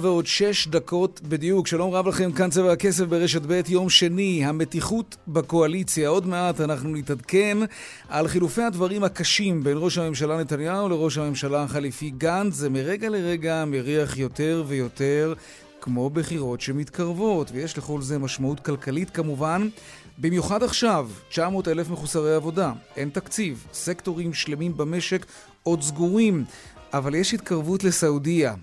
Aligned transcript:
ועוד 0.00 0.26
שש 0.26 0.68
דקות 0.68 1.20
בדיוק. 1.28 1.66
שלום 1.66 1.94
רב 1.94 2.08
לכם, 2.08 2.32
כאן 2.32 2.50
צבע 2.50 2.72
הכסף 2.72 3.04
ברשת 3.04 3.42
ב', 3.46 3.60
יום 3.68 3.90
שני, 3.90 4.44
המתיחות 4.44 5.16
בקואליציה. 5.28 6.08
עוד 6.08 6.26
מעט 6.26 6.60
אנחנו 6.60 6.94
נתעדכן 6.94 7.58
על 8.08 8.28
חילופי 8.28 8.62
הדברים 8.62 9.04
הקשים 9.04 9.64
בין 9.64 9.76
ראש 9.80 9.98
הממשלה 9.98 10.40
נתניהו 10.40 10.88
לראש 10.88 11.18
הממשלה 11.18 11.62
החליפי 11.62 12.10
גנץ. 12.10 12.54
זה 12.54 12.70
מרגע 12.70 13.08
לרגע 13.08 13.64
מריח 13.66 14.16
יותר 14.16 14.64
ויותר 14.66 15.34
כמו 15.80 16.10
בחירות 16.10 16.60
שמתקרבות, 16.60 17.50
ויש 17.52 17.78
לכל 17.78 18.02
זה 18.02 18.18
משמעות 18.18 18.60
כלכלית 18.60 19.10
כמובן. 19.10 19.68
במיוחד 20.18 20.62
עכשיו, 20.62 21.08
900 21.28 21.68
אלף 21.68 21.90
מחוסרי 21.90 22.34
עבודה, 22.34 22.72
אין 22.96 23.08
תקציב, 23.08 23.66
סקטורים 23.72 24.34
שלמים 24.34 24.76
במשק 24.76 25.26
עוד 25.62 25.82
סגורים, 25.82 26.44
אבל 26.92 27.14
יש 27.14 27.34
התקרבות 27.34 27.84
לסעודיה. 27.84 28.54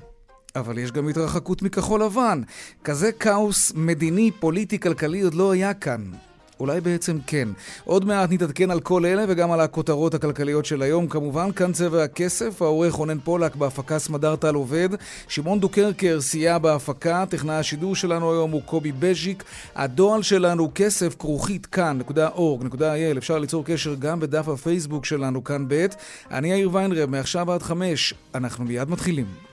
אבל 0.56 0.78
יש 0.78 0.92
גם 0.92 1.08
התרחקות 1.08 1.62
מכחול 1.62 2.04
לבן. 2.04 2.42
כזה 2.84 3.12
כאוס 3.12 3.72
מדיני, 3.76 4.32
פוליטי, 4.40 4.80
כלכלי 4.80 5.22
עוד 5.22 5.34
לא 5.34 5.52
היה 5.52 5.74
כאן. 5.74 6.02
אולי 6.60 6.82
בעצם 6.82 7.18
כן. 7.28 7.50
עוד 7.84 8.06
מעט 8.06 8.32
נתעדכן 8.32 8.72
על 8.72 8.80
כל 8.80 9.06
אלה 9.06 9.26
וגם 9.28 9.52
על 9.52 9.60
הכותרות 9.60 10.14
הכלכליות 10.14 10.66
של 10.66 10.82
היום. 10.82 11.08
כמובן, 11.08 11.52
כאן 11.52 11.72
צבע 11.72 12.04
הכסף, 12.04 12.62
העורך 12.62 12.94
רונן 12.94 13.20
פולק 13.20 13.56
בהפקה 13.56 14.00
סמדר 14.00 14.36
טל 14.36 14.56
עובד. 14.56 14.90
שמעון 15.28 15.60
דוקרקר 15.60 16.22
סייע 16.22 16.58
בהפקה, 16.58 17.26
טכנאי 17.30 17.56
השידור 17.56 17.96
שלנו 17.96 18.32
היום 18.32 18.52
הוא 18.52 18.62
קובי 18.66 18.92
בז'יק. 18.92 19.44
הדואל 19.76 20.22
שלנו 20.22 20.72
כסף 20.76 21.16
כרוכית 21.20 21.66
כאן.org.il. 21.66 23.18
אפשר 23.18 23.40
ליצור 23.40 23.66
קשר 23.66 23.96
גם 24.00 24.20
בדף 24.20 24.48
הפייסבוק 24.48 25.06
שלנו 25.06 25.44
כאן 25.44 25.66
ב'. 25.68 25.86
אני 26.32 26.52
יאיר 26.52 26.70
ויינרב, 26.74 27.10
מעכשיו 27.10 27.52
עד 27.52 27.62
חמש. 27.62 28.14
אנחנו 28.36 28.66
מיד 28.66 28.90
מתחילים. 28.90 29.53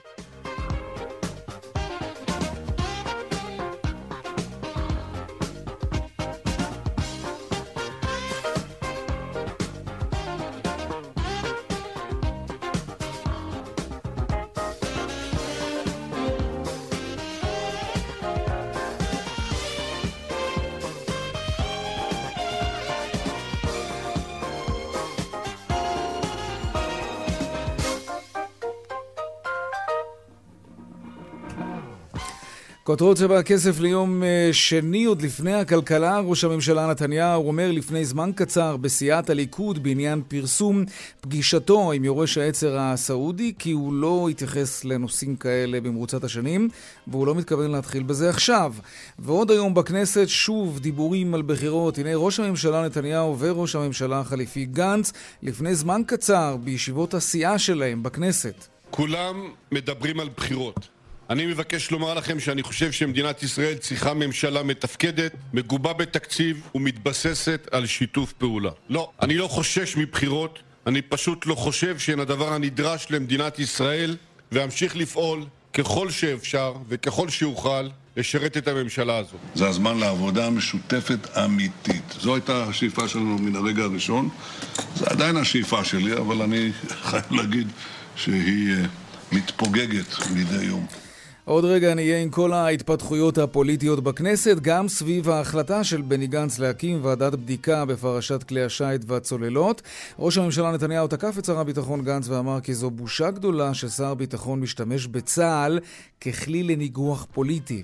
כותרות 33.01 33.17
צבע 33.17 33.39
הכסף 33.39 33.79
ליום 33.79 34.23
אה, 34.23 34.49
שני, 34.51 35.05
עוד 35.05 35.21
לפני 35.21 35.53
הכלכלה, 35.53 36.19
ראש 36.19 36.43
הממשלה 36.43 36.87
נתניהו 36.87 37.47
אומר 37.47 37.71
לפני 37.71 38.05
זמן 38.05 38.31
קצר 38.35 38.77
בסיעת 38.77 39.29
הליכוד 39.29 39.83
בעניין 39.83 40.21
פרסום 40.27 40.83
פגישתו 41.21 41.91
עם 41.91 42.05
יורש 42.05 42.37
העצר 42.37 42.77
הסעודי, 42.79 43.53
כי 43.59 43.71
הוא 43.71 43.93
לא 43.93 44.27
התייחס 44.31 44.83
לנושאים 44.83 45.35
כאלה 45.35 45.81
במרוצת 45.81 46.23
השנים, 46.23 46.69
והוא 47.07 47.27
לא 47.27 47.35
מתכוון 47.35 47.71
להתחיל 47.71 48.03
בזה 48.03 48.29
עכשיו. 48.29 48.73
ועוד 49.19 49.51
היום 49.51 49.73
בכנסת 49.73 50.27
שוב 50.27 50.79
דיבורים 50.79 51.33
על 51.33 51.41
בחירות. 51.41 51.97
הנה 51.97 52.15
ראש 52.15 52.39
הממשלה 52.39 52.85
נתניהו 52.85 53.39
וראש 53.39 53.75
הממשלה 53.75 54.19
החליפי 54.19 54.65
גנץ, 54.65 55.13
לפני 55.43 55.75
זמן 55.75 56.01
קצר 56.07 56.57
בישיבות 56.63 57.13
הסיעה 57.13 57.59
שלהם 57.59 58.03
בכנסת. 58.03 58.65
כולם 58.89 59.49
מדברים 59.71 60.19
על 60.19 60.29
בחירות. 60.37 61.00
אני 61.31 61.45
מבקש 61.45 61.91
לומר 61.91 62.13
לכם 62.13 62.39
שאני 62.39 62.63
חושב 62.63 62.91
שמדינת 62.91 63.43
ישראל 63.43 63.75
צריכה 63.75 64.13
ממשלה 64.13 64.63
מתפקדת, 64.63 65.31
מגובה 65.53 65.93
בתקציב 65.93 66.61
ומתבססת 66.75 67.67
על 67.71 67.85
שיתוף 67.85 68.33
פעולה. 68.33 68.71
לא, 68.89 69.11
אני 69.21 69.37
לא 69.37 69.47
חושש 69.47 69.97
מבחירות, 69.97 70.59
אני 70.87 71.01
פשוט 71.01 71.45
לא 71.45 71.55
חושב 71.55 71.99
שהן 71.99 72.19
הדבר 72.19 72.53
הנדרש 72.53 73.07
למדינת 73.09 73.59
ישראל, 73.59 74.17
ואמשיך 74.51 74.95
לפעול 74.95 75.45
ככל 75.73 76.09
שאפשר 76.09 76.73
וככל 76.89 77.29
שאוכל 77.29 77.89
לשרת 78.17 78.57
את 78.57 78.67
הממשלה 78.67 79.17
הזאת. 79.17 79.39
זה 79.55 79.67
הזמן 79.67 79.97
לעבודה 79.97 80.49
משותפת 80.49 81.37
אמיתית. 81.37 82.15
זו 82.19 82.35
הייתה 82.35 82.63
השאיפה 82.63 83.07
שלנו 83.07 83.37
מן 83.37 83.55
הרגע 83.55 83.83
הראשון. 83.83 84.29
זה 84.95 85.05
עדיין 85.07 85.37
השאיפה 85.37 85.83
שלי, 85.83 86.13
אבל 86.13 86.41
אני 86.41 86.71
חייב 86.87 87.31
להגיד 87.31 87.67
שהיא 88.15 88.73
אה, 88.73 88.85
מתפוגגת 89.31 90.15
מדי 90.35 90.63
יום. 90.63 90.87
עוד 91.51 91.65
רגע 91.65 91.93
נהיה 91.93 92.21
עם 92.21 92.29
כל 92.29 92.53
ההתפתחויות 92.53 93.37
הפוליטיות 93.37 94.03
בכנסת, 94.03 94.57
גם 94.61 94.87
סביב 94.87 95.29
ההחלטה 95.29 95.83
של 95.83 96.01
בני 96.01 96.27
גנץ 96.27 96.59
להקים 96.59 97.05
ועדת 97.05 97.35
בדיקה 97.35 97.85
בפרשת 97.85 98.43
כלי 98.43 98.63
השיט 98.63 99.01
והצוללות. 99.07 99.81
ראש 100.19 100.37
הממשלה 100.37 100.71
נתניהו 100.71 101.07
תקף 101.07 101.35
את 101.39 101.45
שר 101.45 101.59
הביטחון 101.59 102.03
גנץ 102.03 102.27
ואמר 102.27 102.59
כי 102.61 102.73
זו 102.73 102.89
בושה 102.89 103.31
גדולה 103.31 103.73
ששר 103.73 104.13
ביטחון 104.13 104.59
משתמש 104.59 105.07
בצה"ל 105.07 105.79
ככלי 106.21 106.63
לניגוח 106.63 107.27
פוליטי. 107.33 107.83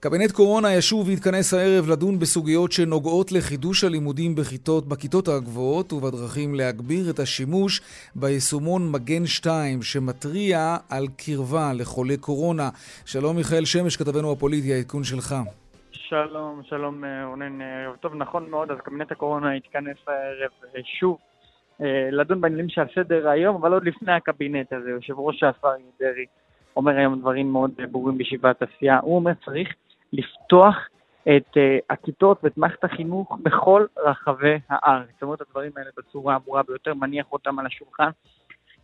קבינט 0.00 0.32
קורונה 0.32 0.74
ישוב 0.74 1.08
ויתכנס 1.08 1.54
הערב 1.54 1.84
לדון 1.92 2.18
בסוגיות 2.18 2.72
שנוגעות 2.72 3.32
לחידוש 3.32 3.84
הלימודים 3.84 4.34
בכיתות, 4.34 4.88
בכיתות 4.88 5.28
הגבוהות 5.28 5.92
ובדרכים 5.92 6.54
להגביר 6.54 7.10
את 7.10 7.18
השימוש 7.18 7.80
ביישומון 8.14 8.82
מגן 8.92 9.26
2 9.26 9.82
שמתריע 9.82 10.76
על 10.90 11.06
קרבה 11.16 11.72
לחולי 11.78 12.16
קורונה. 12.16 12.68
שלום 13.06 13.36
מיכאל 13.36 13.64
שמש, 13.64 13.96
כתבנו 13.96 14.32
הפוליטי, 14.32 14.72
העדכון 14.74 15.04
שלך. 15.04 15.34
שלום, 15.92 16.60
שלום 16.62 17.04
אה, 17.04 17.26
רונן. 17.26 17.62
ערב 17.62 17.96
טוב, 17.96 18.14
נכון 18.14 18.50
מאוד, 18.50 18.70
אז 18.70 18.78
קבינט 18.84 19.12
הקורונה 19.12 19.56
יתכנס 19.56 19.96
הערב 20.06 20.50
אה, 20.76 20.80
שוב 21.00 21.18
אה, 21.80 22.08
לדון 22.12 22.40
בעניינים 22.40 22.68
שעל 22.68 22.86
סדר 22.94 23.28
היום, 23.28 23.56
אבל 23.56 23.72
עוד 23.72 23.84
לפני 23.84 24.12
הקבינט 24.12 24.72
הזה, 24.72 24.90
יושב 24.90 25.18
ראש 25.18 25.42
השר 25.42 25.68
דרעי 26.00 26.26
אומר 26.76 26.96
היום 26.96 27.20
דברים 27.20 27.52
מאוד 27.52 27.70
ברורים 27.90 28.18
בישיבת 28.18 28.62
הסיעה. 28.62 28.98
הוא 29.00 29.16
אומר 29.16 29.32
צריך 29.44 29.68
לפתוח 30.12 30.88
את 31.22 31.56
uh, 31.56 31.60
הכיתות 31.90 32.40
ואת 32.44 32.56
מערכת 32.58 32.84
החינוך 32.84 33.38
בכל 33.42 33.86
רחבי 33.96 34.58
הארץ. 34.68 35.08
זאת 35.12 35.22
אומרת, 35.22 35.40
הדברים 35.40 35.72
האלה 35.76 35.90
בצורה 35.96 36.34
הברורה 36.34 36.62
ביותר, 36.62 36.94
מניח 36.94 37.26
אותם 37.32 37.58
על 37.58 37.66
השולחן. 37.66 38.10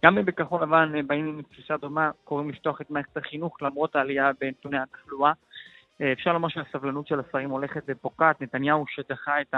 גם 0.05 0.19
אם 0.19 0.25
בכחול 0.25 0.63
לבן 0.63 0.93
אה, 0.97 1.03
באים 1.03 1.27
עם 1.27 1.43
תפיסה 1.43 1.77
דומה, 1.77 2.11
קוראים 2.25 2.51
לפתוח 2.51 2.81
את 2.81 2.91
מערכת 2.91 3.17
החינוך 3.17 3.63
למרות 3.63 3.97
העלייה 3.97 4.31
בנתוני 4.41 4.79
התחלואה. 4.79 5.33
Uh, 5.33 6.05
אפשר 6.13 6.33
לומר 6.33 6.49
שהסבלנות 6.49 7.07
של 7.07 7.21
השרים 7.21 7.51
הולכת 7.51 7.83
ופוקעת. 7.89 8.41
נתניהו 8.41 8.85
שדחה 8.89 9.41
את 9.41 9.55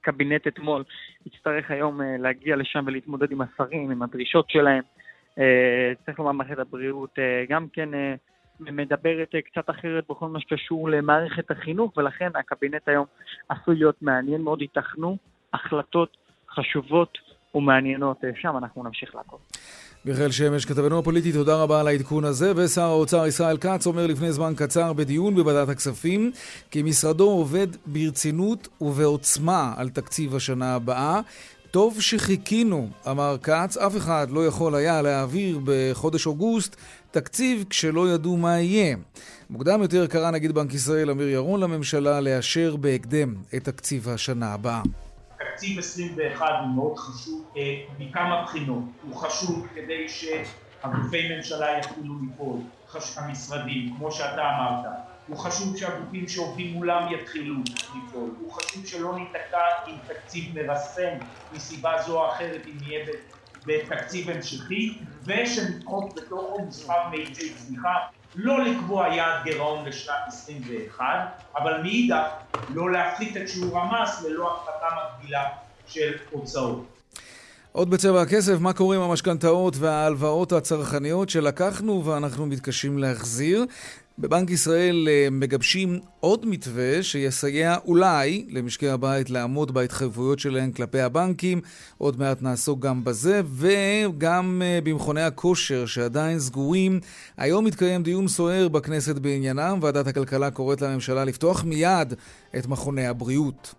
הקבינט 0.00 0.46
אתמול, 0.46 0.84
יצטרך 1.26 1.70
היום 1.70 2.00
להגיע 2.18 2.56
לשם 2.56 2.84
ולהתמודד 2.86 3.32
עם 3.32 3.40
השרים, 3.40 3.90
עם 3.90 4.02
הדרישות 4.02 4.50
שלהם. 4.50 4.82
צריך 6.06 6.18
לומר, 6.18 6.32
מערכת 6.32 6.58
הבריאות 6.58 7.18
גם 7.48 7.66
כן... 7.72 7.88
מדברת 8.60 9.34
אה, 9.34 9.40
קצת 9.42 9.70
אחרת 9.70 10.04
בכל 10.10 10.28
מה 10.28 10.40
שקשור 10.40 10.90
למערכת 10.90 11.50
החינוך, 11.50 11.96
ולכן 11.96 12.30
הקבינט 12.34 12.88
היום 12.88 13.06
עשוי 13.48 13.76
להיות 13.76 14.02
מעניין 14.02 14.42
מאוד, 14.42 14.62
ייתכנו 14.62 15.16
החלטות 15.54 16.16
חשובות 16.54 17.18
ומעניינות 17.54 18.24
אה, 18.24 18.30
שם, 18.40 18.56
אנחנו 18.58 18.84
נמשיך 18.84 19.14
לעקוב. 19.14 19.40
מיכאל 20.04 20.30
שמש, 20.30 20.64
כתבנו 20.64 20.98
הפוליטי, 20.98 21.32
תודה 21.32 21.62
רבה 21.62 21.80
על 21.80 21.86
העדכון 21.86 22.24
הזה. 22.24 22.52
ושר 22.56 22.82
האוצר 22.82 23.26
ישראל 23.26 23.56
כץ 23.56 23.86
אומר 23.86 24.06
לפני 24.06 24.32
זמן 24.32 24.52
קצר 24.56 24.92
בדיון 24.92 25.34
בוועדת 25.34 25.68
הכספים 25.68 26.30
כי 26.70 26.82
משרדו 26.82 27.30
עובד 27.30 27.66
ברצינות 27.86 28.68
ובעוצמה 28.80 29.74
על 29.76 29.88
תקציב 29.88 30.34
השנה 30.34 30.74
הבאה. 30.74 31.20
טוב 31.70 32.00
שחיכינו, 32.00 32.88
אמר 33.10 33.36
כץ, 33.42 33.76
אף 33.76 33.96
אחד 33.96 34.26
לא 34.30 34.46
יכול 34.46 34.74
היה 34.74 35.02
להעביר 35.02 35.60
בחודש 35.64 36.26
אוגוסט 36.26 36.76
תקציב 37.10 37.64
כשלא 37.70 38.08
ידעו 38.08 38.36
מה 38.36 38.58
יהיה. 38.58 38.96
מוקדם 39.50 39.82
יותר 39.82 40.06
קרא 40.06 40.30
נגיד 40.30 40.52
בנק 40.52 40.74
ישראל 40.74 41.10
אמיר 41.10 41.28
ירון 41.28 41.60
לממשלה 41.60 42.20
לאשר 42.20 42.76
בהקדם 42.76 43.34
את 43.56 43.64
תקציב 43.64 44.08
השנה 44.08 44.52
הבאה. 44.52 44.82
תקציב 45.38 45.78
21 45.78 46.46
הוא 46.60 46.68
מאוד 46.68 46.98
חשוב 46.98 47.54
מכמה 47.98 48.42
בחינות. 48.44 48.82
הוא 49.02 49.16
חשוב 49.16 49.66
כדי 49.74 50.06
שהגופי 50.08 51.36
ממשלה 51.36 51.78
יתחילו 51.78 52.14
לפעול, 52.32 52.58
המשרדים, 53.16 53.94
כמו 53.98 54.12
שאתה 54.12 54.42
אמרת. 54.42 54.86
הוא 55.28 55.36
חשוב 55.36 55.76
שהגופים 55.76 56.28
שעובדים 56.28 56.72
מולם 56.72 57.12
יתחילו 57.14 57.54
לפעול. 57.78 58.30
הוא 58.40 58.52
חשוב 58.52 58.86
שלא 58.86 59.18
ניתקע 59.18 59.58
עם 59.86 59.96
תקציב 60.06 60.44
מרסן 60.54 61.18
מסיבה 61.52 61.92
זו 62.06 62.20
או 62.20 62.28
אחרת 62.28 62.60
אם 62.66 62.76
יהיה 62.86 63.04
בתקציב 63.70 64.30
המשכי, 64.30 64.98
ושנדחוק 65.24 66.16
בתוכו 66.16 66.58
מספר 66.68 67.08
מאיצי 67.10 67.54
צמיחה. 67.54 67.94
לא 68.34 68.64
לקבוע 68.64 69.08
יעד 69.08 69.44
גירעון 69.44 69.84
לשנת 69.88 70.14
21, 70.28 71.04
אבל 71.56 71.82
מאידך 71.82 72.26
לא 72.68 72.92
להפחית 72.92 73.36
את 73.36 73.48
שיעור 73.48 73.78
המס 73.78 74.22
ללא 74.22 74.56
הפחתה 74.56 74.86
מקבילה 74.96 75.44
של 75.86 76.12
הוצאות. 76.30 76.86
עוד 77.72 77.90
בצבע 77.90 78.22
הכסף, 78.22 78.60
מה 78.60 78.72
קורה 78.72 78.96
עם 78.96 79.02
המשכנתאות 79.02 79.74
וההלוואות 79.76 80.52
הצרכניות 80.52 81.30
שלקחנו 81.30 82.04
ואנחנו 82.04 82.46
מתקשים 82.46 82.98
להחזיר? 82.98 83.66
בבנק 84.20 84.50
ישראל 84.50 85.08
אה, 85.10 85.28
מגבשים 85.30 86.00
עוד 86.20 86.46
מתווה 86.46 87.02
שיסייע 87.02 87.76
אולי 87.84 88.46
למשקי 88.48 88.88
הבית 88.88 89.30
לעמוד 89.30 89.74
בהתחייבויות 89.74 90.38
שלהם 90.38 90.72
כלפי 90.72 91.00
הבנקים. 91.00 91.60
עוד 91.98 92.18
מעט 92.18 92.42
נעסוק 92.42 92.80
גם 92.80 93.04
בזה, 93.04 93.40
וגם 93.54 94.62
אה, 94.64 94.78
במכוני 94.84 95.22
הכושר 95.22 95.86
שעדיין 95.86 96.38
סגורים. 96.38 97.00
היום 97.36 97.64
מתקיים 97.64 98.02
דיון 98.02 98.28
סוער 98.28 98.68
בכנסת 98.68 99.18
בעניינם. 99.18 99.78
ועדת 99.82 100.06
הכלכלה 100.06 100.50
קוראת 100.50 100.82
לממשלה 100.82 101.24
לפתוח 101.24 101.64
מיד 101.64 102.14
את 102.58 102.66
מכוני 102.66 103.06
הבריאות. 103.06 103.74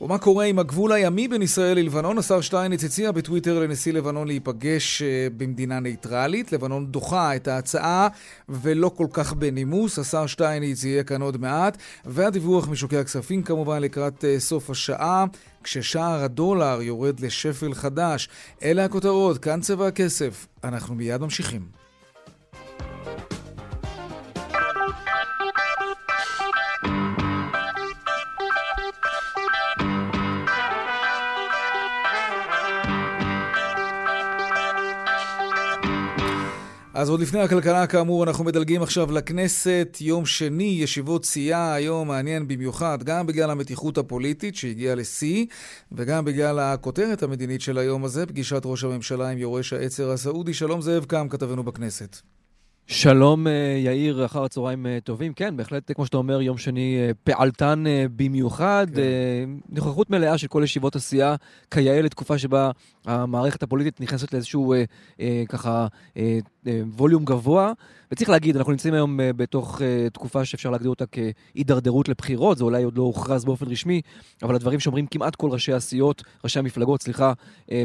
ומה 0.00 0.18
קורה 0.18 0.44
עם 0.44 0.58
הגבול 0.58 0.92
הימי 0.92 1.28
בין 1.28 1.42
ישראל 1.42 1.78
ללבנון? 1.78 2.18
השר 2.18 2.40
שטייניץ 2.40 2.84
הציע 2.84 3.12
בטוויטר 3.12 3.58
לנשיא 3.58 3.92
לבנון 3.92 4.26
להיפגש 4.26 5.02
אה, 5.02 5.28
במדינה 5.36 5.80
נייטרלית. 5.80 6.52
לבנון 6.52 6.86
דוחה 6.86 7.36
את 7.36 7.48
ההצעה 7.48 8.08
ולא 8.48 8.88
כל 8.88 9.06
כך 9.12 9.32
בנימוס. 9.32 9.98
השר 9.98 10.26
שטייניץ 10.26 10.84
יהיה 10.84 11.04
כאן 11.04 11.22
עוד 11.22 11.36
מעט. 11.36 11.78
והדיווח 12.04 12.68
משוקי 12.68 12.96
הכספים 12.96 13.42
כמובן 13.42 13.82
לקראת 13.82 14.24
אה, 14.24 14.40
סוף 14.40 14.70
השעה, 14.70 15.24
כששער 15.62 16.24
הדולר 16.24 16.82
יורד 16.82 17.20
לשפל 17.20 17.74
חדש. 17.74 18.28
אלה 18.62 18.84
הכותרות, 18.84 19.38
כאן 19.38 19.60
צבע 19.60 19.86
הכסף. 19.86 20.46
אנחנו 20.64 20.94
מיד 20.94 21.20
ממשיכים. 21.20 21.86
אז 36.96 37.10
עוד 37.10 37.20
לפני 37.20 37.40
הכלכלה, 37.40 37.86
כאמור, 37.86 38.24
אנחנו 38.24 38.44
מדלגים 38.44 38.82
עכשיו 38.82 39.12
לכנסת. 39.12 39.96
יום 40.00 40.26
שני, 40.26 40.78
ישיבות 40.80 41.24
סיעה, 41.24 41.74
היום 41.74 42.08
מעניין 42.08 42.48
במיוחד, 42.48 43.02
גם 43.02 43.26
בגלל 43.26 43.50
המתיחות 43.50 43.98
הפוליטית 43.98 44.56
שהגיעה 44.56 44.94
לשיא, 44.94 45.46
וגם 45.92 46.24
בגלל 46.24 46.58
הכותרת 46.58 47.22
המדינית 47.22 47.60
של 47.60 47.78
היום 47.78 48.04
הזה, 48.04 48.26
פגישת 48.26 48.62
ראש 48.64 48.84
הממשלה 48.84 49.28
עם 49.28 49.38
יורש 49.38 49.72
העצר 49.72 50.10
הסעודי. 50.10 50.54
שלום 50.54 50.80
זאב 50.80 51.04
קם, 51.04 51.28
כתבנו 51.28 51.62
בכנסת. 51.62 52.16
שלום 52.86 53.46
אה, 53.46 53.52
יאיר, 53.84 54.24
אחר 54.24 54.44
הצהריים 54.44 54.86
אה, 54.86 54.98
טובים. 55.04 55.32
כן, 55.32 55.56
בהחלט, 55.56 55.92
כמו 55.94 56.06
שאתה 56.06 56.16
אומר, 56.16 56.42
יום 56.42 56.58
שני 56.58 56.96
אה, 56.98 57.10
פעלתן 57.24 57.84
במיוחד. 58.16 58.86
כן. 58.94 59.02
נוכחות 59.68 60.10
מלאה 60.10 60.38
של 60.38 60.46
כל 60.46 60.60
ישיבות 60.64 60.96
הסיעה, 60.96 61.36
כיאה 61.70 62.02
לתקופה 62.02 62.38
שבה 62.38 62.70
המערכת 63.06 63.62
הפוליטית 63.62 64.00
נכנסת 64.00 64.32
לאיזשהו 64.32 64.74
ככה 65.48 65.86
ווליום 66.96 67.24
גבוה. 67.24 67.72
וצריך 68.12 68.30
להגיד, 68.30 68.56
אנחנו 68.56 68.72
נמצאים 68.72 68.94
היום 68.94 69.20
בתוך 69.36 69.80
תקופה 70.12 70.44
שאפשר 70.44 70.70
להגדיר 70.70 70.90
אותה 70.90 71.04
כהידרדרות 71.06 72.08
לבחירות, 72.08 72.58
זה 72.58 72.64
אולי 72.64 72.82
עוד 72.82 72.98
לא 72.98 73.02
הוכרז 73.02 73.44
באופן 73.44 73.66
רשמי, 73.66 74.00
אבל 74.42 74.54
הדברים 74.54 74.80
שאומרים 74.80 75.06
כמעט 75.06 75.36
כל 75.36 75.50
ראשי 75.50 75.72
הסיעות, 75.72 76.22
ראשי 76.44 76.58
המפלגות, 76.58 77.02
סליחה, 77.02 77.32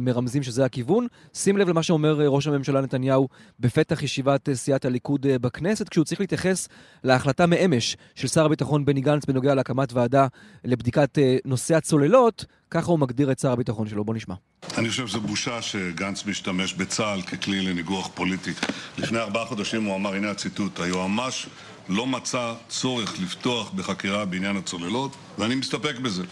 מרמזים 0.02 0.44
שזה 0.44 0.66
הכיוון. 0.66 1.08
שים 1.34 1.58
לב 1.58 1.70
למה 1.70 1.84
שאומר 1.84 2.28
ראש 2.28 2.48
הממשלה 2.48 2.82
נתניהו 2.82 3.28
בפתח 3.60 4.04
ישיבת 4.04 4.50
סיעת 4.54 4.86
הליכוד 4.86 5.26
אה, 5.26 5.40
בכנסת, 5.40 5.90
כשהוא 5.90 6.06
צריך 6.06 6.22
להתייחס 6.22 6.68
להחלטה 7.04 7.46
מאמש 7.46 7.98
של 8.16 8.28
שר 8.28 8.46
הביטחון 8.46 8.86
בני 8.86 9.02
גנץ 9.02 9.26
בנוגע 9.26 9.56
להקמת 9.56 9.94
ועדה 9.94 10.28
לבדיקת 10.64 11.18
אה, 11.20 11.38
נושא 11.46 11.76
הצוללות, 11.76 12.46
ככה 12.72 12.92
הוא 12.92 13.00
מגדיר 13.00 13.32
את 13.32 13.40
שר 13.40 13.52
הביטחון 13.52 13.88
שלו. 13.88 14.04
בוא 14.04 14.16
נשמע. 14.16 14.36
אני 14.78 14.90
חושב 14.90 15.08
שזו 15.08 15.22
בושה 15.22 15.62
שגנץ 15.62 16.26
משתמש 16.26 16.74
בצה"ל 16.74 17.22
ככלי 17.22 17.62
לניגוח 17.62 18.10
פוליטי. 18.14 18.52
לפני 18.98 19.20
ארבעה 19.20 19.46
חודשים 19.46 19.84
הוא 19.84 19.96
אמר, 19.96 20.14
הנה 20.14 20.32
הציטוט, 20.32 20.80
היועמ"ש 20.80 21.48
לא 21.90 22.08
מצא 22.08 22.54
צורך 22.70 23.20
לפתוח 23.20 23.72
בחקירה 23.72 24.26
בעניין 24.26 24.58
הצוללות, 24.58 25.16
ואני 25.38 25.56
מסתפק 25.56 26.00
בזה. 26.00 26.24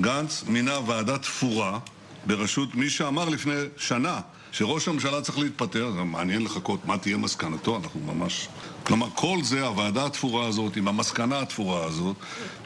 גנץ 0.00 0.44
מינה 0.48 0.78
ועדה 0.86 1.18
תפורה 1.18 1.78
בראשות 2.26 2.74
מי 2.74 2.90
שאמר 2.90 3.28
לפני 3.28 3.54
שנה 3.76 4.20
שראש 4.52 4.88
הממשלה 4.88 5.20
צריך 5.20 5.38
להתפטר, 5.38 5.90
זה 5.90 6.02
מעניין 6.02 6.42
לחכות 6.42 6.86
מה 6.86 6.98
תהיה 6.98 7.16
מסקנתו, 7.16 7.76
אנחנו 7.76 8.00
ממש... 8.00 8.48
כלומר, 8.82 9.06
כל 9.14 9.38
זה, 9.42 9.66
הוועדה 9.66 10.06
התפורה 10.06 10.46
הזאת, 10.46 10.76
עם 10.76 10.88
המסקנה 10.88 11.40
התפורה 11.40 11.84
הזאת, 11.84 12.16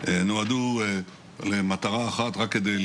אה, 0.08 0.22
נועדו 0.22 0.80
אה, 0.82 1.00
למטרה 1.44 2.08
אחת, 2.08 2.36
רק 2.36 2.52
כדי 2.52 2.76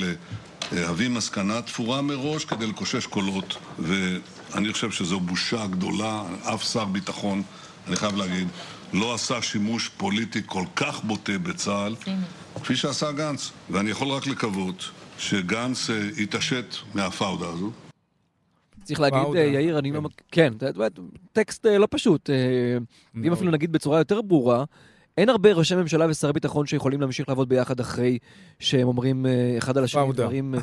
להביא 0.71 1.09
מסקנה 1.09 1.61
תפורה 1.61 2.01
מראש, 2.01 2.45
כדי 2.45 2.67
לקושש 2.67 3.05
קולות. 3.05 3.57
ואני 3.79 4.73
חושב 4.73 4.91
שזו 4.91 5.19
בושה 5.19 5.67
גדולה, 5.67 6.23
אף 6.41 6.63
שר 6.63 6.85
ביטחון, 6.85 7.43
אני 7.87 7.95
חייב 7.95 8.15
להגיד, 8.15 8.47
לא 8.93 9.13
עשה 9.13 9.41
שימוש 9.41 9.89
פוליטי 9.89 10.41
כל 10.45 10.63
כך 10.75 11.03
בוטה 11.03 11.37
בצה"ל, 11.37 11.95
כפי 12.63 12.75
שעשה 12.75 13.11
גנץ. 13.11 13.51
ואני 13.69 13.89
יכול 13.89 14.07
רק 14.07 14.27
לקוות 14.27 14.91
שגנץ 15.17 15.89
אה, 15.89 16.09
יתעשת 16.17 16.75
מהפאודה 16.93 17.47
הזו. 17.47 17.71
צריך 18.83 18.99
להגיד, 18.99 19.35
אה, 19.35 19.41
יאיר, 19.41 19.79
אני 19.79 19.91
לא... 19.91 20.01
כן, 20.31 20.53
טקסט 21.33 21.65
אה, 21.65 21.77
לא 21.77 21.87
פשוט. 21.91 22.29
אם 23.23 23.33
אפילו 23.33 23.51
נגיד 23.51 23.71
בצורה 23.71 23.97
יותר 23.97 24.21
ברורה, 24.21 24.63
אין 25.17 25.29
הרבה 25.29 25.53
ראשי 25.53 25.75
ממשלה 25.75 26.05
ושרי 26.09 26.33
ביטחון 26.33 26.65
שיכולים 26.65 27.01
להמשיך 27.01 27.29
לעבוד 27.29 27.49
ביחד 27.49 27.79
אחרי 27.79 28.17
שהם 28.59 28.87
אומרים 28.87 29.25
אחד 29.57 29.77
על 29.77 29.83
השני 29.83 30.13
דברים... 30.13 30.55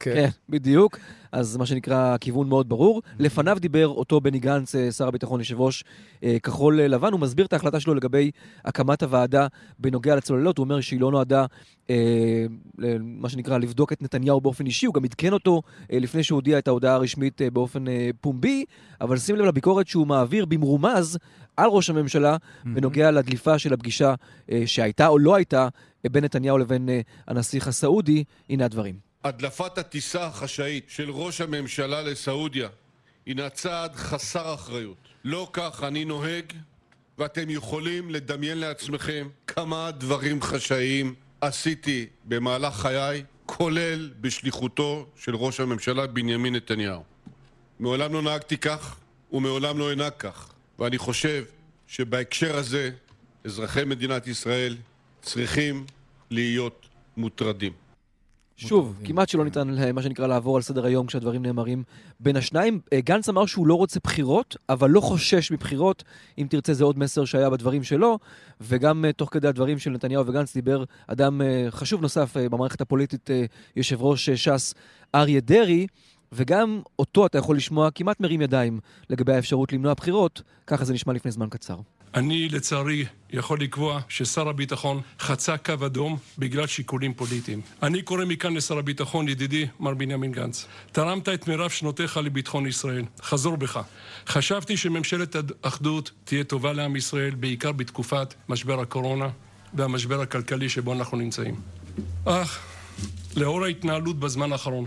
כן. 0.00 0.14
כן, 0.14 0.28
בדיוק. 0.48 0.98
אז 1.32 1.56
מה 1.56 1.66
שנקרא, 1.66 2.16
כיוון 2.20 2.48
מאוד 2.48 2.68
ברור. 2.68 3.02
לפניו 3.18 3.56
דיבר 3.60 3.88
אותו 3.88 4.20
בני 4.20 4.38
גנץ, 4.38 4.74
אה, 4.74 4.92
שר 4.92 5.08
הביטחון, 5.08 5.40
יושב 5.40 5.60
ראש 5.60 5.84
אה, 6.24 6.36
כחול 6.42 6.82
לבן. 6.82 7.12
הוא 7.12 7.20
מסביר 7.20 7.46
את 7.46 7.52
ההחלטה 7.52 7.80
שלו 7.80 7.94
לגבי 7.94 8.30
הקמת 8.64 9.02
הוועדה 9.02 9.46
בנוגע 9.78 10.16
לצוללות. 10.16 10.58
הוא 10.58 10.64
אומר 10.64 10.80
שהיא 10.80 11.00
לא 11.00 11.10
נועדה, 11.10 11.46
אה, 11.90 12.46
מה 13.00 13.28
שנקרא, 13.28 13.58
לבדוק 13.58 13.92
את 13.92 14.02
נתניהו 14.02 14.40
באופן 14.40 14.66
אישי. 14.66 14.86
הוא 14.86 14.94
גם 14.94 15.04
עדכן 15.04 15.32
אותו 15.32 15.62
אה, 15.92 15.98
לפני 15.98 16.22
שהוא 16.22 16.36
הודיע 16.36 16.58
את 16.58 16.68
ההודעה 16.68 16.94
הרשמית 16.94 17.42
אה, 17.42 17.50
באופן 17.50 17.88
אה, 17.88 18.10
פומבי, 18.20 18.64
אבל 19.00 19.18
שים 19.18 19.36
לב 19.36 19.44
לביקורת 19.44 19.88
שהוא 19.88 20.06
מעביר 20.06 20.44
במרומז 20.44 21.18
על 21.56 21.70
ראש 21.70 21.90
הממשלה 21.90 22.36
mm-hmm. 22.36 22.68
בנוגע 22.74 23.10
לדליפה 23.10 23.58
של 23.58 23.72
הפגישה 23.72 24.14
אה, 24.52 24.62
שהייתה 24.66 25.08
או 25.08 25.18
לא 25.18 25.34
הייתה 25.34 25.68
בין 26.10 26.24
נתניהו 26.24 26.58
לבין 26.58 26.88
הנסיך 27.26 27.68
הסעודי. 27.68 28.24
הנה 28.50 28.64
הדברים. 28.64 29.07
הדלפת 29.24 29.78
הטיסה 29.78 30.26
החשאית 30.26 30.84
של 30.88 31.10
ראש 31.10 31.40
הממשלה 31.40 32.02
לסעודיה 32.02 32.68
הינה 33.26 33.50
צעד 33.50 33.96
חסר 33.96 34.54
אחריות. 34.54 34.96
לא 35.24 35.50
כך 35.52 35.84
אני 35.84 36.04
נוהג, 36.04 36.44
ואתם 37.18 37.50
יכולים 37.50 38.10
לדמיין 38.10 38.58
לעצמכם 38.58 39.28
כמה 39.46 39.90
דברים 39.90 40.42
חשאיים 40.42 41.14
עשיתי 41.40 42.06
במהלך 42.24 42.74
חיי, 42.74 43.24
כולל 43.46 44.10
בשליחותו 44.20 45.06
של 45.16 45.36
ראש 45.36 45.60
הממשלה 45.60 46.06
בנימין 46.06 46.54
נתניהו. 46.54 47.02
מעולם 47.80 48.12
לא 48.12 48.22
נהגתי 48.22 48.56
כך, 48.56 48.96
ומעולם 49.32 49.78
לא 49.78 49.92
אנהג 49.92 50.12
כך. 50.18 50.52
ואני 50.78 50.98
חושב 50.98 51.44
שבהקשר 51.86 52.56
הזה, 52.56 52.90
אזרחי 53.44 53.84
מדינת 53.84 54.26
ישראל 54.26 54.76
צריכים 55.22 55.86
להיות 56.30 56.86
מוטרדים. 57.16 57.87
שוב, 58.60 59.00
כמעט 59.04 59.28
שלא 59.28 59.44
ניתן, 59.44 59.92
מה 59.94 60.02
שנקרא, 60.02 60.26
לעבור 60.26 60.56
על 60.56 60.62
סדר 60.62 60.84
היום 60.86 61.06
כשהדברים 61.06 61.42
נאמרים 61.42 61.82
בין 62.20 62.36
השניים. 62.36 62.80
אה, 62.92 63.00
גנץ 63.00 63.28
אמר 63.28 63.46
שהוא 63.46 63.66
לא 63.66 63.74
רוצה 63.74 64.00
בחירות, 64.04 64.56
אבל 64.68 64.90
לא 64.90 65.00
חושש 65.00 65.50
מבחירות. 65.50 66.04
אם 66.38 66.46
תרצה, 66.50 66.74
זה 66.74 66.84
עוד 66.84 66.98
מסר 66.98 67.24
שהיה 67.24 67.50
בדברים 67.50 67.84
שלו. 67.84 68.18
וגם 68.60 69.04
אה, 69.04 69.12
תוך 69.12 69.28
כדי 69.32 69.48
הדברים 69.48 69.78
של 69.78 69.90
נתניהו 69.90 70.26
וגנץ 70.26 70.54
דיבר 70.54 70.84
אדם 71.06 71.42
אה, 71.42 71.66
חשוב 71.70 72.02
נוסף 72.02 72.36
במערכת 72.36 72.80
הפוליטית, 72.80 73.30
יושב 73.76 74.02
ראש 74.02 74.30
ש"ס 74.30 74.74
אריה 75.14 75.40
דרעי. 75.40 75.86
וגם 76.32 76.80
אותו 76.98 77.26
אתה 77.26 77.38
יכול 77.38 77.56
לשמוע 77.56 77.90
כמעט 77.90 78.20
מרים 78.20 78.40
ידיים 78.40 78.80
לגבי 79.10 79.34
האפשרות 79.34 79.72
למנוע 79.72 79.94
בחירות, 79.94 80.42
ככה 80.66 80.84
זה 80.84 80.94
נשמע 80.94 81.12
לפני 81.12 81.30
זמן 81.30 81.48
קצר. 81.48 81.76
אני 82.14 82.48
לצערי 82.48 83.04
יכול 83.30 83.60
לקבוע 83.60 84.00
ששר 84.08 84.48
הביטחון 84.48 85.00
חצה 85.20 85.56
קו 85.56 85.72
אדום 85.86 86.18
בגלל 86.38 86.66
שיקולים 86.66 87.14
פוליטיים. 87.14 87.60
אני 87.82 88.02
קורא 88.02 88.24
מכאן 88.24 88.54
לשר 88.54 88.78
הביטחון, 88.78 89.28
ידידי 89.28 89.66
מר 89.80 89.94
בנימין 89.94 90.32
גנץ, 90.32 90.66
תרמת 90.92 91.28
את 91.28 91.48
מירב 91.48 91.70
שנותיך 91.70 92.16
לביטחון 92.16 92.66
ישראל. 92.66 93.04
חזור 93.22 93.56
בך. 93.56 93.80
חשבתי 94.26 94.76
שממשלת 94.76 95.36
אחדות 95.62 96.10
תהיה 96.24 96.44
טובה 96.44 96.72
לעם 96.72 96.96
ישראל, 96.96 97.34
בעיקר 97.34 97.72
בתקופת 97.72 98.34
משבר 98.48 98.80
הקורונה 98.80 99.28
והמשבר 99.74 100.20
הכלכלי 100.20 100.68
שבו 100.68 100.92
אנחנו 100.92 101.16
נמצאים. 101.16 101.60
אך, 102.24 102.60
לאור 103.36 103.64
ההתנהלות 103.64 104.18
בזמן 104.18 104.52
האחרון, 104.52 104.86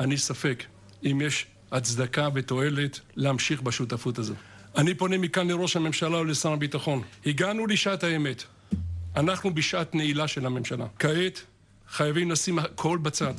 אני 0.00 0.16
ספק 0.16 0.64
אם 1.04 1.20
יש 1.24 1.46
הצדקה 1.72 2.28
ותועלת 2.34 3.00
להמשיך 3.16 3.62
בשותפות 3.62 4.18
הזו. 4.18 4.34
אני 4.78 4.94
פונה 4.94 5.18
מכאן 5.18 5.48
לראש 5.48 5.76
הממשלה 5.76 6.18
ולשר 6.20 6.52
הביטחון. 6.52 7.02
הגענו 7.26 7.66
לשעת 7.66 8.04
האמת. 8.04 8.42
אנחנו 9.16 9.54
בשעת 9.54 9.94
נעילה 9.94 10.28
של 10.28 10.46
הממשלה. 10.46 10.86
כעת 10.98 11.40
חייבים 11.88 12.30
לשים 12.30 12.58
הכל 12.58 12.98
בצד 13.02 13.34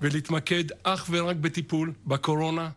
ולהתמקד 0.00 0.64
אך 0.82 1.06
ורק 1.10 1.36
בטיפול 1.36 1.92
בקורונה. 2.06 2.70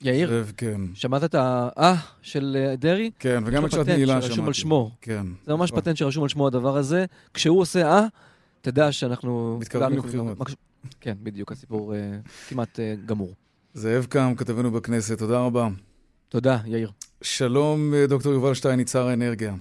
יאיר, 0.00 0.44
כן. 0.56 0.80
שמעת 0.94 1.24
את 1.24 1.34
האה 1.34 1.94
של 2.22 2.56
אה, 2.70 2.76
דרעי? 2.76 3.10
כן, 3.18 3.42
וגם 3.46 3.66
את 3.66 3.70
שעת 3.70 3.86
נעילה 3.88 4.12
פטנט 4.12 4.22
שרשום 4.22 4.36
שמעתי. 4.36 4.46
על 4.48 4.52
שמו. 4.54 4.90
כן. 5.00 5.26
זה 5.46 5.52
ממש 5.54 5.70
נכון. 5.70 5.80
פטנט 5.82 5.96
שרשום 5.96 6.22
על 6.22 6.28
שמו 6.28 6.46
הדבר 6.46 6.76
הזה. 6.76 7.04
כשהוא 7.34 7.60
עושה 7.60 7.88
אה, 7.92 8.06
תדע 8.60 8.92
שאנחנו... 8.92 9.58
מתקרבים 9.60 9.98
לבחירות. 9.98 10.38
מקש- 10.38 10.54
כן, 11.00 11.14
בדיוק, 11.22 11.52
הסיפור 11.52 11.94
אה, 11.94 11.98
כמעט 12.48 12.80
אה, 12.80 12.94
גמור. 13.06 13.34
זאב 13.74 14.04
קם, 14.04 14.34
כתבנו 14.36 14.70
בכנסת, 14.70 15.18
תודה 15.18 15.38
רבה. 15.38 15.68
תודה, 16.28 16.58
יאיר. 16.66 16.90
שלום, 17.22 17.94
אה, 17.94 18.06
דוקטור 18.06 18.32
יובל 18.32 18.54
שטייניץ, 18.54 18.92
שר 18.92 19.06
האנרגיה. 19.06 19.54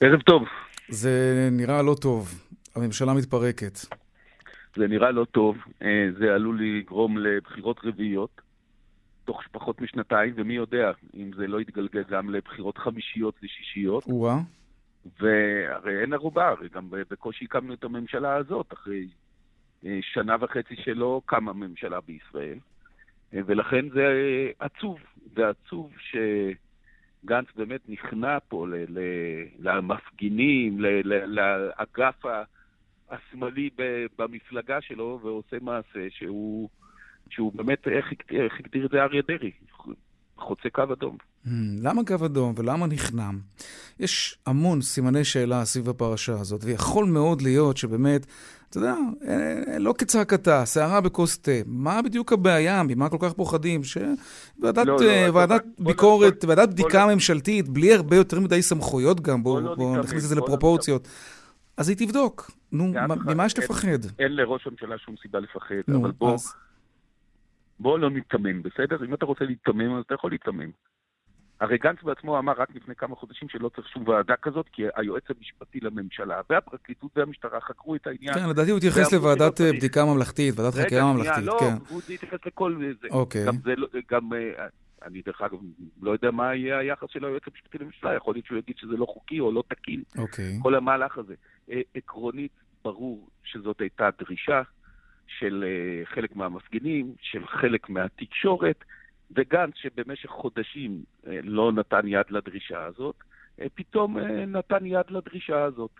ערב 0.00 0.20
טוב. 0.20 0.42
זה 0.88 1.48
נראה 1.52 1.82
לא 1.82 1.94
טוב. 2.00 2.48
הממשלה 2.76 3.14
מתפרקת. 3.14 3.78
זה 4.76 4.86
נראה 4.86 5.10
לא 5.10 5.24
טוב, 5.24 5.56
אה, 5.82 6.08
זה 6.18 6.34
עלול 6.34 6.62
לגרום 6.62 7.18
לבחירות 7.18 7.80
רביעיות 7.84 8.40
תוך 9.24 9.42
פחות 9.52 9.80
משנתיים, 9.80 10.34
ומי 10.36 10.54
יודע 10.54 10.92
אם 11.14 11.30
זה 11.36 11.46
לא 11.46 11.60
יתגלגל 11.60 12.02
גם 12.10 12.30
לבחירות 12.30 12.78
חמישיות 12.78 13.34
ושישיות. 13.42 14.04
או-אה. 14.06 14.38
והרי 15.20 16.00
אין 16.00 16.12
ערובה, 16.12 16.48
הרי 16.48 16.68
גם 16.68 16.90
בקושי 16.90 17.44
הקמנו 17.44 17.74
את 17.74 17.84
הממשלה 17.84 18.36
הזאת, 18.36 18.72
אחרי 18.72 19.08
אה, 19.86 19.98
שנה 20.02 20.36
וחצי 20.40 20.76
שלא 20.76 21.20
קמה 21.26 21.52
ממשלה 21.52 22.00
בישראל. 22.00 22.58
ולכן 23.32 23.88
זה 23.88 24.06
עצוב, 24.58 24.98
זה 25.34 25.48
עצוב 25.48 25.92
שגנץ 26.00 27.46
באמת 27.56 27.80
נכנע 27.88 28.38
פה 28.48 28.66
ל- 28.68 28.98
ל- 28.98 29.44
למפגינים, 29.58 30.80
ל- 30.80 31.00
ל- 31.04 31.40
לאגף. 31.40 32.24
השמאלי 33.10 33.70
ב- 33.76 34.06
במפלגה 34.18 34.80
שלו 34.80 35.20
ועושה 35.22 35.56
מעשה 35.60 36.10
שהוא, 36.10 36.68
שהוא 37.30 37.52
באמת, 37.52 37.88
איך, 37.88 38.12
איך 38.30 38.60
הגדיר 38.60 38.86
את 38.86 38.90
זה 38.90 39.02
אריה 39.02 39.22
דרעי? 39.28 39.52
חוצה 40.38 40.68
קו 40.72 40.82
אדום. 40.92 41.16
Hmm, 41.46 41.48
למה 41.82 42.02
קו 42.04 42.24
אדום 42.24 42.54
ולמה 42.56 42.86
נכנם? 42.86 43.38
יש 44.00 44.38
המון 44.46 44.82
סימני 44.82 45.24
שאלה 45.24 45.64
סביב 45.64 45.88
הפרשה 45.88 46.32
הזאת, 46.40 46.60
ויכול 46.64 47.04
מאוד 47.04 47.42
להיות 47.42 47.76
שבאמת, 47.76 48.26
אתה 48.70 48.78
יודע, 48.78 48.94
אה, 49.28 49.78
לא 49.78 49.94
כצעקתה, 49.98 50.64
סערה 50.64 51.00
בכוס 51.00 51.38
תה. 51.38 51.50
מה 51.66 52.02
בדיוק 52.02 52.32
הבעיה? 52.32 52.82
ממה 52.82 53.08
כל 53.08 53.16
כך 53.20 53.32
פוחדים? 53.32 53.80
שוועדת 53.84 54.86
לא, 54.86 54.96
לא, 54.96 55.02
אה, 55.02 55.28
ועדת 55.34 55.64
בוא- 55.78 55.86
ביקורת, 55.86 56.44
בוא- 56.44 56.48
ועדת 56.50 56.68
בוא 56.68 56.74
בדיקה 56.74 57.06
לא- 57.06 57.14
ממשלתית, 57.14 57.68
בלי 57.68 57.94
הרבה 57.94 58.16
יותר 58.16 58.40
מדי 58.40 58.62
סמכויות 58.62 59.20
גם, 59.20 59.42
בוא 59.42 59.52
בואו 59.60 59.64
לא 59.70 59.74
בואו 59.76 59.88
ניתמם, 59.90 60.04
נכניס 60.04 60.24
את 60.24 60.28
זה 60.28 60.34
בוא 60.34 60.40
לא 60.40 60.46
לפרופורציות. 60.46 61.08
אז 61.76 61.88
היא 61.88 61.96
תבדוק. 61.96 62.50
נו, 62.72 62.92
ממה 63.26 63.46
יש 63.46 63.58
לפחד? 63.58 63.88
אין 64.18 64.32
לראש 64.36 64.66
הממשלה 64.66 64.98
שום 64.98 65.14
סיבה 65.22 65.38
לפחד, 65.40 65.74
אבל 66.00 66.10
בוא. 66.10 66.36
בוא 67.80 67.98
לא 67.98 68.10
ניתמם, 68.10 68.62
בסדר? 68.62 69.04
אם 69.04 69.14
אתה 69.14 69.26
רוצה 69.26 69.44
להיתמם, 69.44 69.96
אז 69.96 70.02
אתה 70.06 70.14
יכול 70.14 70.30
להיתמם. 70.30 70.70
הרי 71.60 71.78
גנץ 71.78 72.02
בעצמו 72.02 72.38
אמר 72.38 72.52
רק 72.56 72.68
לפני 72.74 72.94
כמה 72.94 73.16
חודשים 73.16 73.48
שלא 73.48 73.68
צריך 73.68 73.88
שום 73.88 74.08
ועדה 74.08 74.36
כזאת, 74.36 74.66
כי 74.72 74.82
היועץ 74.96 75.22
המשפטי 75.36 75.80
לממשלה 75.80 76.40
והפרקליטות 76.50 77.10
והמשטרה 77.16 77.60
חקרו 77.60 77.94
את 77.94 78.06
העניין. 78.06 78.34
כן, 78.34 78.48
לדעתי 78.48 78.70
הוא 78.70 78.78
התייחס 78.78 79.12
לוועדת 79.12 79.60
אה. 79.60 79.72
בדיקה 79.72 80.04
ממלכתית, 80.04 80.58
ועדת 80.58 80.74
חקירה 80.74 81.12
ממלכתית, 81.12 81.44
לא, 81.44 81.56
כן. 81.60 81.74
הוא 81.88 82.00
התייחס 82.14 82.38
לכל 82.46 82.76
זה. 83.00 83.08
אוקיי. 83.10 83.46
גם 83.46 83.56
זה, 83.64 83.76
לא- 83.76 83.88
גם, 84.10 84.32
אה, 84.32 84.66
אני 85.02 85.22
דרך 85.26 85.42
אגב 85.42 85.58
לא 86.02 86.10
יודע 86.10 86.30
מה 86.30 86.54
יהיה 86.54 86.78
היחס 86.78 87.08
של 87.10 87.24
היועץ 87.24 87.42
המשפטי 87.46 87.78
לממשלה, 87.78 88.14
יכול 88.14 88.34
להיות 88.34 88.46
שהוא 88.46 88.58
יגיד 88.58 88.76
שזה 88.78 88.96
לא 88.96 89.06
חוקי 89.06 89.40
או 89.40 89.52
לא 89.52 89.62
תקין, 89.68 90.02
אוקיי. 90.18 90.58
כל 90.62 90.74
המהלך 90.74 91.18
הזה. 91.18 91.34
אה, 91.70 91.80
עקרונית, 91.94 92.52
ברור 92.84 93.28
שזאת 93.44 93.80
הייתה 93.80 94.08
דרישה 94.18 94.62
של 95.38 95.64
אה, 95.66 96.06
חלק 96.06 96.36
מהמפגינים, 96.36 97.14
של 97.20 97.46
חלק 97.46 97.88
מהתקשורת, 97.88 98.84
וגנץ, 99.30 99.74
שבמשך 99.74 100.28
חודשים 100.28 101.02
אה, 101.26 101.38
לא 101.42 101.72
נתן 101.72 102.06
יד 102.06 102.26
לדרישה 102.30 102.84
הזאת, 102.84 103.16
אה, 103.60 103.66
פתאום 103.74 104.18
נתן 104.46 104.86
יד 104.86 105.06
לדרישה 105.10 105.64
הזאת. 105.64 105.90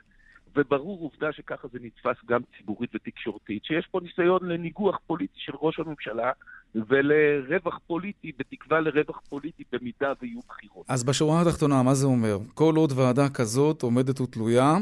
וברור 0.57 1.01
עובדה 1.01 1.33
שככה 1.33 1.69
זה 1.73 1.79
נתפס 1.83 2.25
גם 2.27 2.41
ציבורית 2.59 2.91
ותקשורתית, 2.95 3.65
שיש 3.65 3.87
פה 3.91 4.01
ניסיון 4.03 4.49
לניגוח 4.49 4.99
פוליטי 5.07 5.35
של 5.37 5.53
ראש 5.61 5.79
הממשלה 5.79 6.33
ולרווח 6.75 7.79
פוליטי, 7.87 8.33
בתקווה 8.39 8.81
לרווח 8.81 9.21
פוליטי 9.29 9.65
במידה 9.73 10.13
ויהיו 10.23 10.41
בחירות. 10.49 10.87
אז 10.89 11.05
בשורה 11.05 11.43
התחתונה, 11.43 11.83
מה 11.83 11.95
זה 11.95 12.07
אומר? 12.07 12.39
כל 12.55 12.75
עוד 12.77 12.93
ועדה 12.97 13.29
כזאת 13.29 13.83
עומדת 13.83 14.21
ותלויה, 14.21 14.77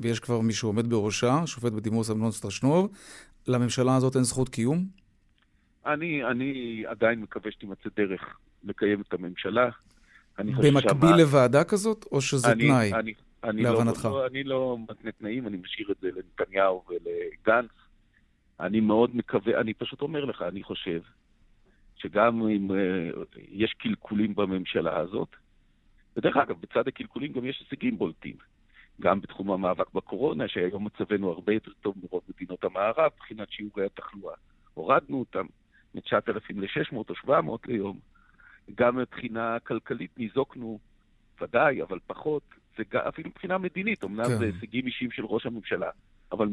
ויש 0.00 0.20
כבר 0.20 0.40
מי 0.40 0.52
שעומד 0.52 0.90
בראשה, 0.90 1.46
שופט 1.46 1.72
בדימוס 1.72 2.10
אמנון 2.10 2.30
סטרשנוב, 2.30 2.90
לממשלה 3.48 3.96
הזאת 3.96 4.16
אין 4.16 4.24
זכות 4.24 4.48
קיום? 4.48 4.84
אני, 5.86 6.24
אני 6.24 6.82
עדיין 6.86 7.20
מקווה 7.20 7.50
שתימצא 7.52 7.88
דרך 7.96 8.38
לקיים 8.64 9.00
את 9.00 9.12
הממשלה. 9.12 9.68
במקביל 10.38 10.80
שהמה- 10.80 11.16
לוועדה 11.16 11.64
כזאת, 11.64 12.04
או 12.12 12.20
שזה 12.20 12.52
אני- 12.52 12.64
תנאי? 12.66 12.92
אני, 12.92 13.14
אני 13.44 13.62
להבנתך? 13.62 14.04
לא, 14.04 14.10
לא, 14.10 14.26
אני 14.26 14.44
לא 14.44 14.76
מתנה 14.88 15.12
תנאים, 15.12 15.46
אני 15.46 15.56
משאיר 15.56 15.90
את 15.90 15.96
זה 16.00 16.08
לנתניהו 16.16 16.84
ולגנץ. 16.88 17.70
אני 18.60 18.80
מאוד 18.80 19.16
מקווה, 19.16 19.60
אני 19.60 19.74
פשוט 19.74 20.02
אומר 20.02 20.24
לך, 20.24 20.42
אני 20.42 20.62
חושב 20.62 21.00
שגם 21.96 22.42
אם 22.48 22.70
uh, 22.70 22.74
יש 23.50 23.74
קלקולים 23.78 24.34
בממשלה 24.34 24.96
הזאת, 24.98 25.28
ודרך 26.16 26.36
אגב, 26.36 26.56
בצד 26.60 26.88
הקלקולים 26.88 27.32
גם 27.32 27.44
יש 27.44 27.64
הישגים 27.70 27.98
בולטים. 27.98 28.36
גם 29.00 29.20
בתחום 29.20 29.50
המאבק 29.50 29.94
בקורונה, 29.94 30.48
שהיום 30.48 30.86
מצבנו 30.86 31.30
הרבה 31.30 31.52
יותר 31.52 31.70
טוב 31.80 31.94
מרוב 32.02 32.22
מדינות 32.28 32.64
המערב, 32.64 33.10
מבחינת 33.16 33.50
שיעורי 33.50 33.86
התחלואה. 33.86 34.34
הורדנו 34.74 35.18
אותם 35.18 35.46
מ-9,000 35.94 36.54
ל-600 36.54 36.96
או 37.08 37.14
700 37.14 37.66
ליום. 37.66 37.98
גם 38.74 38.96
מבחינה 38.96 39.58
כלכלית 39.58 40.18
ניזוקנו, 40.18 40.78
ודאי, 41.40 41.82
אבל 41.82 41.98
פחות. 42.06 42.42
זה 42.76 42.82
גם, 42.90 43.00
אפילו 43.08 43.30
מבחינה 43.30 43.58
מדינית, 43.58 44.04
אמנם 44.04 44.24
כן. 44.24 44.38
זה 44.38 44.44
הישגים 44.44 44.86
אישיים 44.86 45.10
של 45.10 45.24
ראש 45.24 45.46
הממשלה, 45.46 45.90
אבל 46.32 46.48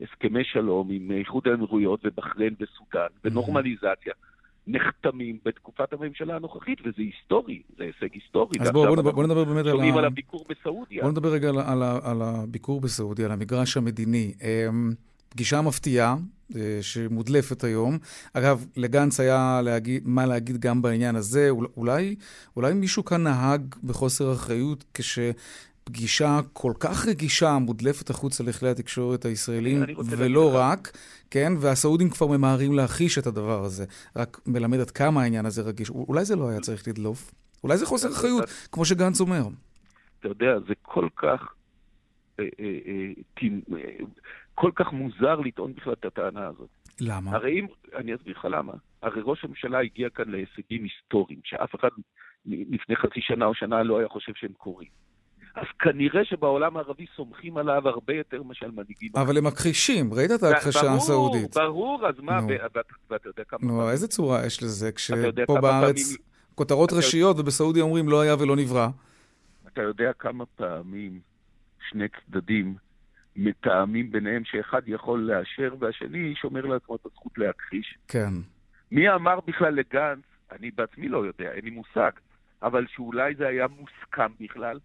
הסכמי 0.00 0.44
שלום 0.44 0.90
עם 0.90 1.10
איחוד 1.10 1.48
האמירויות 1.48 2.00
ובחריין 2.04 2.54
וסודאן, 2.60 3.06
ונורמליזציה, 3.24 4.12
נחתמים 4.66 5.38
בתקופת 5.44 5.92
הממשלה 5.92 6.36
הנוכחית, 6.36 6.78
וזה 6.80 6.94
היסטורי, 6.98 7.62
זה 7.78 7.84
הישג 7.84 8.14
היסטורי. 8.14 8.58
אז 8.60 8.70
בואו 8.70 8.86
בוא, 8.86 9.02
בוא 9.02 9.10
אנחנו 9.10 9.22
נדבר 9.22 9.44
באמת 9.44 9.66
על, 9.66 9.72
שומעים 9.72 9.96
על 9.96 10.04
ה... 10.04 10.06
הביקור 10.06 10.44
בסעודיה. 10.48 11.02
בוא 11.02 11.10
נדבר 11.10 11.28
רגע 11.32 11.48
על, 11.48 11.58
ה- 11.58 11.72
על, 11.72 11.82
ה- 11.82 11.98
על 12.02 12.22
הביקור 12.22 12.80
בסעודיה, 12.80 13.26
על 13.26 13.32
המגרש 13.32 13.76
המדיני. 13.76 14.32
אמ, 14.42 14.92
פגישה 15.28 15.60
מפתיעה 15.60 16.16
אה, 16.56 16.78
שמודלפת 16.82 17.64
היום. 17.64 17.98
אגב, 18.32 18.66
לגנץ 18.76 19.20
היה 19.20 19.60
להגיד, 19.64 20.02
מה 20.06 20.26
להגיד 20.26 20.60
גם 20.60 20.82
בעניין 20.82 21.16
הזה. 21.16 21.50
אול- 21.50 21.68
אולי, 21.76 22.14
אולי 22.56 22.74
מישהו 22.74 23.04
כאן 23.04 23.22
נהג 23.22 23.74
בחוסר 23.84 24.32
אחריות 24.32 24.84
כשפגישה 25.84 26.40
כל 26.52 26.72
כך 26.80 27.06
רגישה 27.08 27.58
מודלפת 27.58 28.10
החוצה 28.10 28.44
לכלי 28.44 28.68
התקשורת 28.68 29.24
הישראלים, 29.24 29.82
ולא. 30.10 30.50
רק, 30.54 30.88
כן? 31.30 31.52
והסעודים 31.60 32.10
כבר 32.10 32.26
ממהרים 32.26 32.72
להכחיש 32.72 33.18
את 33.18 33.26
הדבר 33.26 33.64
הזה. 33.64 33.84
רק 34.16 34.38
מלמד 34.46 34.80
עד 34.80 34.90
כמה 34.90 35.22
העניין 35.22 35.46
הזה 35.46 35.62
רגיש. 35.62 35.90
אולי 35.90 36.24
זה 36.24 36.36
לא 36.36 36.48
היה 36.48 36.60
צריך 36.60 36.88
לדלוף. 36.88 37.34
אולי 37.64 37.76
זה 37.76 37.86
חוסר 37.86 38.08
אחריות, 38.08 38.44
כמו 38.72 38.84
שגנץ 38.84 39.20
אומר. 39.20 39.42
אתה 40.20 40.28
יודע, 40.28 40.58
זה 40.68 40.74
כל 40.82 41.08
כך, 41.16 41.54
אה, 42.40 42.44
אה, 42.60 43.12
אה, 43.72 44.04
כל 44.54 44.70
כך 44.74 44.92
מוזר 44.92 45.40
לטעון 45.40 45.72
בכלל 45.74 45.92
את 45.92 46.04
הטענה 46.04 46.46
הזאת. 46.46 46.68
למה? 47.00 47.30
הרי 47.30 47.60
אם, 47.60 47.66
אני 47.96 48.14
אסביר 48.14 48.34
לך 48.38 48.44
למה. 48.44 48.72
הרי 49.02 49.20
ראש 49.24 49.44
הממשלה 49.44 49.80
הגיע 49.80 50.10
כאן 50.10 50.30
להישגים 50.30 50.84
היסטוריים, 50.84 51.40
שאף 51.44 51.74
אחד 51.74 51.88
לפני 52.46 52.96
חצי 52.96 53.20
שנה 53.20 53.46
או 53.46 53.54
שנה 53.54 53.82
לא 53.82 53.98
היה 53.98 54.08
חושב 54.08 54.32
שהם 54.36 54.52
קורים. 54.52 54.88
אז 55.54 55.66
כנראה 55.78 56.24
שבעולם 56.24 56.76
הערבי 56.76 57.06
סומכים 57.16 57.56
עליו 57.56 57.88
הרבה 57.88 58.14
יותר 58.14 58.42
מאשר 58.42 58.70
מנהיגים. 58.70 59.10
אבל 59.14 59.38
הם 59.38 59.46
מכחישים, 59.46 60.14
ראית 60.14 60.30
את 60.30 60.42
ההכחשה 60.42 60.80
ברור, 60.80 60.96
הסעודית. 60.96 61.54
ברור, 61.56 62.08
אז 62.08 62.14
מה, 62.20 62.40
ואתה 63.10 63.28
יודע 63.28 63.44
כמה... 63.44 63.60
נו, 63.62 63.90
איזה 63.90 64.08
צורה 64.08 64.46
יש 64.46 64.62
לזה? 64.62 64.92
כשפה 64.92 65.60
בארץ 65.60 66.16
כותרות 66.54 66.92
ראשיות 66.92 67.38
ובסעודיה 67.38 67.82
אומרים 67.82 68.08
לא 68.08 68.20
היה 68.20 68.34
ולא 68.40 68.56
נברא. 68.56 68.88
אתה 69.72 69.82
יודע 69.82 70.12
כמה 70.18 70.46
פעמים 70.46 71.20
שני 71.88 72.04
צדדים 72.08 72.74
מתאמים 73.36 74.12
ביניהם 74.12 74.42
שאחד 74.44 74.82
יכול 74.86 75.20
לאשר 75.20 75.74
והשני 75.78 76.34
שומר 76.34 76.66
לעצמו 76.66 76.96
את 76.96 77.06
הזכות 77.06 77.38
להכחיש. 77.38 77.98
כן. 78.08 78.32
מי 78.92 79.10
אמר 79.10 79.40
בכלל 79.46 79.74
לגנץ, 79.74 80.24
אני 80.52 80.70
בעצמי 80.70 81.08
לא 81.08 81.26
יודע, 81.26 81.52
אין 81.52 81.64
לי 81.64 81.70
מושג, 81.70 82.10
אבל 82.62 82.86
שאולי 82.94 83.34
זה 83.34 83.46
היה 83.48 83.66
מוסכם 83.66 84.32
בכלל, 84.40 84.78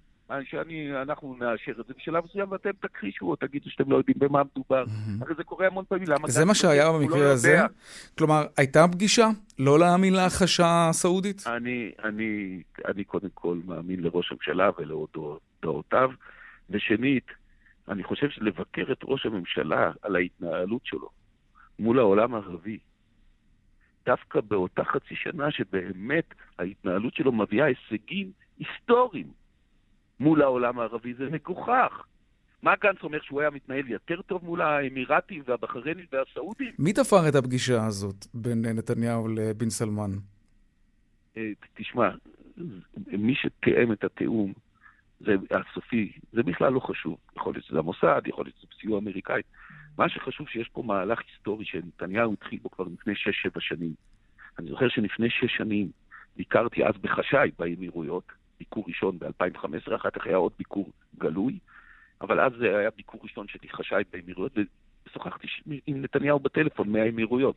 שאני, 0.43 1.01
אנחנו 1.01 1.35
נאשר 1.39 1.71
את 1.71 1.87
זה 1.87 1.93
בשלב 1.97 2.25
מסוים 2.25 2.51
ואתם 2.51 2.69
תכחישו 2.79 3.25
או 3.25 3.35
תגידו 3.35 3.69
שאתם 3.69 3.91
לא 3.91 3.97
יודעים 3.97 4.17
במה 4.19 4.41
מדובר. 4.43 4.83
הרי 5.21 5.35
זה 5.37 5.43
קורה 5.43 5.67
המון 5.67 5.85
פעמים, 5.89 6.07
למה... 6.07 6.27
זה 6.27 6.45
מה 6.45 6.55
שהיה 6.55 6.91
במקרה 6.91 7.19
לא 7.19 7.31
הזה? 7.31 7.59
כלומר, 8.17 8.45
הייתה 8.57 8.85
פגישה? 8.91 9.27
לא 9.59 9.79
להאמין 9.79 10.13
להכחשה 10.13 10.89
הסעודית? 10.89 11.43
אני, 11.47 11.91
אני, 12.03 12.61
אני 12.85 13.03
קודם 13.03 13.29
כל 13.33 13.57
מאמין 13.65 13.99
לראש 13.99 14.31
הממשלה 14.31 14.69
ולהודעותיו, 14.77 16.11
ושנית, 16.69 17.27
אני 17.87 18.03
חושב 18.03 18.29
שלבקר 18.29 18.91
את 18.91 18.99
ראש 19.03 19.25
הממשלה 19.25 19.91
על 20.01 20.15
ההתנהלות 20.15 20.81
שלו 20.85 21.09
מול 21.79 21.99
העולם 21.99 22.35
הערבי, 22.35 22.77
דווקא 24.05 24.41
באותה 24.41 24.83
חצי 24.83 25.15
שנה 25.15 25.51
שבאמת 25.51 26.33
ההתנהלות 26.59 27.13
שלו 27.13 27.31
מביאה 27.31 27.65
הישגים 27.65 28.31
היסטוריים 28.59 29.27
מול 30.19 30.41
העולם 30.41 30.79
הערבי, 30.79 31.13
זה 31.13 31.29
מגוחך. 31.31 32.03
מה 32.63 32.73
גנץ 32.81 33.03
אומר, 33.03 33.21
שהוא 33.21 33.41
היה 33.41 33.49
מתנהל 33.49 33.87
יותר 33.87 34.21
טוב 34.21 34.45
מול 34.45 34.61
האמירתים 34.61 35.43
והבחריינים 35.45 36.05
והסעודים? 36.11 36.71
מי 36.79 36.93
תפר 36.93 37.29
את 37.29 37.35
הפגישה 37.35 37.85
הזאת 37.85 38.25
בין 38.33 38.65
נתניהו 38.65 39.27
לבן 39.27 39.69
סלמן? 39.69 40.11
אה, 41.37 41.51
תשמע, 41.73 42.09
מי 43.07 43.35
שתיאם 43.35 43.91
את 43.91 44.03
התיאום 44.03 44.53
זה 45.19 45.35
הסופי, 45.51 46.11
זה 46.33 46.43
בכלל 46.43 46.73
לא 46.73 46.79
חשוב. 46.79 47.17
יכול 47.35 47.53
להיות 47.53 47.65
שזה 47.65 47.79
המוסד, 47.79 48.21
יכול 48.25 48.45
להיות 48.45 48.55
שזה 48.57 48.67
סיוע 48.81 48.99
אמריקאי. 48.99 49.41
מה 49.97 50.09
שחשוב 50.09 50.47
שיש 50.47 50.69
פה 50.73 50.83
מהלך 50.83 51.19
היסטורי 51.27 51.65
שנתניהו 51.65 52.33
התחיל 52.33 52.59
בו 52.61 52.69
כבר 52.69 52.85
לפני 52.93 53.13
6-7 53.13 53.15
שנים. 53.59 53.93
אני 54.59 54.69
זוכר 54.69 54.89
שלפני 54.89 55.29
6 55.29 55.57
שנים 55.57 55.91
ביקרתי 56.35 56.85
אז 56.85 56.93
בחשאי 57.01 57.51
באמירויות, 57.59 58.31
ביקור 58.59 58.83
ראשון 58.87 59.19
ב-2015, 59.19 59.95
אחר 59.95 60.09
כך 60.09 60.27
היה 60.27 60.37
עוד 60.37 60.51
ביקור 60.57 60.91
גלוי, 61.17 61.59
אבל 62.21 62.39
אז 62.39 62.51
זה 62.59 62.77
היה 62.77 62.89
ביקור 62.97 63.21
ראשון 63.23 63.47
שלי 63.47 63.69
חשאי 63.69 64.03
באמירויות, 64.13 64.51
ושוחחתי 65.07 65.47
עם 65.87 66.01
נתניהו 66.01 66.39
בטלפון 66.39 66.89
מהאמירויות, 66.89 67.55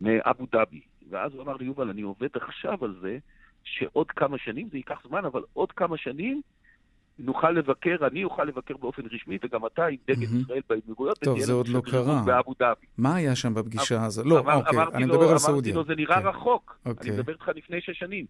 מאבו 0.00 0.46
דאבי. 0.52 0.80
ואז 1.10 1.34
הוא 1.34 1.42
אמר 1.42 1.56
לי, 1.56 1.64
יובל, 1.64 1.90
אני 1.90 2.02
עובד 2.02 2.28
עכשיו 2.34 2.84
על 2.84 2.96
זה, 3.00 3.18
שעוד 3.64 4.10
כמה 4.10 4.38
שנים, 4.38 4.68
זה 4.70 4.76
ייקח 4.76 5.02
זמן, 5.08 5.24
אבל 5.24 5.42
עוד 5.52 5.72
כמה 5.72 5.96
שנים 5.96 6.42
נוכל 7.18 7.50
לבקר, 7.50 7.96
אני 8.06 8.24
אוכל 8.24 8.44
לבקר 8.44 8.76
באופן 8.76 9.02
רשמי, 9.12 9.38
וגם 9.44 9.66
אתה 9.66 9.86
עם 9.86 9.96
דגל 10.08 10.26
mm-hmm. 10.26 10.42
ישראל 10.42 10.60
באמירויות. 10.68 11.18
טוב, 11.18 11.40
זה 11.40 11.52
עוד 11.52 11.68
לא 11.68 11.80
קרה. 11.80 12.22
באבו 12.24 12.54
דאבי. 12.58 12.86
מה 12.98 13.14
היה 13.14 13.36
שם 13.36 13.54
בפגישה 13.54 14.04
הזאת? 14.04 14.26
לא, 14.26 14.38
אמר, 14.38 14.54
אוקיי, 14.54 14.78
אני 14.94 15.06
לו, 15.06 15.14
מדבר 15.14 15.30
על 15.30 15.38
סעודיה. 15.38 15.74
אמרתי 15.74 15.90
לו, 15.90 15.94
זה 15.94 16.02
נראה 16.02 16.20
כן. 16.20 16.26
רחוק. 16.26 16.78
אוקיי. 16.86 17.10
אני 17.10 17.18
מדבר 17.18 17.32
איתך 17.32 17.50
לפני 17.54 17.80
שש 17.80 17.98
שנים. 17.98 18.26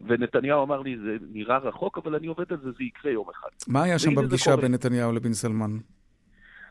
ונתניהו 0.00 0.64
אמר 0.64 0.80
לי, 0.80 0.98
זה 0.98 1.16
נראה 1.32 1.58
רחוק, 1.58 1.98
אבל 1.98 2.14
אני 2.14 2.26
עובד 2.26 2.52
על 2.52 2.58
זה, 2.60 2.70
זה 2.72 2.84
יקרה 2.84 3.12
יום 3.12 3.30
אחד. 3.30 3.48
מה 3.68 3.82
היה 3.82 3.98
שם 3.98 4.14
בפגישה 4.14 4.56
בין 4.56 4.74
נתניהו 4.74 5.12
לבין 5.12 5.34
סלמן? 5.34 5.78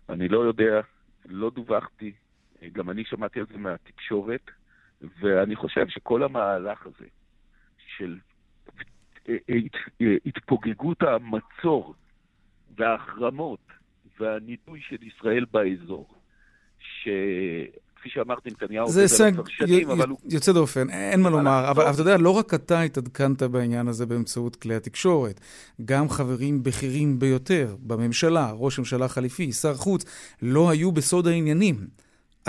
אני 0.10 0.28
לא 0.28 0.40
יודע, 0.40 0.82
לא 1.26 1.52
דווחתי, 1.56 2.12
גם 2.72 2.90
אני 2.90 3.04
שמעתי 3.06 3.40
על 3.40 3.46
זה 3.52 3.58
מהתקשורת, 3.58 4.52
ואני 5.20 5.56
חושב 5.56 5.88
שכל 5.88 6.24
המהלך 6.24 6.86
הזה, 6.86 7.06
של 7.98 8.18
התפוגגות 10.26 11.04
המצור 11.04 11.96
וההחרמות 12.78 13.60
והנידוי 14.20 14.82
של 14.82 15.04
ישראל 15.04 15.46
באזור, 15.52 16.14
שכפי 18.08 18.20
שאמרתי, 18.20 18.50
נתניהו 18.50 18.90
זה 18.90 19.02
הישג 19.02 19.32
יוצא 20.30 20.54
דופן, 20.54 20.90
אין 20.90 21.22
מה 21.22 21.30
לומר. 21.30 21.72
אבל 21.72 21.84
אתה 21.92 22.02
יודע, 22.02 22.18
לא 22.18 22.30
רק 22.30 22.54
אתה 22.54 22.82
התעדכנת 22.82 23.44
בעניין 23.44 23.88
הזה 23.88 24.06
באמצעות 24.06 24.56
כלי 24.56 24.76
התקשורת, 24.76 25.42
גם 25.86 26.10
חברים 26.10 26.64
בכירים 26.64 27.20
ביותר 27.20 27.76
בממשלה, 27.80 28.52
ראש 28.56 28.80
ממשלה 28.80 29.08
חליפי, 29.08 29.52
שר 29.52 29.74
חוץ, 29.74 30.06
לא 30.42 30.70
היו 30.70 30.92
בסוד 30.92 31.28
העניינים. 31.28 31.88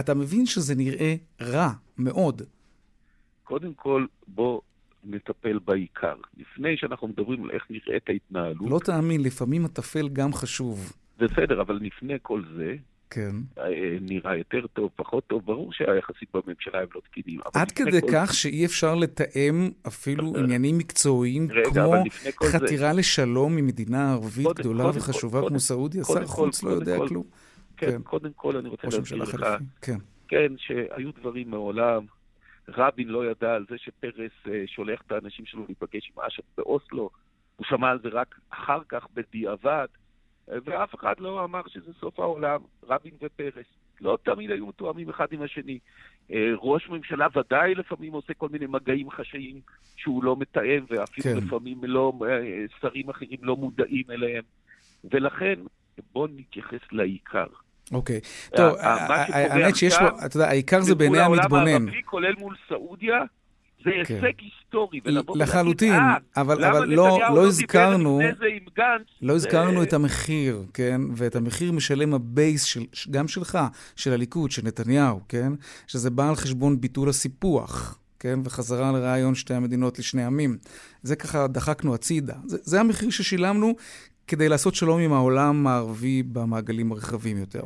אתה 0.00 0.14
מבין 0.14 0.46
שזה 0.46 0.74
נראה 0.74 1.14
רע 1.40 1.70
מאוד. 1.98 2.42
קודם 3.44 3.74
כל, 3.74 4.06
בוא 4.28 4.60
נטפל 5.04 5.58
בעיקר. 5.64 6.14
לפני 6.36 6.76
שאנחנו 6.76 7.08
מדברים 7.08 7.44
על 7.44 7.50
איך 7.50 7.66
נראית 7.70 8.08
ההתנהלות... 8.08 8.70
לא 8.70 8.78
תאמין, 8.84 9.22
לפעמים 9.22 9.64
הטפל 9.64 10.08
גם 10.08 10.32
חשוב. 10.32 10.92
בסדר, 11.18 11.60
אבל 11.60 11.78
לפני 11.82 12.14
כל 12.22 12.42
זה, 12.56 12.74
כן. 13.10 13.30
אה, 13.58 13.96
נראה 14.00 14.36
יותר 14.36 14.66
טוב, 14.66 14.90
פחות 14.96 15.26
טוב, 15.26 15.44
ברור 15.44 15.72
שהיחסים 15.72 16.28
בממשלה 16.34 16.80
הם 16.80 16.86
לא 16.94 17.00
תקינים. 17.10 17.40
עד 17.54 17.72
כדי 17.72 18.00
כך 18.12 18.26
זה... 18.26 18.34
שאי 18.34 18.64
אפשר 18.64 18.94
לתאם 18.94 19.70
אפילו 19.86 20.36
עניינים 20.36 20.78
מקצועיים, 20.78 21.48
רגע, 21.50 21.70
כמו 21.70 22.48
חתירה 22.48 22.92
זה... 22.92 22.98
לשלום 22.98 23.56
ממדינה 23.56 24.12
ערבית 24.12 24.46
קודם, 24.46 24.60
גדולה 24.60 24.84
קודם, 24.84 24.96
וחשובה 24.96 25.38
קודם, 25.38 25.48
כמו 25.48 25.60
סעודיה? 25.60 26.04
שר 26.04 26.26
חוץ 26.26 26.62
לא 26.62 26.70
יודע 26.70 26.96
כל, 26.96 27.08
כלום. 27.08 27.24
כן, 27.76 27.90
כן, 27.90 28.02
קודם 28.02 28.30
כל 28.36 28.56
אני 28.56 28.68
רוצה 28.68 28.86
להסביר 28.86 29.22
לך, 29.22 29.46
כן. 29.82 29.98
כן, 30.28 30.52
שהיו 30.56 31.10
דברים 31.20 31.50
מעולם. 31.50 32.04
רבין 32.68 33.08
לא 33.08 33.30
ידע 33.30 33.54
על 33.54 33.64
זה 33.70 33.78
שפרס 33.78 34.32
אה, 34.50 34.62
שולח 34.66 35.00
את 35.06 35.12
האנשים 35.12 35.46
שלו 35.46 35.64
להיפגש 35.66 36.12
עם 36.16 36.24
אש"ף 36.24 36.44
באוסלו, 36.56 37.10
הוא 37.56 37.66
שמע 37.66 37.90
על 37.90 37.98
זה 38.02 38.08
רק 38.08 38.34
אחר 38.50 38.80
כך, 38.88 39.06
בדיעבד, 39.14 39.86
ואף 40.64 40.94
אחד 40.94 41.14
לא 41.18 41.44
אמר 41.44 41.62
שזה 41.66 41.92
סוף 42.00 42.20
העולם, 42.20 42.60
רבין 42.88 43.12
ופרס. 43.22 43.66
לא 44.00 44.18
תמיד 44.22 44.50
היו 44.50 44.66
מתואמים 44.66 45.08
אחד 45.08 45.26
עם 45.30 45.42
השני. 45.42 45.78
אה, 46.32 46.50
ראש 46.56 46.88
ממשלה 46.88 47.26
ודאי 47.36 47.74
לפעמים 47.74 48.12
עושה 48.12 48.34
כל 48.34 48.48
מיני 48.48 48.66
מגעים 48.66 49.10
חשאיים 49.10 49.60
שהוא 49.96 50.24
לא 50.24 50.36
מתאם, 50.36 50.84
ואפילו 50.88 51.40
כן. 51.40 51.46
לפעמים 51.46 51.78
לא, 51.82 52.12
אה, 52.28 52.64
שרים 52.80 53.08
אחרים 53.08 53.38
לא 53.42 53.56
מודעים 53.56 54.04
אליהם. 54.10 54.42
ולכן, 55.10 55.54
בואו 56.12 56.26
נתייחס 56.36 56.92
לעיקר. 56.92 57.46
אוקיי. 57.92 58.20
טוב, 58.56 58.74
האמת 58.80 59.76
שיש 59.76 59.94
לו, 60.00 60.08
אתה 60.26 60.36
יודע, 60.36 60.48
העיקר 60.48 60.80
זה 60.80 60.94
בעיני 60.94 61.18
המתבונן. 61.18 61.48
מול 61.48 61.68
העולם 61.68 61.84
הערבי, 61.84 62.02
כולל 62.04 62.34
מול 62.38 62.56
סעודיה, 62.68 63.22
זה 63.84 63.90
כן. 64.04 64.14
הישג 64.14 64.32
היסטורי. 64.38 65.00
לחלוטין, 65.34 65.92
אה, 65.92 66.16
אבל 66.36 66.84
לא, 66.86 67.18
לא 67.34 67.46
הזכרנו, 67.46 68.20
לא 69.22 69.34
הזכרנו 69.34 69.82
את 69.82 69.92
המחיר, 69.92 70.64
כן? 70.74 71.00
ואת 71.16 71.36
המחיר 71.36 71.72
משלם 71.72 72.14
הבייס 72.14 72.76
גם 73.10 73.28
שלך, 73.28 73.58
של 73.96 74.12
הליכוד, 74.12 74.50
של 74.50 74.62
נתניהו, 74.64 75.20
כן? 75.28 75.52
שזה 75.86 76.10
בא 76.10 76.28
על 76.28 76.34
חשבון 76.34 76.80
ביטול 76.80 77.08
הסיפוח. 77.08 77.98
כן? 78.20 78.38
וחזרה 78.44 78.92
לרעיון 78.92 79.34
שתי 79.34 79.54
המדינות 79.54 79.98
לשני 79.98 80.24
עמים. 80.24 80.56
זה 81.02 81.16
ככה 81.16 81.46
דחקנו 81.46 81.94
הצידה. 81.94 82.34
זה, 82.44 82.58
זה 82.60 82.80
המחיר 82.80 83.10
ששילמנו 83.10 83.74
כדי 84.26 84.48
לעשות 84.48 84.74
שלום 84.74 85.00
עם 85.00 85.12
העולם 85.12 85.66
הערבי 85.66 86.22
במעגלים 86.22 86.92
הרחבים 86.92 87.36
יותר. 87.36 87.62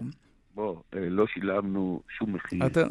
בוא, 0.54 0.76
אה, 0.94 1.08
לא 1.10 1.26
שילמנו 1.26 2.00
שום 2.18 2.34
מחיר. 2.34 2.66
אתה. 2.66 2.86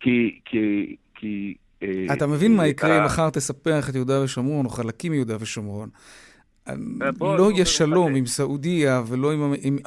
כי, 0.00 0.40
כי, 0.44 0.96
כי... 1.14 1.54
אה, 1.82 2.06
אתה 2.12 2.26
מבין 2.26 2.56
מה 2.56 2.66
יקרה 2.66 2.98
אם 2.98 3.04
מחר 3.04 3.30
תספח 3.30 3.90
את 3.90 3.94
יהודה 3.94 4.22
ושומרון, 4.22 4.64
או 4.64 4.70
חלקים 4.70 5.12
מיהודה 5.12 5.36
ושומרון. 5.40 5.88
אה, 6.68 6.74
לא 7.20 7.50
יהיה 7.52 7.66
שלום 7.66 8.14
עם 8.14 8.26
סעודיה 8.26 9.02
ולא 9.06 9.32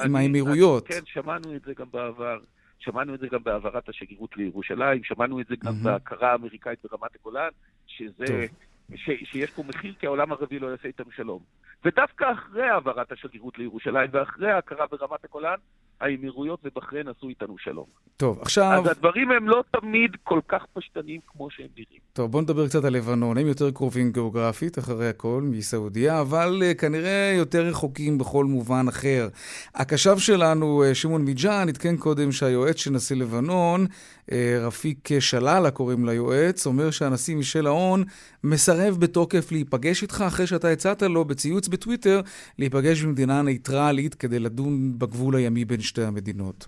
עם 0.04 0.16
האמירויות. 0.16 0.88
כן, 0.88 1.00
שמענו 1.04 1.56
את 1.56 1.62
זה 1.66 1.72
גם 1.78 1.86
בעבר. 1.92 2.38
שמענו 2.80 3.14
את 3.14 3.20
זה 3.20 3.26
גם 3.32 3.42
בהעברת 3.42 3.88
השגרירות 3.88 4.36
לירושלים, 4.36 5.04
שמענו 5.04 5.40
את 5.40 5.46
זה 5.46 5.54
גם 5.64 5.82
בהכרה 5.82 6.32
האמריקאית 6.32 6.78
ברמת 6.84 7.10
הגולן, 7.20 7.48
שזה, 7.86 8.46
ש, 8.94 9.10
שיש 9.24 9.50
פה 9.50 9.62
מחיר 9.62 9.94
כי 10.00 10.06
העולם 10.06 10.32
הערבי 10.32 10.58
לא 10.58 10.66
יעשה 10.66 10.88
איתנו 10.88 11.10
שלום. 11.16 11.40
ודווקא 11.84 12.24
אחרי 12.32 12.68
העברת 12.68 13.12
השגרירות 13.12 13.58
לירושלים 13.58 14.10
ואחרי 14.12 14.50
ההכרה 14.50 14.86
ברמת 14.90 15.24
הגולן, 15.24 15.56
האמירויות 16.00 16.60
ובחריין 16.64 17.08
עשו 17.08 17.28
איתנו 17.28 17.58
שלום. 17.58 17.86
טוב, 18.16 18.38
עכשיו... 18.42 18.82
אז 18.84 18.90
הדברים 18.90 19.30
הם 19.30 19.48
לא 19.48 19.64
תמיד 19.80 20.16
כל 20.22 20.40
כך 20.48 20.64
פשטניים 20.72 21.20
כמו 21.26 21.50
שהם 21.50 21.66
נראים. 21.76 22.00
טוב, 22.12 22.30
בואו 22.30 22.42
נדבר 22.42 22.68
קצת 22.68 22.84
על 22.84 22.92
לבנון. 22.92 23.38
הם 23.38 23.46
יותר 23.46 23.70
קרובים 23.70 24.12
גיאוגרפית, 24.12 24.78
אחרי 24.78 25.08
הכל, 25.08 25.42
מסעודיה, 25.44 26.20
אבל 26.20 26.62
uh, 26.62 26.74
כנראה 26.74 27.34
יותר 27.36 27.62
רחוקים 27.66 28.18
בכל 28.18 28.44
מובן 28.44 28.88
אחר. 28.88 29.28
הקשב 29.74 30.18
שלנו, 30.18 30.84
uh, 30.84 30.94
שמעון 30.94 31.24
מיג'אן, 31.24 31.68
עדכן 31.68 31.96
קודם 31.96 32.32
שהיועץ 32.32 32.76
של 32.76 32.90
נשיא 32.90 33.16
לבנון, 33.16 33.86
uh, 33.86 34.32
רפיק 34.60 35.08
שלאלה 35.20 35.70
קוראים 35.70 36.06
ליועץ, 36.06 36.66
אומר 36.66 36.90
שהנשיא 36.90 37.36
מישל 37.36 37.66
ההון 37.66 38.04
מסרב 38.44 38.79
בתוקף 39.00 39.52
להיפגש 39.52 40.02
איתך 40.02 40.24
אחרי 40.26 40.46
שאתה 40.46 40.68
הצעת 40.68 41.02
לו 41.02 41.24
בציוץ 41.24 41.68
בטוויטר 41.68 42.20
להיפגש 42.58 43.02
במדינה 43.02 43.42
ניטרלית 43.42 44.14
כדי 44.14 44.38
לדון 44.38 44.98
בגבול 44.98 45.36
הימי 45.36 45.64
בין 45.64 45.80
שתי 45.80 46.02
המדינות. 46.02 46.66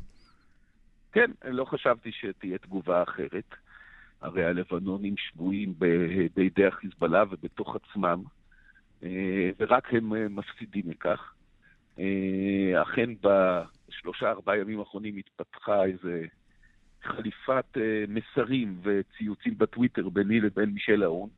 כן, 1.13 1.31
לא 1.45 1.65
חשבתי 1.65 2.11
שתהיה 2.13 2.59
תגובה 2.59 3.03
אחרת. 3.03 3.55
הרי 4.21 4.45
הלבנונים 4.45 5.15
שבויים 5.17 5.75
בידי 6.35 6.67
החיזבאללה 6.67 7.25
ובתוך 7.31 7.77
עצמם. 7.77 8.23
ורק 9.61 9.95
הם 9.95 10.37
מפסידים 10.37 10.83
מכך. 10.87 11.33
אכן 12.83 13.11
בשלושה 13.21 14.31
ארבעה 14.31 14.59
ימים 14.59 14.79
האחרונים 14.79 15.17
התפתחה 15.17 15.85
איזה 15.85 16.25
חליפת 17.03 17.79
מסרים 18.09 18.81
וציוצים 18.83 19.59
בטוויטר 19.59 20.09
ביני 20.09 20.41
לבין 20.41 20.71
מישל 20.71 21.03
האון. 21.03 21.29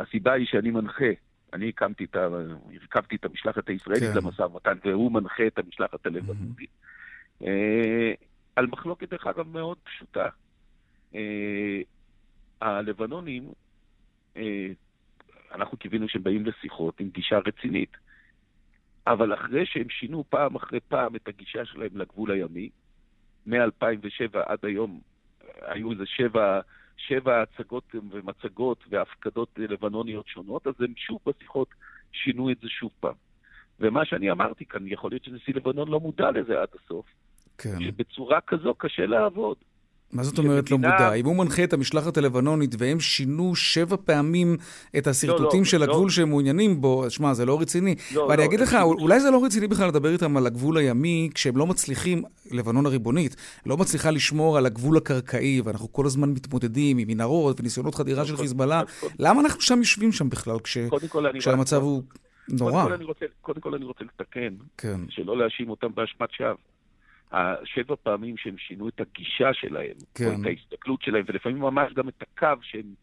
הסיבה 0.00 0.32
היא 0.32 0.46
שאני 0.46 0.70
מנחה 0.70 1.10
אני 1.52 1.68
הקמתי 1.68 2.04
את 2.04 2.16
ה... 2.16 2.28
הרכבתי 2.80 3.16
את 3.16 3.24
המשלחת 3.24 3.68
הישראלית 3.68 4.02
כן. 4.02 4.16
למשא 4.16 4.42
ומתן, 4.42 4.78
והוא 4.84 5.12
מנחה 5.12 5.46
את 5.46 5.58
המשלחת 5.58 6.06
הלבנונית. 6.06 6.70
Mm-hmm. 6.70 7.44
אה, 7.46 8.12
על 8.56 8.66
מחלוקת, 8.66 9.10
דרך 9.10 9.26
אגב, 9.26 9.48
מאוד 9.48 9.78
פשוטה. 9.84 10.28
אה, 11.14 11.80
הלבנונים, 12.60 13.52
אה, 14.36 14.66
אנחנו 15.54 15.78
קיווינו 15.78 16.08
שהם 16.08 16.22
באים 16.22 16.46
לשיחות 16.46 17.00
עם 17.00 17.08
גישה 17.08 17.38
רצינית, 17.46 17.96
אבל 19.06 19.34
אחרי 19.34 19.66
שהם 19.66 19.88
שינו 19.88 20.24
פעם 20.28 20.56
אחרי 20.56 20.80
פעם 20.88 21.16
את 21.16 21.28
הגישה 21.28 21.64
שלהם 21.64 21.90
לגבול 21.94 22.30
הימי, 22.30 22.70
מ-2007 23.46 24.38
עד 24.46 24.58
היום 24.62 25.00
היו 25.62 25.92
איזה 25.92 26.06
שבע 26.06 26.60
שבע 27.08 27.42
הצגות 27.42 27.94
ומצגות 28.10 28.84
והפקדות 28.90 29.48
לבנוניות 29.58 30.28
שונות, 30.28 30.66
אז 30.66 30.74
הם 30.78 30.92
שוב 30.96 31.18
בשיחות 31.26 31.68
שינו 32.12 32.50
את 32.50 32.56
זה 32.62 32.68
שוב 32.68 32.90
פעם. 33.00 33.14
ומה 33.80 34.04
שאני 34.04 34.30
אמרתי 34.30 34.64
כאן, 34.64 34.86
יכול 34.86 35.10
להיות 35.10 35.24
שנשיא 35.24 35.54
לבנון 35.54 35.88
לא 35.88 36.00
מודע 36.00 36.30
לזה 36.30 36.60
עד 36.62 36.68
הסוף, 36.74 37.06
כן. 37.58 37.80
שבצורה 37.80 38.40
כזו 38.40 38.74
קשה 38.74 39.06
לעבוד. 39.06 39.56
מה 40.12 40.22
זאת 40.22 40.38
אומרת 40.38 40.70
לא 40.70 40.78
מודע? 40.78 41.12
אם 41.12 41.26
הוא 41.26 41.36
מנחה 41.36 41.64
את 41.64 41.72
המשלחת 41.72 42.16
הלבנונית 42.16 42.74
והם 42.78 43.00
שינו 43.00 43.54
שבע 43.56 43.96
פעמים 44.04 44.56
את 44.98 45.06
השרטוטים 45.06 45.60
לא, 45.60 45.64
לא, 45.64 45.64
של 45.64 45.78
לא. 45.78 45.84
הגבול. 45.84 46.10
שהם 46.10 46.28
מעוניינים 46.28 46.80
בו, 46.80 47.10
שמע, 47.10 47.34
זה 47.34 47.46
לא 47.46 47.60
רציני. 47.60 47.94
ואני 48.28 48.44
אגיד 48.44 48.60
לך, 48.60 48.76
אולי 48.82 49.20
זה 49.20 49.30
לא 49.30 49.44
רציני 49.44 49.66
בכלל 49.66 49.88
לדבר 49.88 50.12
איתם 50.12 50.36
על 50.36 50.46
הגבול 50.46 50.76
הימי, 50.76 51.30
כשהם 51.34 51.56
לא 51.56 51.66
מצליחים, 51.66 52.22
לבנון 52.50 52.86
הריבונית, 52.86 53.36
לא 53.66 53.76
מצליחה 53.76 54.10
לשמור 54.10 54.58
על 54.58 54.66
הגבול 54.66 54.96
הקרקעי, 54.96 55.60
ואנחנו 55.64 55.92
כל 55.92 56.06
הזמן 56.06 56.30
מתמודדים 56.30 56.98
עם 56.98 57.08
מנהרות 57.08 57.60
וניסיונות 57.60 57.94
חדירה 57.94 58.24
של 58.24 58.36
חיזבאללה. 58.36 58.82
למה 59.18 59.40
אנחנו 59.40 59.60
שם 59.60 59.78
יושבים 59.78 60.12
שם 60.12 60.28
בכלל, 60.30 60.56
כשהמצב 61.38 61.82
הוא 61.82 62.02
נורא? 62.48 62.84
קודם 63.40 63.60
כל 63.60 63.74
אני 63.74 63.84
רוצה 63.84 64.04
לתקן, 64.04 64.54
כן. 64.78 65.00
שלא 65.08 65.38
להאשים 65.38 65.70
אותם 65.70 65.88
באשמת 65.94 66.30
שווא. 66.32 66.54
השבע 67.32 67.94
פעמים 68.02 68.36
שהם 68.36 68.58
שינו 68.58 68.88
את 68.88 69.00
הגישה 69.00 69.54
שלהם, 69.54 69.96
כן. 70.14 70.24
או 70.24 70.30
את 70.30 70.46
ההסתכלות 70.46 71.02
שלהם, 71.02 71.24
ולפעמים 71.28 71.58
ממש 71.58 71.92
גם 71.92 72.08
את 72.08 72.22
הקו 72.22 72.62
שהם 72.62 72.94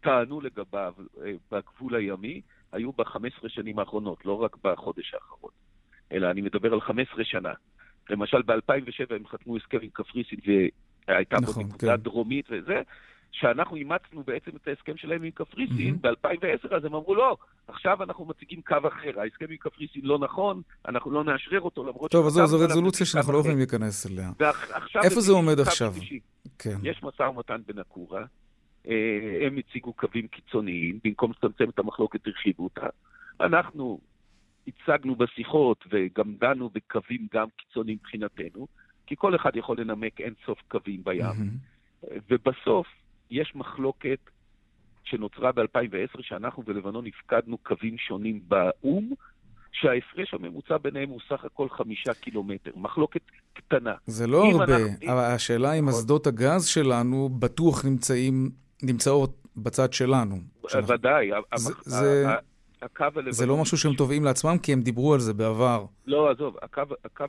טענו 0.00 0.40
לגביו 0.40 0.94
אה, 1.24 1.32
בגבול 1.52 1.94
הימי, 1.94 2.40
היו 2.72 2.92
ב-15 2.92 3.48
שנים 3.48 3.78
האחרונות, 3.78 4.24
לא 4.26 4.42
רק 4.42 4.56
בחודש 4.64 5.14
האחרון, 5.14 5.50
אלא 6.12 6.30
אני 6.30 6.40
מדבר 6.40 6.72
על 6.72 6.80
15 6.80 7.24
שנה. 7.24 7.52
למשל, 8.10 8.42
ב-2007 8.42 9.14
הם 9.14 9.26
חתמו 9.26 9.56
הסכם 9.56 9.78
עם 9.82 9.88
קפריסין 9.92 10.38
והייתה 11.08 11.36
נכון, 11.42 11.54
פה 11.54 11.68
נקודה 11.68 11.96
כן. 11.96 12.02
דרומית 12.02 12.46
וזה, 12.50 12.82
שאנחנו 13.32 13.76
אימצנו 13.76 14.22
בעצם 14.26 14.50
את 14.56 14.68
ההסכם 14.68 14.96
שלהם 14.96 15.22
עם 15.22 15.30
קפריסין 15.30 15.94
mm-hmm. 15.94 16.08
ב-2010, 16.28 16.74
אז 16.76 16.84
הם 16.84 16.94
אמרו, 16.94 17.14
לא, 17.14 17.36
עכשיו 17.68 18.02
אנחנו 18.02 18.24
מציגים 18.24 18.62
קו 18.62 18.76
אחר, 18.88 19.20
ההסכם 19.20 19.46
עם 19.50 19.56
קפריסין 19.56 20.02
לא 20.04 20.18
נכון, 20.18 20.62
אנחנו 20.88 21.10
לא 21.10 21.24
נאשרר 21.24 21.60
אותו, 21.60 21.84
למרות 21.84 22.10
טוב, 22.10 22.26
אז 22.26 22.32
זו 22.32 22.58
רזולוציה 22.58 23.06
שאנחנו 23.06 23.32
לא 23.32 23.38
יכולים 23.38 23.58
להיכנס 23.58 24.06
אליה. 24.06 24.30
איפה 25.04 25.20
זה 25.20 25.32
עומד 25.32 25.60
עכשיו? 25.60 25.94
כן. 26.58 26.76
יש 26.82 27.02
משא 27.02 27.22
ומתן 27.22 27.60
בנקורה, 27.66 28.24
אה, 28.88 29.46
הם 29.46 29.56
הציגו 29.56 29.92
קווים 29.92 30.28
קיצוניים, 30.28 30.98
במקום 31.04 31.30
לצמצם 31.30 31.70
את 31.70 31.78
המחלוקת 31.78 32.26
הרחיבו 32.26 32.64
אותה. 32.64 32.86
אנחנו 33.40 34.00
הצגנו 34.66 35.16
בשיחות 35.16 35.84
וגם 35.90 36.34
דנו 36.40 36.70
בקווים 36.74 37.26
גם 37.34 37.46
קיצוניים 37.56 37.98
מבחינתנו, 38.02 38.66
כי 39.06 39.14
כל 39.18 39.36
אחד 39.36 39.56
יכול 39.56 39.80
לנמק 39.80 40.20
אין 40.20 40.34
סוף 40.46 40.58
קווים 40.68 41.04
בים. 41.04 41.22
Mm-hmm. 41.22 42.06
ובסוף 42.30 42.86
יש 43.30 43.52
מחלוקת 43.54 44.18
שנוצרה 45.04 45.52
ב-2010, 45.52 46.22
שאנחנו 46.22 46.62
ולבנון 46.66 47.06
הפקדנו 47.06 47.58
קווים 47.58 47.98
שונים 47.98 48.40
באו"ם, 48.48 49.10
שההפרש 49.72 50.34
הממוצע 50.34 50.78
ביניהם 50.78 51.08
הוא 51.08 51.20
סך 51.28 51.44
הכל 51.44 51.68
חמישה 51.68 52.14
קילומטר. 52.14 52.70
מחלוקת 52.76 53.20
קטנה. 53.52 53.94
זה 54.06 54.26
לא 54.26 54.44
הרבה, 54.44 54.76
אנחנו... 54.76 55.12
אבל 55.12 55.24
השאלה 55.24 55.72
אם 55.72 55.88
נכון. 55.88 55.98
אסדות 56.00 56.26
הגז 56.26 56.66
שלנו 56.66 57.28
בטוח 57.28 57.84
נמצאים, 57.84 58.50
נמצאות 58.82 59.40
בצד 59.56 59.92
שלנו. 59.92 60.36
ודאי. 60.86 61.30
זה, 61.54 61.72
זה... 61.82 62.26
הקו 62.82 63.04
הלבנוני... 63.04 63.32
זה 63.32 63.46
לא 63.46 63.56
משהו 63.56 63.78
שהם 63.78 63.94
תובעים 63.94 64.24
לעצמם, 64.24 64.58
כי 64.62 64.72
הם 64.72 64.80
דיברו 64.80 65.14
על 65.14 65.20
זה 65.20 65.34
בעבר. 65.34 65.84
לא, 66.06 66.30
עזוב, 66.30 66.56
הקו, 66.62 66.82
הקו. 67.04 67.24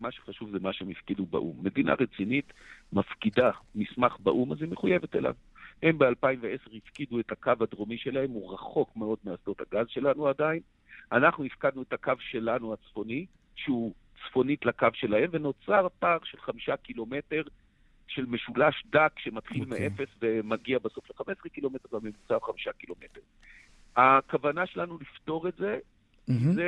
מה 0.00 0.12
שחשוב 0.12 0.50
זה 0.50 0.58
מה 0.60 0.72
שהם 0.72 0.90
הפקידו 0.90 1.26
באו"ם. 1.26 1.56
מדינה 1.62 1.94
רצינית 1.94 2.52
מפקידה 2.92 3.50
מסמך 3.74 4.16
באו"ם, 4.20 4.52
אז 4.52 4.62
היא 4.62 4.68
מחויבת 4.68 5.16
אליו. 5.16 5.34
הם 5.82 5.98
ב-2010 5.98 6.76
הפקידו 6.76 7.20
את 7.20 7.32
הקו 7.32 7.52
הדרומי 7.60 7.98
שלהם, 7.98 8.30
הוא 8.30 8.54
רחוק 8.54 8.96
מאוד 8.96 9.18
מאסדות 9.24 9.60
הגז 9.60 9.86
שלנו 9.88 10.28
עדיין. 10.28 10.60
אנחנו 11.12 11.44
הפקדנו 11.44 11.82
את 11.82 11.92
הקו 11.92 12.12
שלנו 12.18 12.72
הצפוני, 12.72 13.26
שהוא 13.56 13.94
צפונית 14.28 14.66
לקו 14.66 14.88
שלהם, 14.94 15.30
ונוצר 15.32 15.86
פער 15.98 16.18
של 16.24 16.40
חמישה 16.40 16.76
קילומטר 16.76 17.42
של 18.08 18.26
משולש 18.26 18.84
דק 18.86 19.12
שמתחיל 19.18 19.62
okay. 19.62 19.70
אוקיי. 19.70 19.88
מאפס 19.88 20.08
ומגיע 20.20 20.78
בסוף 20.78 21.10
ל-15 21.10 21.48
קילומטר, 21.48 21.88
והממוצע 21.92 22.34
הוא 22.34 22.42
חמישה 22.42 22.72
קילומטר. 22.72 23.20
הכוונה 23.96 24.66
שלנו 24.66 24.98
לפתור 25.00 25.48
את 25.48 25.54
זה 25.56 25.78
Mm-hmm. 26.28 26.54
זה 26.54 26.64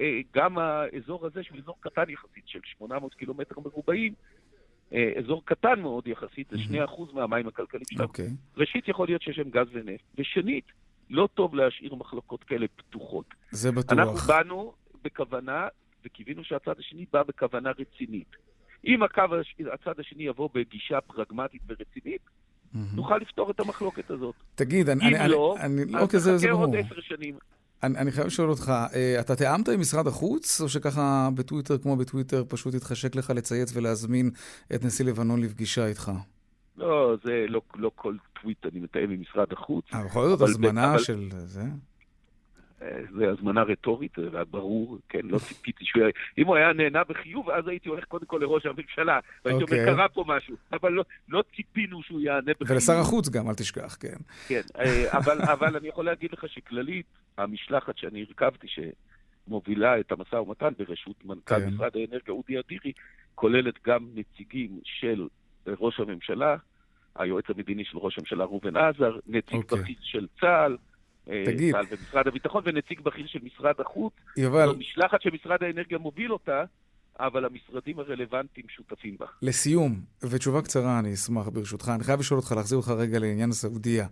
אה, 0.00 0.20
גם 0.34 0.58
האזור 0.58 1.26
הזה, 1.26 1.42
שהוא 1.42 1.58
אזור 1.58 1.76
קטן 1.80 2.10
יחסית 2.10 2.44
של 2.46 2.60
800 2.64 3.14
קילומטר 3.14 3.60
מרובעים, 3.60 4.14
אה, 4.92 5.12
אזור 5.18 5.42
קטן 5.44 5.80
מאוד 5.80 6.06
יחסית, 6.06 6.50
זה 6.50 6.56
2% 6.86 7.14
מהמים 7.14 7.48
הכלכליים 7.48 7.84
שלנו. 7.90 8.04
Okay. 8.04 8.08
אוקיי. 8.08 8.28
ראשית, 8.56 8.88
יכול 8.88 9.08
להיות 9.08 9.22
שיש 9.22 9.36
שם 9.36 9.50
גז 9.50 9.66
ונפט, 9.72 10.04
ושנית, 10.18 10.64
לא 11.10 11.28
טוב 11.34 11.54
להשאיר 11.54 11.94
מחלוקות 11.94 12.44
כאלה 12.44 12.66
פתוחות. 12.76 13.26
זה 13.50 13.72
בטוח. 13.72 13.98
אנחנו 13.98 14.16
באנו 14.16 14.72
בכוונה, 15.04 15.68
וקיווינו 16.04 16.44
שהצד 16.44 16.78
השני 16.78 17.04
בא 17.12 17.22
בכוונה 17.22 17.70
רצינית. 17.70 18.36
אם 18.86 19.02
הקו, 19.02 19.22
הצד 19.72 20.00
השני 20.00 20.22
יבוא 20.22 20.48
בגישה 20.54 21.00
פרגמטית 21.00 21.62
ורצינית, 21.68 22.20
mm-hmm. 22.26 22.78
נוכל 22.94 23.16
לפתור 23.16 23.50
את 23.50 23.60
המחלוקת 23.60 24.10
הזאת. 24.10 24.34
תגיד, 24.54 24.88
אני... 24.88 25.08
אם 25.08 25.14
אני, 25.14 25.28
לא, 25.28 25.56
אני, 25.60 25.82
אז 25.82 26.02
אוקיי, 26.02 26.34
נחכה 26.34 26.50
עוד 26.50 26.76
עשר 26.76 27.00
שנים. 27.00 27.38
אני, 27.82 27.98
אני 27.98 28.12
חייב 28.12 28.26
לשאול 28.26 28.50
אותך, 28.50 28.72
אה, 28.94 29.20
אתה 29.20 29.36
תיאמת 29.36 29.68
עם 29.68 29.80
משרד 29.80 30.06
החוץ, 30.06 30.60
או 30.60 30.68
שככה 30.68 31.28
בטוויטר, 31.34 31.78
כמו 31.78 31.96
בטוויטר, 31.96 32.44
פשוט 32.48 32.74
התחשק 32.74 33.16
לך 33.16 33.30
לצייץ 33.30 33.76
ולהזמין 33.76 34.30
את 34.74 34.84
נשיא 34.84 35.04
לבנון 35.04 35.40
לפגישה 35.40 35.86
איתך? 35.86 36.12
לא, 36.76 37.16
זה 37.24 37.44
לא, 37.48 37.60
לא 37.76 37.90
כל 37.94 38.16
טוויט 38.40 38.66
אני 38.66 38.80
מתאם 38.80 39.10
עם 39.10 39.20
משרד 39.20 39.52
החוץ. 39.52 39.84
אבל 39.92 40.04
בכל 40.04 40.28
זאת 40.28 40.40
הזמנה 40.40 40.90
אבל... 40.90 40.98
של 40.98 41.28
זה? 41.44 41.64
זו 43.12 43.24
הזמנה 43.24 43.62
רטורית, 43.62 44.12
זה 44.16 44.36
היה 44.36 44.44
ברור, 44.44 44.98
כן, 45.08 45.20
לא 45.24 45.38
ציפיתי 45.38 45.84
שהוא... 45.84 46.02
אם 46.38 46.46
הוא 46.46 46.56
היה 46.56 46.72
נהנה 46.72 47.04
בחיוב, 47.04 47.50
אז 47.50 47.68
הייתי 47.68 47.88
הולך 47.88 48.04
קודם 48.04 48.26
כל 48.26 48.38
לראש 48.42 48.66
הממשלה, 48.66 49.20
והייתי 49.44 49.62
אומר, 49.62 49.62
אוקיי. 49.62 49.86
קרה 49.86 50.08
פה 50.08 50.24
משהו, 50.26 50.56
אבל 50.72 50.92
לא, 50.92 51.04
לא 51.28 51.42
ציפינו 51.56 52.02
שהוא 52.02 52.20
יענה 52.20 52.52
בחיוב. 52.60 52.70
ולשר 52.70 52.92
החוץ 52.92 53.28
גם, 53.28 53.48
אל 53.48 53.54
תשכח, 53.54 53.96
כן. 54.00 54.16
כן, 54.48 54.60
אה, 54.78 55.18
אבל, 55.18 55.42
אבל 55.42 55.76
אני 55.76 55.88
יכול 55.88 56.04
להגיד 56.04 56.30
לך 56.32 56.44
שכללית, 56.48 57.06
המשלחת 57.38 57.98
שאני 57.98 58.24
הרכבתי, 58.28 58.66
שמובילה 59.46 60.00
את 60.00 60.12
המשא 60.12 60.36
ומתן 60.36 60.72
בראשות 60.78 61.24
מנכ"ל 61.24 61.60
כן. 61.60 61.68
משרד 61.68 61.96
האנרגיה 61.96 62.34
אודי 62.34 62.58
אדירי, 62.58 62.92
כוללת 63.34 63.74
גם 63.86 64.08
נציגים 64.14 64.80
של 64.84 65.26
ראש 65.66 66.00
הממשלה, 66.00 66.56
היועץ 67.16 67.44
המדיני 67.48 67.84
של 67.84 67.98
ראש 67.98 68.18
הממשלה 68.18 68.44
ראובן 68.44 68.76
עזר, 68.76 69.18
נציג 69.26 69.54
okay. 69.54 69.56
אוקיי. 69.56 69.78
בכיר 69.78 69.96
של 70.02 70.26
צה"ל, 70.40 70.76
תגיד. 71.24 71.74
צה"ל 71.74 71.84
ומשרד 71.90 72.28
הביטחון 72.28 72.62
ונציג 72.66 73.00
בכיר 73.00 73.26
של 73.26 73.38
משרד 73.42 73.74
החוץ. 73.78 74.12
יובל. 74.36 74.66
זו 74.66 74.74
משלחת 74.78 75.22
שמשרד 75.22 75.62
האנרגיה 75.62 75.98
מוביל 75.98 76.32
אותה, 76.32 76.64
אבל 77.20 77.44
המשרדים 77.44 77.98
הרלוונטיים 77.98 78.66
שותפים 78.68 79.16
בה. 79.20 79.26
לסיום, 79.42 80.00
ותשובה 80.22 80.62
קצרה 80.62 80.98
אני 80.98 81.14
אשמח 81.14 81.48
ברשותך, 81.48 81.88
אני 81.94 82.04
חייב 82.04 82.20
לשאול 82.20 82.40
אותך, 82.40 82.52
להחזיר 82.52 82.78
אותך 82.78 82.88
רגע 82.88 83.18
לעניין 83.18 83.50
הסעודיה. 83.50 84.06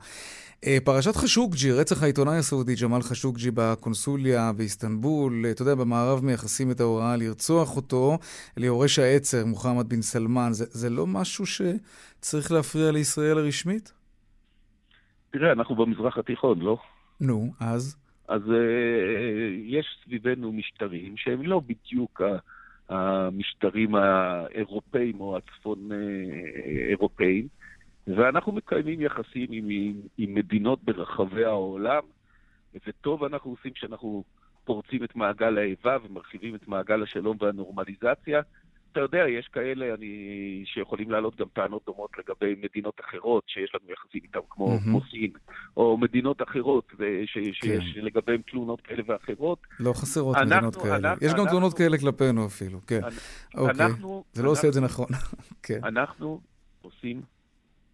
אה, 0.66 0.78
פרשת 0.84 1.16
חשוקג'י, 1.16 1.72
רצח 1.72 2.02
העיתונאי 2.02 2.36
הסעודי 2.36 2.74
ג'מאל 2.82 3.02
חשוקג'י 3.02 3.50
בקונסוליה 3.54 4.52
באיסטנבול, 4.56 5.42
אה, 5.46 5.50
אתה 5.50 5.62
יודע, 5.62 5.74
במערב 5.74 6.24
מייחסים 6.24 6.70
את 6.70 6.80
ההוראה 6.80 7.16
לרצוח 7.16 7.76
אותו 7.76 8.18
ליורש 8.56 8.98
העצר, 8.98 9.46
מוחמד 9.46 9.88
בן 9.88 10.02
סלמן. 10.02 10.48
זה, 10.52 10.64
זה 10.68 10.90
לא 10.90 11.06
משהו 11.06 11.44
שצריך 11.46 12.52
להפריע 12.52 12.90
לישראל 12.90 13.38
הרשמית? 13.38 13.92
תראה, 15.30 15.52
אנחנו 15.52 15.74
במזרח 15.74 16.18
התיכון, 16.18 16.60
לא? 16.60 16.76
נו, 17.20 17.52
אז? 17.60 17.96
אז 18.28 18.42
uh, 18.42 18.54
יש 19.64 19.86
סביבנו 20.04 20.52
משטרים 20.52 21.16
שהם 21.16 21.42
לא 21.42 21.62
בדיוק 21.66 22.20
המשטרים 22.88 23.94
האירופאים 23.94 25.20
או 25.20 25.36
הצפון-אירופאים, 25.36 27.48
ואנחנו 28.06 28.52
מקיימים 28.52 29.00
יחסים 29.00 29.46
עם, 29.50 29.68
עם 30.18 30.34
מדינות 30.34 30.84
ברחבי 30.84 31.44
העולם, 31.44 32.02
וטוב 32.86 33.24
אנחנו 33.24 33.50
עושים 33.50 33.72
כשאנחנו 33.72 34.24
פורצים 34.64 35.04
את 35.04 35.16
מעגל 35.16 35.58
האיבה 35.58 35.96
ומרחיבים 36.04 36.54
את 36.54 36.68
מעגל 36.68 37.02
השלום 37.02 37.36
והנורמליזציה. 37.40 38.40
אתה 38.92 39.00
יודע, 39.00 39.28
יש 39.28 39.48
כאלה 39.48 39.94
אני, 39.94 40.62
שיכולים 40.66 41.10
להעלות 41.10 41.36
גם 41.36 41.46
טענות 41.52 41.82
דומות 41.86 42.10
לגבי 42.18 42.54
מדינות 42.62 43.00
אחרות 43.00 43.44
שיש 43.46 43.74
לנו 43.74 43.92
יחסים 43.92 44.20
איתן, 44.24 44.38
כמו, 44.50 44.76
mm-hmm. 44.76 44.82
כמו 44.82 45.00
סין, 45.10 45.30
או 45.76 45.96
מדינות 45.96 46.42
אחרות 46.42 46.92
ש, 47.26 47.34
כן. 47.34 47.52
שיש 47.52 47.96
לגביהן 47.96 48.40
תלונות 48.50 48.80
כאלה 48.80 49.02
ואחרות. 49.06 49.58
לא 49.80 49.92
חסרות 49.92 50.36
אנחנו, 50.36 50.56
מדינות 50.56 50.76
כאלה. 50.76 50.96
אנחנו, 50.96 51.26
יש 51.26 51.32
גם 51.32 51.38
אנחנו, 51.38 51.50
תלונות 51.50 51.74
כאלה 51.74 51.98
כלפינו 51.98 52.46
אפילו, 52.46 52.80
כן. 52.86 53.00
אוקיי, 53.54 53.86
אנחנו, 53.86 54.24
זה 54.32 54.42
לא 54.42 54.48
אנחנו, 54.48 54.50
עושה 54.50 54.68
את 54.68 54.72
זה 54.72 54.80
נכון. 54.80 55.06
כן. 55.66 55.80
אנחנו 55.84 56.40
עושים 56.82 57.22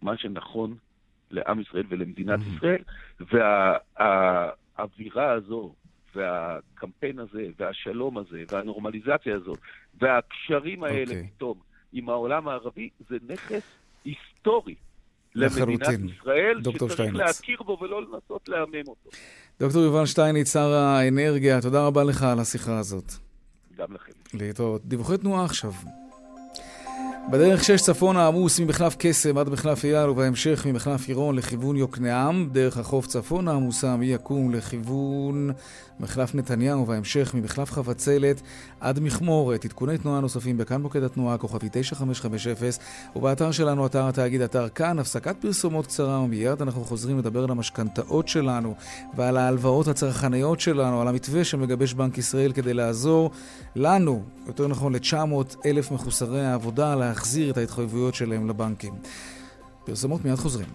מה 0.01 0.17
שנכון 0.17 0.75
לעם 1.31 1.59
ישראל 1.59 1.83
ולמדינת 1.89 2.39
mm-hmm. 2.39 2.57
ישראל, 2.57 2.81
והאווירה 3.19 5.25
וה, 5.25 5.33
הזו 5.33 5.73
והקמפיין 6.17 7.19
הזה, 7.19 7.47
והשלום 7.59 8.17
הזה, 8.17 8.43
והנורמליזציה 8.51 9.35
הזאת, 9.35 9.59
והקשרים 10.01 10.83
האלה 10.83 11.05
okay. 11.05 11.15
אוקיי. 11.15 11.29
פתאום 11.35 11.59
עם 11.93 12.09
העולם 12.09 12.47
הערבי, 12.47 12.89
זה 13.09 13.15
נכס 13.27 13.63
היסטורי. 14.05 14.75
למדינת 15.35 15.81
ישראל, 15.81 16.61
שצריך 16.63 16.91
שטיינץ. 16.91 17.15
להכיר 17.15 17.57
בו 17.65 17.77
ולא 17.81 18.01
לנסות 18.01 18.49
לעמם 18.49 18.87
אותו. 18.87 19.09
דוקטור 19.59 19.81
יובל 19.81 20.05
שטייניץ, 20.05 20.53
שר 20.53 20.73
האנרגיה, 20.73 21.61
תודה 21.61 21.85
רבה 21.87 22.03
לך 22.03 22.23
על 22.23 22.39
השיחה 22.39 22.79
הזאת. 22.79 23.11
גם 23.77 23.93
לכם. 23.93 24.11
להתראות. 24.33 24.85
דיווחי 24.85 25.17
תנועה 25.17 25.45
עכשיו. 25.45 25.71
בדרך 27.29 27.63
6 27.63 27.81
צפונה 27.81 28.27
עמוס 28.27 28.59
ממחלף 28.59 28.95
קסם 28.99 29.37
עד 29.37 29.49
מחלף 29.49 29.85
אייל 29.85 30.09
ובהמשך 30.09 30.65
ממחלף 30.65 31.07
עירון 31.07 31.35
לכיוון 31.35 31.75
יוקנעם. 31.75 32.49
דרך 32.51 32.77
החוף 32.77 33.07
צפונה 33.07 33.51
עמוסה 33.51 33.95
מיקום 33.95 34.51
לכיוון 34.51 35.51
מחלף 35.99 36.35
נתניהו 36.35 36.81
ובהמשך 36.81 37.33
ממחלף 37.33 37.71
חבצלת 37.71 38.41
עד 38.79 38.99
מכמורת. 38.99 39.65
עדכוני 39.65 39.97
תנועה 39.97 40.19
נוספים 40.19 40.57
בכאן 40.57 40.81
מוקד 40.81 41.03
התנועה, 41.03 41.37
כוכבי 41.37 41.67
9550 41.71 42.71
ובאתר 43.15 43.51
שלנו, 43.51 43.85
אתר 43.85 44.07
התאגיד, 44.07 44.41
אתר 44.41 44.69
כאן. 44.69 44.99
הפסקת 44.99 45.35
פרסומות 45.39 45.87
קצרה 45.87 46.19
ומיד 46.19 46.61
אנחנו 46.61 46.83
חוזרים 46.85 47.17
לדבר 47.17 47.43
על 47.43 47.51
המשכנתאות 47.51 48.27
שלנו 48.27 48.75
ועל 49.15 49.37
ההלוואות 49.37 49.87
הצרכניות 49.87 50.59
שלנו, 50.59 51.01
על 51.01 51.07
המתווה 51.07 51.43
שמגבש 51.43 51.93
בנק 51.93 52.17
ישראל 52.17 52.51
כדי 52.51 52.73
לעזור 52.73 53.31
לנו, 53.75 54.23
יותר 54.47 54.67
נכון 54.67 54.95
ל-900 54.95 55.55
אלף 55.65 55.91
מחוסרי 55.91 56.45
העבודה, 56.45 56.95
להחזיר 57.17 57.51
את 57.51 57.57
ההתחייבויות 57.57 58.15
שלהם 58.15 58.49
לבנקים. 58.49 58.93
פרסומות 59.85 60.25
מיד 60.25 60.35
חוזרים. 60.35 60.67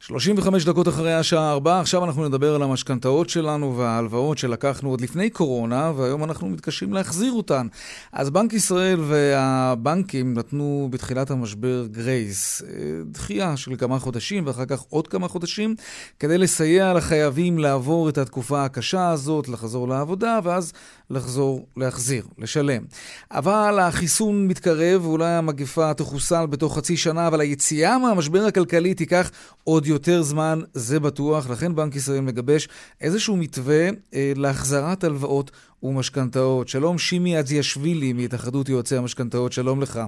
35 0.00 0.64
דקות 0.64 0.88
אחרי 0.88 1.14
השעה 1.14 1.52
4, 1.52 1.80
עכשיו 1.80 2.04
אנחנו 2.04 2.28
נדבר 2.28 2.54
על 2.54 2.62
המשכנתאות 2.62 3.28
שלנו 3.28 3.76
וההלוואות 3.76 4.38
שלקחנו 4.38 4.90
עוד 4.90 5.00
לפני 5.00 5.30
קורונה, 5.30 5.92
והיום 5.96 6.24
אנחנו 6.24 6.48
מתקשים 6.48 6.92
להחזיר 6.92 7.32
אותן. 7.32 7.66
אז 8.12 8.30
בנק 8.30 8.52
ישראל 8.52 9.00
והבנקים 9.00 10.34
נתנו 10.34 10.88
בתחילת 10.90 11.30
המשבר 11.30 11.86
גרייס, 11.86 12.62
אה, 12.62 12.68
דחייה 13.10 13.56
של 13.56 13.76
כמה 13.76 13.98
חודשים 13.98 14.46
ואחר 14.46 14.64
כך 14.64 14.80
עוד 14.80 15.08
כמה 15.08 15.28
חודשים, 15.28 15.74
כדי 16.18 16.38
לסייע 16.38 16.94
לחייבים 16.94 17.58
לעבור 17.58 18.08
את 18.08 18.18
התקופה 18.18 18.64
הקשה 18.64 19.10
הזאת, 19.10 19.48
לחזור 19.48 19.88
לעבודה, 19.88 20.38
ואז 20.42 20.72
לחזור 21.10 21.66
להחזיר, 21.76 22.26
לשלם. 22.38 22.82
אבל 23.30 23.78
החיסון 23.78 24.48
מתקרב, 24.48 25.04
ואולי 25.06 25.30
המגפה 25.30 25.94
תחוסל 25.94 26.46
בתוך 26.46 26.76
חצי 26.78 26.96
שנה, 26.96 27.26
אבל 27.26 27.40
היציאה 27.40 27.98
מהמשבר 27.98 28.44
הכלכלי 28.44 28.94
תיקח 28.94 29.30
עוד 29.64 29.86
יותר 29.86 30.22
זמן, 30.22 30.58
זה 30.72 31.00
בטוח. 31.00 31.50
לכן 31.50 31.74
בנק 31.74 31.96
ישראל 31.96 32.20
מגבש 32.20 32.68
איזשהו 33.00 33.36
מתווה 33.36 33.88
אה, 34.14 34.32
להחזרת 34.36 35.04
הלוואות 35.04 35.50
ומשכנתאות. 35.82 36.68
שלום, 36.68 36.98
שימי 36.98 37.38
אדזיאשווילי 37.38 38.12
מהתאחדות 38.12 38.68
יועצי 38.68 38.96
המשכנתאות, 38.96 39.52
שלום 39.52 39.82
לך. 39.82 40.00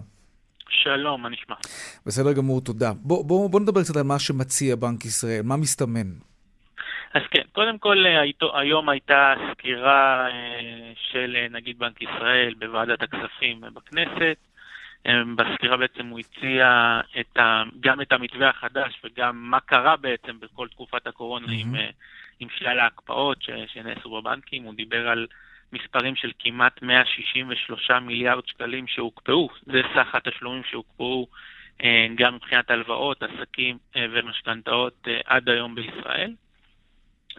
שלום, 0.69 1.23
מה 1.23 1.29
נשמע? 1.29 1.55
בסדר 2.07 2.33
גמור, 2.33 2.61
תודה. 2.61 2.93
בוא, 2.93 3.25
בוא, 3.25 3.51
בוא 3.51 3.61
נדבר 3.61 3.83
קצת 3.83 3.97
על 3.97 4.03
מה 4.03 4.19
שמציע 4.19 4.77
בנק 4.77 5.05
ישראל, 5.05 5.43
מה 5.43 5.57
מסתמן? 5.57 6.30
אז 7.15 7.23
כן, 7.31 7.43
קודם 7.53 7.79
כל 7.79 8.07
אה, 8.07 8.23
היום 8.61 8.89
הייתה 8.89 9.35
סקירה 9.51 10.29
אה, 10.31 10.93
של 11.11 11.37
אה, 11.37 11.47
נגיד 11.51 11.79
בנק 11.79 12.03
ישראל 12.03 12.55
בוועדת 12.59 13.03
הכספים 13.03 13.61
בכנסת. 13.61 14.37
בסקירה 15.37 15.77
בעצם 15.77 16.07
הוא 16.07 16.21
הציע 16.21 17.01
את 17.21 17.37
ה, 17.37 17.63
גם 17.81 18.01
את 18.01 18.13
המתווה 18.13 18.49
החדש 18.49 19.01
וגם 19.05 19.37
מה 19.37 19.61
קרה 19.61 19.97
בעצם 19.97 20.41
בכל 20.41 20.69
תקופת 20.69 21.07
הקורונה 21.07 21.47
mm-hmm. 21.47 21.51
עם, 21.61 21.75
עם 22.41 22.49
שלל 22.59 22.79
ההקפאות 22.79 23.43
ש, 23.43 23.51
שנעשו 23.67 24.11
בבנקים. 24.11 24.63
הוא 24.63 24.75
דיבר 24.75 25.09
על 25.09 25.27
מספרים 25.73 26.17
של 26.17 26.33
כמעט 26.39 26.83
163 26.83 27.91
מיליארד 27.91 28.47
שקלים 28.47 28.87
שהוקפאו, 28.87 29.49
זה 29.63 29.83
סך 29.95 30.15
התשלומים 30.15 30.63
שהוקפאו 30.71 31.27
גם 32.15 32.35
מבחינת 32.35 32.71
הלוואות, 32.71 33.23
עסקים 33.23 33.79
ומשכנתאות 33.97 35.09
עד 35.25 35.49
היום 35.49 35.75
בישראל. 35.75 36.33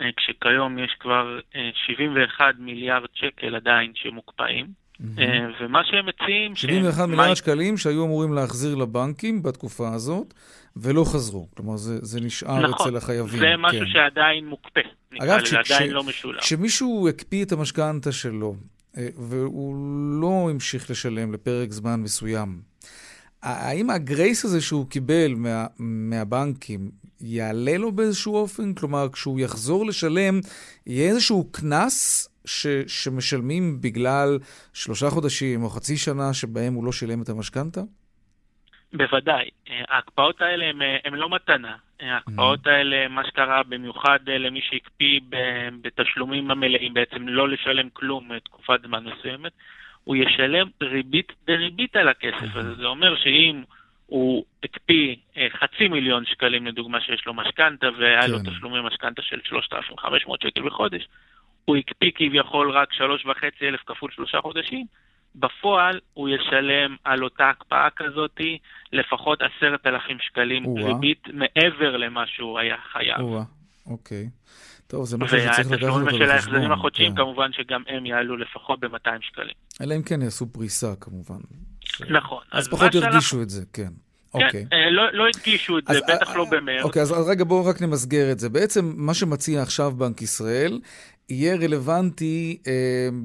אה, 0.02 0.10
כשכיום 0.18 0.80
יש 0.80 0.96
כבר 1.00 1.40
71 1.88 2.42
אה, 2.42 2.52
מיליארד 2.60 3.10
שקל 3.14 3.56
עדיין 3.56 3.92
שמוקפאים. 3.96 4.82
אה, 5.20 5.26
ומה 5.62 5.82
שהם 5.86 6.06
מציעים... 6.06 6.56
71 6.56 7.08
מיליארד 7.08 7.34
שקלים 7.34 7.78
שהיו 7.78 8.06
אמורים 8.06 8.34
להחזיר 8.34 8.76
לבנקים 8.76 9.44
בתקופה 9.44 9.94
הזאת, 9.94 10.34
ולא 10.76 11.04
חזרו. 11.14 11.48
כלומר, 11.58 11.78
זה, 11.78 11.98
זה 12.02 12.22
נשאר 12.22 12.60
נכון, 12.60 12.88
אצל 12.88 12.98
החייבים. 12.98 13.40
זה 13.40 13.58
משהו 13.58 13.80
כן. 13.80 13.92
שעדיין 13.92 14.46
מוקפא, 14.46 14.82
נקרא 15.12 15.38
לזה, 15.38 15.60
עדיין 15.60 15.92
לא 15.92 16.04
משולם. 16.04 16.40
כשמישהו 16.40 17.08
הקפיא 17.10 17.46
את 17.46 17.52
המשכנתה 17.52 18.12
שלו, 18.12 18.56
והוא 18.98 19.76
לא 20.22 20.48
המשיך 20.50 20.90
לשלם 20.90 21.34
לפרק 21.34 21.72
זמן 21.72 22.00
מסוים, 22.00 22.62
האם 23.44 23.90
הגרייס 23.90 24.46
הזה 24.46 24.62
שהוא 24.62 24.90
קיבל 24.90 25.34
מה, 25.36 25.66
מהבנקים 25.80 26.92
יעלה 27.24 27.78
לו 27.78 27.92
באיזשהו 27.92 28.36
אופן? 28.36 28.74
כלומר, 28.74 29.08
כשהוא 29.14 29.40
יחזור 29.40 29.86
לשלם, 29.86 30.40
יהיה 30.88 31.10
איזשהו 31.10 31.52
קנס 31.52 32.28
ש, 32.46 32.68
שמשלמים 32.88 33.82
בגלל 33.82 34.40
שלושה 34.74 35.10
חודשים 35.10 35.64
או 35.64 35.70
חצי 35.70 35.98
שנה 35.98 36.34
שבהם 36.34 36.74
הוא 36.74 36.86
לא 36.86 36.92
שילם 36.92 37.22
את 37.22 37.30
המשכנתה? 37.30 37.82
בוודאי. 38.94 39.50
ההקפאות 39.90 40.42
האלה 40.42 40.66
הן 41.04 41.14
לא 41.14 41.30
מתנה. 41.30 41.76
ההקפאות 42.00 42.68
mm-hmm. 42.68 42.70
האלה, 42.70 43.08
מה 43.08 43.22
שקרה 43.28 43.64
במיוחד 43.64 44.20
למי 44.28 44.62
שהקפיא 44.62 45.20
בתשלומים 45.82 46.52
המלאים, 46.52 46.94
בעצם 46.94 47.28
לא 47.28 47.50
לשלם 47.50 47.90
כלום 47.94 48.40
תקופת 48.40 48.80
זמן 48.88 49.04
מסוימת, 49.04 49.52
הוא 50.04 50.16
ישלם 50.16 50.68
ריבית 50.84 51.32
דריבית 51.48 51.96
על 51.96 52.08
הכסף 52.10 52.56
הזה. 52.56 52.76
זה 52.76 52.86
אומר 52.86 53.16
שאם 53.16 53.64
הוא 54.12 54.44
הקפיא 54.64 55.16
אה, 55.38 55.48
חצי 55.60 55.88
מיליון 55.88 56.24
שקלים, 56.26 56.68
לדוגמה, 56.68 57.02
שיש 57.02 57.26
לו 57.26 57.34
משכנתה, 57.34 57.88
והיה 58.00 58.28
לו 58.28 58.38
כן. 58.38 58.50
תשלומי 58.50 58.78
משכנתה 58.88 59.22
של 59.22 59.40
3,500 59.44 60.42
שקל 60.42 60.62
בחודש, 60.62 61.08
הוא 61.66 61.78
הקפיא 61.78 62.12
כביכול 62.16 62.72
רק 62.72 62.94
3.5 62.94 63.00
אלף 63.62 63.80
כפול 63.86 64.12
שלושה 64.12 64.42
חודשים, 64.42 64.86
בפועל 65.36 66.00
הוא 66.14 66.30
ישלם 66.30 66.96
על 67.04 67.24
אותה 67.24 67.50
הקפאה 67.50 67.90
כזאת 67.96 68.38
לפחות 68.94 69.40
עשרת 69.42 69.88
אלפים 69.88 70.18
שקלים 70.20 70.78
ריבית 70.78 71.24
מעבר 71.34 71.98
למה 71.98 72.24
שהוא 72.28 72.60
היה 72.60 72.76
חייב. 72.92 73.20
אוקיי. 73.88 74.30
טוב, 74.88 75.06
זה 75.06 75.18
משהו 75.18 75.38
שצריך 75.38 75.60
לקחת 75.60 75.66
אותו 75.66 75.76
בחשבון. 75.76 76.04
והתשלום 76.04 76.28
של 76.28 76.32
ההחזרים 76.32 76.72
החודשיים, 76.72 77.12
כן. 77.12 77.18
כמובן 77.18 77.54
שגם 77.54 77.84
הם 77.88 78.06
יעלו 78.06 78.38
לפחות 78.38 78.80
ב-200 78.80 79.22
שקלים. 79.22 79.56
אלא 79.82 79.96
אם 79.96 80.02
כן 80.04 80.22
יעשו 80.22 80.54
פריסה, 80.54 80.96
כמובן. 81.02 81.40
נכון. 82.10 82.44
אז 82.52 82.68
פחות 82.68 82.96
ירגישו 82.96 83.42
את 83.42 83.50
זה, 83.50 83.64
כן. 83.74 83.88
כן, 84.34 84.46
אוקיי. 84.46 84.66
אה, 84.74 84.90
לא, 84.90 85.14
לא 85.14 85.28
הדגישו 85.28 85.78
את 85.78 85.84
זה, 85.92 86.00
בטח 86.08 86.36
לא 86.36 86.46
במרץ. 86.52 86.84
אוקיי, 86.84 87.02
אז 87.02 87.12
רגע 87.12 87.44
בואו 87.44 87.66
רק 87.66 87.82
נמסגר 87.82 88.32
את 88.32 88.40
זה. 88.40 88.50
בעצם 88.50 88.94
מה 88.96 89.14
שמציע 89.14 89.62
עכשיו 89.62 89.92
בנק 89.98 90.22
ישראל 90.22 90.80
יהיה 91.30 91.56
רלוונטי 91.56 92.58
אה, 92.68 92.74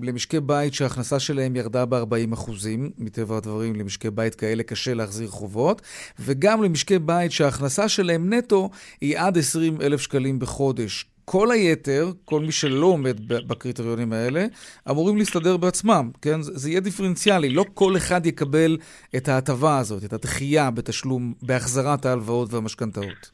למשקי 0.02 0.40
בית 0.40 0.74
שההכנסה 0.74 1.20
שלהם 1.20 1.56
ירדה 1.56 1.84
ב-40 1.84 2.34
אחוזים, 2.34 2.90
מטבע 2.98 3.36
הדברים 3.36 3.76
למשקי 3.76 4.10
בית 4.10 4.34
כאלה 4.34 4.62
קשה 4.62 4.94
להחזיר 4.94 5.28
חובות, 5.28 5.82
וגם 6.18 6.62
למשקי 6.62 6.98
בית 6.98 7.32
שההכנסה 7.32 7.88
שלהם 7.88 8.32
נטו 8.32 8.70
היא 9.00 9.18
עד 9.18 9.38
20 9.38 9.80
אלף 9.82 10.00
שקלים 10.00 10.38
בחודש. 10.38 11.04
כל 11.30 11.50
היתר, 11.50 12.04
כל 12.24 12.40
מי 12.40 12.52
שלא 12.52 12.86
עומד 12.86 13.28
בקריטריונים 13.28 14.12
האלה, 14.12 14.44
אמורים 14.90 15.16
להסתדר 15.16 15.56
בעצמם, 15.56 16.10
כן? 16.22 16.42
זה 16.42 16.70
יהיה 16.70 16.80
דיפרנציאלי, 16.80 17.54
לא 17.54 17.64
כל 17.74 17.96
אחד 17.96 18.26
יקבל 18.26 18.76
את 19.16 19.28
ההטבה 19.28 19.78
הזאת, 19.78 20.04
את 20.04 20.12
הדחייה 20.12 20.70
בתשלום, 20.70 21.34
בהחזרת 21.42 22.04
ההלוואות 22.04 22.52
והמשכנתאות. 22.52 23.30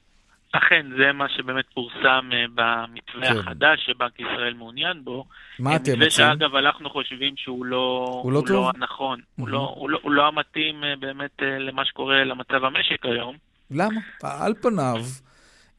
אכן, 0.52 0.86
זה 0.98 1.12
מה 1.12 1.28
שבאמת 1.28 1.64
פורסם 1.74 2.30
אה, 2.32 2.44
במתווה 2.54 3.28
כן. 3.28 3.38
החדש 3.38 3.86
שבנק 3.86 4.20
ישראל 4.20 4.54
מעוניין 4.54 5.04
בו. 5.04 5.24
מה 5.58 5.76
אתם 5.76 5.92
מציעים? 5.92 6.10
שאגב, 6.10 6.54
אנחנו 6.54 6.90
חושבים 6.90 7.34
שהוא 7.36 7.64
לא, 7.64 8.20
הוא 8.22 8.32
לא, 8.32 8.38
הוא 8.38 8.48
לא 8.48 8.70
הנכון, 8.74 9.18
mm-hmm. 9.18 9.40
הוא, 9.40 9.48
לא, 9.48 9.74
הוא, 9.76 9.90
לא, 9.90 9.98
הוא 10.02 10.12
לא 10.12 10.28
המתאים 10.28 10.84
אה, 10.84 10.96
באמת 11.00 11.42
אה, 11.42 11.58
למה 11.58 11.84
שקורה 11.84 12.24
למצב 12.24 12.64
המשק 12.64 13.06
היום. 13.06 13.36
למה? 13.70 14.00
על 14.22 14.54
פניו... 14.62 14.96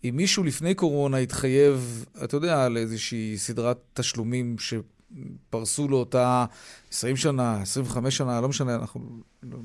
אם 0.04 0.16
מישהו 0.16 0.44
לפני 0.44 0.76
קורונה 0.76 1.18
התחייב, 1.18 2.06
אתה 2.24 2.38
יודע, 2.38 2.70
לאיזושהי 2.70 3.38
סדרת 3.38 3.78
תשלומים 3.94 4.56
שפרסו 4.60 5.88
לו 5.88 5.98
אותה 5.98 6.46
20 6.92 7.16
שנה, 7.16 7.62
25 7.62 8.18
שנה, 8.18 8.42
לא 8.42 8.50
משנה, 8.50 8.76
אנחנו, 8.76 9.02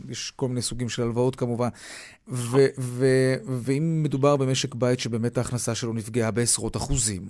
יש 0.08 0.32
כל 0.36 0.48
מיני 0.48 0.62
סוגים 0.62 0.88
של 0.88 1.02
הלוואות 1.02 1.36
כמובן, 1.36 1.68
ו, 2.28 2.66
ו, 2.78 3.06
ואם 3.46 4.02
מדובר 4.02 4.36
במשק 4.36 4.74
בית 4.74 5.00
שבאמת 5.00 5.38
ההכנסה 5.38 5.74
שלו 5.74 5.92
נפגעה 5.92 6.30
בעשרות 6.30 6.76
אחוזים, 6.76 7.28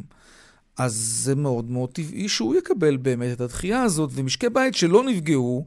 אז 0.76 0.94
זה 0.94 1.34
מאוד 1.34 1.70
מאוד 1.70 1.92
טבעי 1.92 2.28
שהוא 2.28 2.54
יקבל 2.54 2.96
באמת 2.96 3.32
את 3.32 3.40
הדחייה 3.40 3.82
הזאת, 3.82 4.10
ומשקי 4.14 4.48
בית 4.48 4.74
שלא 4.74 5.04
נפגעו, 5.04 5.66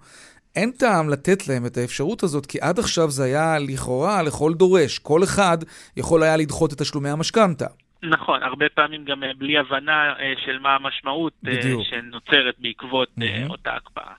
אין 0.55 0.71
טעם 0.71 1.09
לתת 1.09 1.47
להם 1.47 1.65
את 1.65 1.77
האפשרות 1.77 2.23
הזאת, 2.23 2.45
כי 2.45 2.57
עד 2.61 2.79
עכשיו 2.79 3.09
זה 3.09 3.23
היה 3.23 3.59
לכאורה 3.59 4.23
לכל 4.23 4.53
דורש. 4.53 4.99
כל 4.99 5.23
אחד 5.23 5.57
יכול 5.97 6.23
היה 6.23 6.37
לדחות 6.37 6.73
את 6.73 6.77
תשלומי 6.77 7.09
המשכנתה. 7.09 7.65
נכון, 8.03 8.43
הרבה 8.43 8.69
פעמים 8.69 9.05
גם 9.05 9.23
אה, 9.23 9.31
בלי 9.37 9.57
הבנה 9.57 10.13
אה, 10.19 10.33
של 10.45 10.59
מה 10.59 10.75
המשמעות 10.75 11.33
אה, 11.47 11.51
בדיוק. 11.51 11.83
שנוצרת 11.83 12.55
בעקבות 12.59 13.09
mm-hmm. 13.19 13.49
אותה 13.49 13.73
הקפאה. 13.73 14.13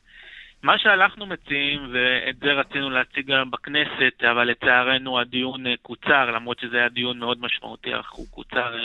מה 0.62 0.79
שאנחנו 0.79 1.27
מציעים, 1.27 1.81
ואת 1.92 2.37
זה 2.40 2.53
רצינו 2.53 2.90
להציג 2.90 3.31
היום 3.31 3.51
בכנסת, 3.51 4.25
אבל 4.31 4.45
לצערנו 4.45 5.21
הדיון 5.21 5.64
קוצר, 5.83 6.31
למרות 6.31 6.59
שזה 6.61 6.77
היה 6.77 6.88
דיון 6.88 7.18
מאוד 7.18 7.38
משמעותי, 7.40 8.01
אך 8.01 8.12
הוא 8.12 8.27
קוצר 8.31 8.77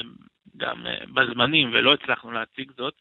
גם 0.57 0.85
בזמנים 1.13 1.69
ולא 1.73 1.93
הצלחנו 1.93 2.31
להציג 2.31 2.71
זאת, 2.77 2.93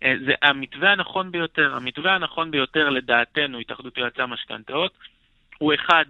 זה 0.00 0.32
המתווה 0.42 0.92
הנכון 0.92 1.32
ביותר. 1.32 1.74
המתווה 1.74 2.14
הנכון 2.14 2.50
ביותר 2.50 2.88
לדעתנו, 2.88 3.58
התאחדות 3.58 3.98
יועצי 3.98 4.22
המשכנתאות, 4.22 4.92
הוא 5.58 5.74
אחד, 5.74 6.04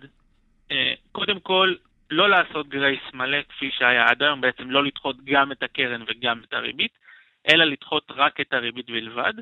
אה, 0.71 0.95
קודם 1.13 1.41
כל, 1.41 1.75
לא 2.11 2.31
לעשות 2.31 2.69
גרייס 2.69 3.01
מלא 3.15 3.39
כפי 3.49 3.71
שהיה 3.79 4.09
עד 4.09 4.23
היום, 4.23 4.41
בעצם 4.41 4.71
לא 4.71 4.85
לדחות 4.85 5.17
גם 5.25 5.53
את 5.53 5.63
הקרן 5.63 6.03
וגם 6.09 6.41
את 6.49 6.53
הריבית, 6.53 6.93
אלא 7.51 7.65
לדחות 7.65 8.11
רק 8.11 8.41
את 8.41 8.53
הריבית 8.53 8.87
בלבד, 8.87 9.33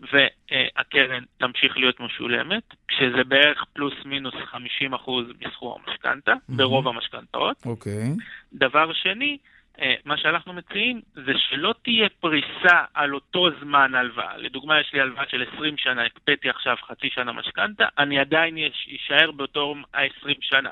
והקרן 0.00 1.24
תמשיך 1.38 1.76
להיות 1.76 2.00
משולמת, 2.00 2.62
כשזה 2.88 3.24
בערך 3.24 3.64
פלוס 3.72 3.94
מינוס 4.04 4.34
50% 4.34 5.10
מסכום 5.40 5.80
המשכנתה, 5.86 6.32
mm-hmm. 6.32 6.56
ברוב 6.56 6.88
המשכנתאות. 6.88 7.56
אוקיי. 7.66 7.92
Okay. 7.92 8.22
דבר 8.52 8.92
שני, 8.92 9.38
אה, 9.38 9.61
מה 10.04 10.16
שאנחנו 10.16 10.52
מציעים 10.52 11.00
זה 11.14 11.32
שלא 11.36 11.74
תהיה 11.82 12.08
פריסה 12.20 12.84
על 12.94 13.14
אותו 13.14 13.48
זמן 13.60 13.94
הלוואה. 13.94 14.36
לדוגמה, 14.36 14.80
יש 14.80 14.92
לי 14.92 15.00
הלוואה 15.00 15.24
של 15.28 15.44
20 15.54 15.76
שנה, 15.76 16.04
הקפאתי 16.04 16.50
עכשיו 16.50 16.76
חצי 16.88 17.10
שנה 17.10 17.32
משכנתה, 17.32 17.86
אני 17.98 18.18
עדיין 18.18 18.56
אשאר 18.96 19.30
באותו 19.30 19.74
ה-20 19.94 20.36
שנה. 20.40 20.70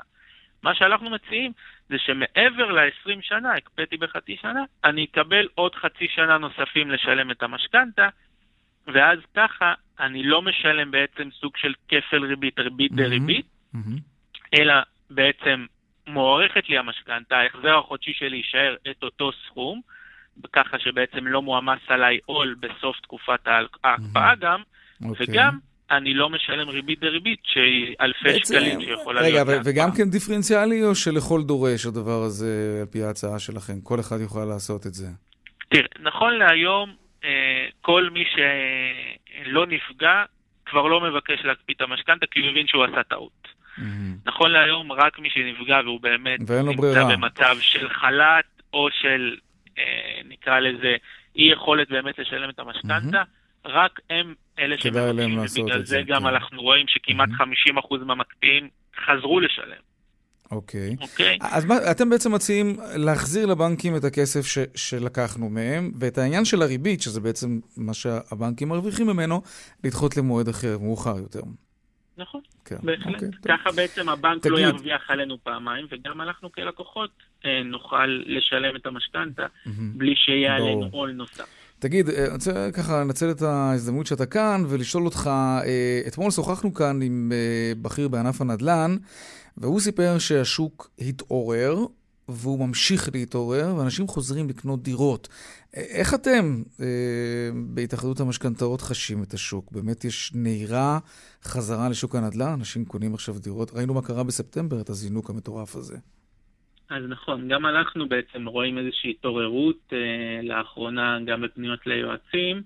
מה 0.63 0.75
שאנחנו 0.75 1.09
מציעים 1.09 1.51
זה 1.89 1.95
שמעבר 1.97 2.71
ל-20 2.71 3.21
שנה, 3.21 3.53
הקפאתי 3.53 3.97
בחצי 3.97 4.37
שנה, 4.41 4.63
אני 4.83 5.05
אקבל 5.11 5.47
עוד 5.55 5.75
חצי 5.75 6.07
שנה 6.07 6.37
נוספים 6.37 6.91
לשלם 6.91 7.31
את 7.31 7.43
המשכנתה, 7.43 8.09
ואז 8.87 9.19
ככה 9.35 9.73
אני 9.99 10.23
לא 10.23 10.41
משלם 10.41 10.91
בעצם 10.91 11.29
סוג 11.31 11.57
של 11.57 11.73
כפל 11.87 12.25
ריבית, 12.25 12.59
ריבית 12.59 12.91
דריבית, 12.91 13.45
mm-hmm. 13.75 14.59
אלא 14.59 14.73
בעצם 15.09 15.65
מוערכת 16.11 16.69
לי 16.69 16.77
המשכנתה, 16.77 17.37
ההחזר 17.37 17.77
החודשי 17.77 18.13
שלי 18.13 18.37
יישאר 18.37 18.75
את 18.91 19.03
אותו 19.03 19.31
סכום, 19.47 19.81
ככה 20.53 20.79
שבעצם 20.79 21.27
לא 21.27 21.41
מועמס 21.41 21.79
עליי 21.87 22.19
עול 22.25 22.55
בסוף 22.59 22.99
תקופת 23.01 23.47
ההקפאה 23.83 24.35
גם, 24.39 24.61
okay. 24.61 25.07
אוקיי. 25.09 25.25
וגם 25.29 25.57
אני 25.91 26.13
לא 26.13 26.29
משלם 26.29 26.69
ריבית 26.69 26.99
דריבית 26.99 27.39
שהיא 27.43 27.95
אלפי 28.01 28.23
בעצם, 28.23 28.39
שקלים 28.39 28.81
שיכולה 28.81 29.21
רגע, 29.21 29.43
להיות... 29.43 29.47
רגע, 29.47 29.61
וגם 29.65 29.89
כן 29.97 30.09
דיפרנציאלי 30.09 30.83
או 30.83 30.95
שלכל 30.95 31.41
דורש 31.43 31.85
הדבר 31.85 32.21
הזה, 32.21 32.77
על 32.81 32.85
פי 32.85 33.03
ההצעה 33.03 33.39
שלכם? 33.39 33.81
כל 33.83 33.99
אחד 33.99 34.15
יכול 34.25 34.45
לעשות 34.45 34.87
את 34.87 34.93
זה. 34.93 35.07
תראה, 35.69 35.87
נכון 35.99 36.33
להיום, 36.33 36.93
אה, 37.23 37.67
כל 37.81 38.09
מי 38.13 38.23
שלא 38.33 39.65
נפגע 39.67 40.23
כבר 40.65 40.87
לא 40.87 41.01
מבקש 41.01 41.39
להקפיא 41.43 41.73
את 41.77 41.81
המשכנתה 41.81 42.25
כי 42.31 42.39
הוא 42.39 42.51
מבין 42.51 42.67
שהוא 42.67 42.83
עשה 42.83 43.03
טעות. 43.03 43.60
Mm-hmm. 43.77 43.81
נכון 44.25 44.51
להיום, 44.51 44.91
רק 44.91 45.19
מי 45.19 45.29
שנפגע 45.29 45.79
והוא 45.85 46.01
באמת 46.01 46.39
נמצא 46.39 46.61
ברירה. 46.77 47.15
במצב 47.15 47.55
של 47.59 47.89
חל"ת, 47.89 48.45
או 48.73 48.87
של, 49.01 49.35
אה, 49.77 50.21
נקרא 50.25 50.59
לזה, 50.59 50.95
אי 51.35 51.51
יכולת 51.51 51.89
באמת 51.89 52.19
לשלם 52.19 52.49
את 52.49 52.59
המשכנתה, 52.59 53.21
mm-hmm. 53.21 53.69
רק 53.69 53.99
הם 54.09 54.33
אלה 54.59 54.75
שמבקשים, 54.77 55.63
ובגלל 55.63 55.85
זה 55.85 56.01
גם 56.07 56.21
כן. 56.21 56.27
אנחנו 56.27 56.61
רואים 56.61 56.85
שכמעט 56.87 57.29
mm-hmm. 57.29 57.95
50% 57.95 57.97
מהמקפיאים 58.05 58.69
חזרו 59.05 59.39
לשלם. 59.39 59.81
אוקיי. 60.51 60.95
Okay. 60.99 61.01
אוקיי. 61.01 61.37
Okay. 61.41 61.47
אז 61.51 61.65
מה, 61.65 61.91
אתם 61.91 62.09
בעצם 62.09 62.33
מציעים 62.33 62.77
להחזיר 62.95 63.45
לבנקים 63.45 63.95
את 63.95 64.03
הכסף 64.03 64.45
ש, 64.45 64.57
שלקחנו 64.75 65.49
מהם, 65.49 65.91
ואת 65.99 66.17
העניין 66.17 66.45
של 66.45 66.61
הריבית, 66.61 67.01
שזה 67.01 67.21
בעצם 67.21 67.59
מה 67.77 67.93
שהבנקים 67.93 68.69
מרוויחים 68.69 69.07
ממנו, 69.07 69.41
לדחות 69.83 70.17
למועד 70.17 70.47
אחר, 70.47 70.77
מאוחר 70.81 71.17
יותר. 71.17 71.41
נכון, 72.21 72.41
כן. 72.65 72.75
בהחלט. 72.83 73.13
אוקיי, 73.15 73.29
ככה 73.47 73.71
בעצם 73.75 74.09
הבנק 74.09 74.41
תגיד... 74.41 74.51
לא 74.51 74.59
ירוויח 74.59 75.01
עלינו 75.09 75.37
פעמיים, 75.43 75.85
וגם 75.91 76.21
אנחנו 76.21 76.51
כלקוחות 76.51 77.09
אה, 77.45 77.63
נוכל 77.65 78.07
לשלם 78.25 78.75
את 78.75 78.85
המשכנתה 78.85 79.45
mm-hmm. 79.45 79.69
בלי 79.95 80.13
שיהיה 80.15 80.55
עלינו 80.55 80.89
עול 80.91 81.11
נוסף. 81.11 81.45
תגיד, 81.79 82.09
אה, 82.09 82.25
אני 82.25 82.33
רוצה 82.33 82.69
ככה 82.73 83.01
לנצל 83.01 83.31
את 83.31 83.41
ההזדמנות 83.41 84.05
שאתה 84.05 84.25
כאן 84.25 84.63
ולשאול 84.69 85.05
אותך, 85.05 85.29
אה, 85.65 86.01
אתמול 86.07 86.31
שוחחנו 86.31 86.73
כאן 86.73 87.01
עם 87.01 87.31
בכיר 87.81 88.07
בענף 88.07 88.41
הנדל"ן, 88.41 88.95
והוא 89.57 89.79
סיפר 89.79 90.17
שהשוק 90.19 90.89
התעורר, 90.99 91.75
והוא 92.29 92.67
ממשיך 92.67 93.09
להתעורר, 93.13 93.75
ואנשים 93.77 94.07
חוזרים 94.07 94.49
לקנות 94.49 94.83
דירות. 94.83 95.27
איך 95.73 96.13
אתם 96.13 96.63
אה, 96.81 97.49
בהתאחדות 97.73 98.19
המשכנתאות 98.19 98.81
חשים 98.81 99.23
את 99.23 99.33
השוק? 99.33 99.71
באמת 99.71 100.05
יש 100.05 100.31
נהירה 100.35 100.99
חזרה 101.43 101.89
לשוק 101.89 102.15
הנדל"ן? 102.15 102.53
אנשים 102.59 102.85
קונים 102.85 103.13
עכשיו 103.13 103.35
דירות? 103.39 103.71
ראינו 103.73 103.93
מה 103.93 104.01
קרה 104.01 104.23
בספטמבר, 104.23 104.81
את 104.81 104.89
הזינוק 104.89 105.29
המטורף 105.29 105.75
הזה. 105.75 105.97
אז 106.89 107.03
נכון, 107.09 107.47
גם 107.47 107.65
אנחנו 107.65 108.09
בעצם 108.09 108.45
רואים 108.45 108.77
איזושהי 108.77 109.09
התעוררות 109.09 109.93
אה, 109.93 109.97
לאחרונה, 110.43 111.19
גם 111.25 111.41
בפניות 111.41 111.87
ליועצים, 111.87 112.61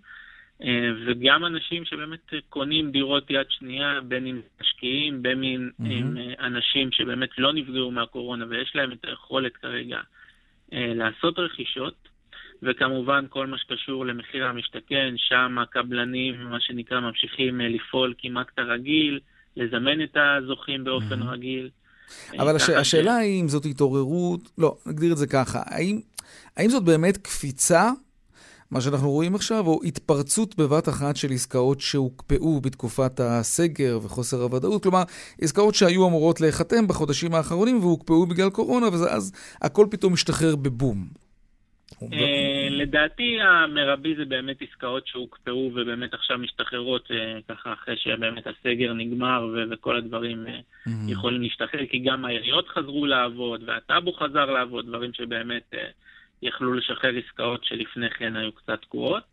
אה, 0.63 0.91
וגם 1.05 1.45
אנשים 1.45 1.85
שבאמת 1.85 2.33
קונים 2.49 2.91
דירות 2.91 3.29
יד 3.29 3.45
שנייה, 3.49 3.99
בין 4.07 4.27
אם 4.27 4.41
משקיעים, 4.61 5.21
בין 5.21 5.43
אם 5.43 5.69
mm-hmm. 5.69 5.83
עם 5.91 6.17
אה, 6.17 6.33
אנשים 6.39 6.91
שבאמת 6.91 7.29
לא 7.37 7.53
נפגעו 7.53 7.91
מהקורונה 7.91 8.45
ויש 8.49 8.75
להם 8.75 8.91
את 8.91 9.05
היכולת 9.05 9.57
כרגע 9.57 9.99
אה, 10.73 10.93
לעשות 10.95 11.39
רכישות. 11.39 12.14
וכמובן 12.63 13.25
כל 13.29 13.47
מה 13.47 13.57
שקשור 13.57 14.05
למחיר 14.05 14.45
המשתכן, 14.45 15.13
שם 15.17 15.57
הקבלנים, 15.63 16.35
מה 16.49 16.57
שנקרא, 16.59 16.99
ממשיכים 16.99 17.61
אה, 17.61 17.67
לפעול 17.67 18.13
כמעט 18.17 18.47
כרגיל, 18.55 19.19
לזמן 19.57 20.03
את 20.03 20.17
הזוכים 20.17 20.83
באופן 20.83 21.21
mm-hmm. 21.21 21.25
רגיל. 21.25 21.69
אבל 22.39 22.55
הש... 22.55 22.69
השאלה 22.69 23.15
היא 23.15 23.41
אם 23.41 23.47
זאת 23.47 23.65
התעוררות, 23.65 24.41
לא, 24.57 24.75
נגדיר 24.85 25.11
את 25.11 25.17
זה 25.17 25.27
ככה, 25.27 25.61
האם, 25.65 25.99
האם 26.57 26.69
זאת 26.69 26.83
באמת 26.83 27.17
קפיצה, 27.17 27.91
מה 28.71 28.81
שאנחנו 28.81 29.11
רואים 29.11 29.35
עכשיו, 29.35 29.67
או 29.67 29.79
התפרצות 29.83 30.55
בבת 30.55 30.89
אחת 30.89 31.15
של 31.15 31.31
עסקאות 31.31 31.81
שהוקפאו 31.81 32.61
בתקופת 32.61 33.19
הסגר 33.19 33.99
וחוסר 34.03 34.41
הוודאות? 34.41 34.83
כלומר, 34.83 35.03
עסקאות 35.41 35.75
שהיו 35.75 36.07
אמורות 36.07 36.41
להיחתם 36.41 36.87
בחודשים 36.87 37.35
האחרונים 37.35 37.79
והוקפאו 37.79 38.25
בגלל 38.25 38.49
קורונה, 38.49 38.89
ואז 38.89 39.31
הכל 39.61 39.87
פתאום 39.91 40.13
משתחרר 40.13 40.55
בבום. 40.55 41.24
אה, 42.13 42.67
לדעתי 42.69 43.41
המרבי 43.41 44.15
זה 44.15 44.25
באמת 44.25 44.61
עסקאות 44.61 45.07
שהוקפאו 45.07 45.71
ובאמת 45.73 46.13
עכשיו 46.13 46.37
משתחררות 46.37 47.11
אה, 47.11 47.39
ככה 47.49 47.73
אחרי 47.73 47.97
שבאמת 47.97 48.47
הסגר 48.47 48.93
נגמר 48.93 49.47
וכל 49.71 49.97
הדברים 49.97 50.47
אה, 50.47 50.59
יכולים 51.07 51.41
להשתחרר 51.41 51.85
כי 51.85 51.99
גם 51.99 52.25
העיריות 52.25 52.67
חזרו 52.67 53.05
לעבוד 53.05 53.63
והטאבו 53.67 54.13
חזר 54.13 54.45
לעבוד, 54.45 54.85
דברים 54.85 55.13
שבאמת 55.13 55.73
יכלו 56.41 56.73
לשחרר 56.73 57.17
עסקאות 57.25 57.65
שלפני 57.65 58.09
כן 58.09 58.35
היו 58.35 58.51
קצת 58.51 58.81
תקועות. 58.81 59.23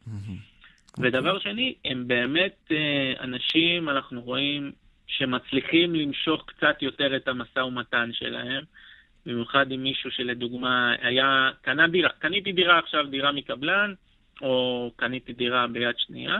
ודבר 0.98 1.38
שני, 1.38 1.74
הם 1.84 2.08
באמת 2.08 2.72
אנשים, 3.20 3.88
אנחנו 3.88 4.20
רואים, 4.20 4.72
שמצליחים 5.06 5.94
למשוך 5.94 6.44
קצת 6.46 6.82
יותר 6.82 7.16
את 7.16 7.28
המשא 7.28 7.58
ומתן 7.58 8.10
שלהם. 8.12 8.64
במיוחד 9.26 9.70
עם 9.70 9.82
מישהו 9.82 10.10
שלדוגמה 10.10 10.94
היה, 11.00 11.50
קנה 11.62 11.88
דירה, 11.88 12.08
קניתי 12.18 12.52
דירה 12.52 12.78
עכשיו, 12.78 13.06
דירה 13.06 13.32
מקבלן, 13.32 13.94
או 14.42 14.90
קניתי 14.96 15.32
דירה 15.32 15.66
ביד 15.66 15.94
שנייה, 15.98 16.38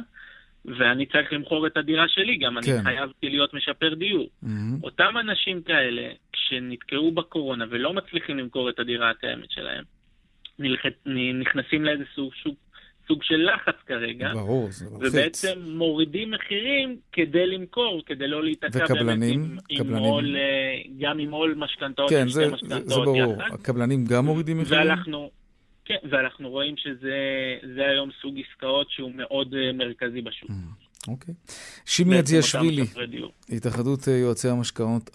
ואני 0.65 1.07
צריך 1.07 1.33
למכור 1.33 1.67
את 1.67 1.77
הדירה 1.77 2.09
שלי, 2.09 2.37
גם 2.37 2.59
כן. 2.63 2.73
אני 2.73 2.83
חייבתי 2.83 3.29
להיות 3.29 3.55
משפר 3.55 3.95
דיור. 3.95 4.29
Mm-hmm. 4.45 4.49
אותם 4.83 5.15
אנשים 5.21 5.63
כאלה, 5.63 6.09
כשנתקעו 6.33 7.13
בקורונה 7.13 7.65
ולא 7.71 7.93
מצליחים 7.93 8.39
למכור 8.39 8.71
את 8.71 8.79
הדירה 8.79 9.11
הקיימת 9.11 9.51
שלהם, 9.51 9.85
נכנסים 11.41 11.85
לאיזה 11.85 12.05
סוג 12.15 12.35
שוק 12.35 12.55
סוג 13.09 13.23
של 13.23 13.49
לחץ 13.55 13.75
כרגע. 13.87 14.33
ברור, 14.35 14.69
זה 14.71 14.91
מלחיץ. 14.91 15.15
ובעצם 15.15 15.61
מורידים 15.67 16.31
מחירים 16.31 16.97
כדי 17.13 17.47
למכור, 17.47 18.03
כדי 18.07 18.29
לא 18.29 18.45
להיתקע 18.45 18.87
באמת 18.95 19.33
עם, 19.33 19.57
עם 19.69 19.95
עול, 19.95 20.37
אה, 20.37 20.83
גם 20.99 21.19
עם 21.19 21.31
עול 21.31 21.55
משכנתאות, 21.59 22.11
כן, 22.11 22.29
זה, 22.29 22.51
זה, 22.63 22.75
זה 22.85 22.95
ברור. 22.95 23.17
יחד. 23.17 23.55
הקבלנים 23.55 24.05
גם 24.05 24.25
מורידים 24.25 24.59
מחירים? 24.61 24.89
ואנחנו, 24.89 25.31
כן, 25.85 25.97
ואנחנו 26.11 26.51
רואים 26.51 26.77
שזה 26.77 27.85
היום 27.91 28.11
סוג 28.23 28.35
עסקאות 28.39 28.91
שהוא 28.91 29.13
מאוד 29.15 29.55
uh, 29.55 29.77
מרכזי 29.77 30.21
בשוק. 30.21 30.51
אוקיי. 31.09 31.35
שימי 31.87 32.19
אדזיאשווילי, 32.19 32.83
התאחדות 33.49 34.09
אה, 34.09 34.13
יועצי 34.13 34.49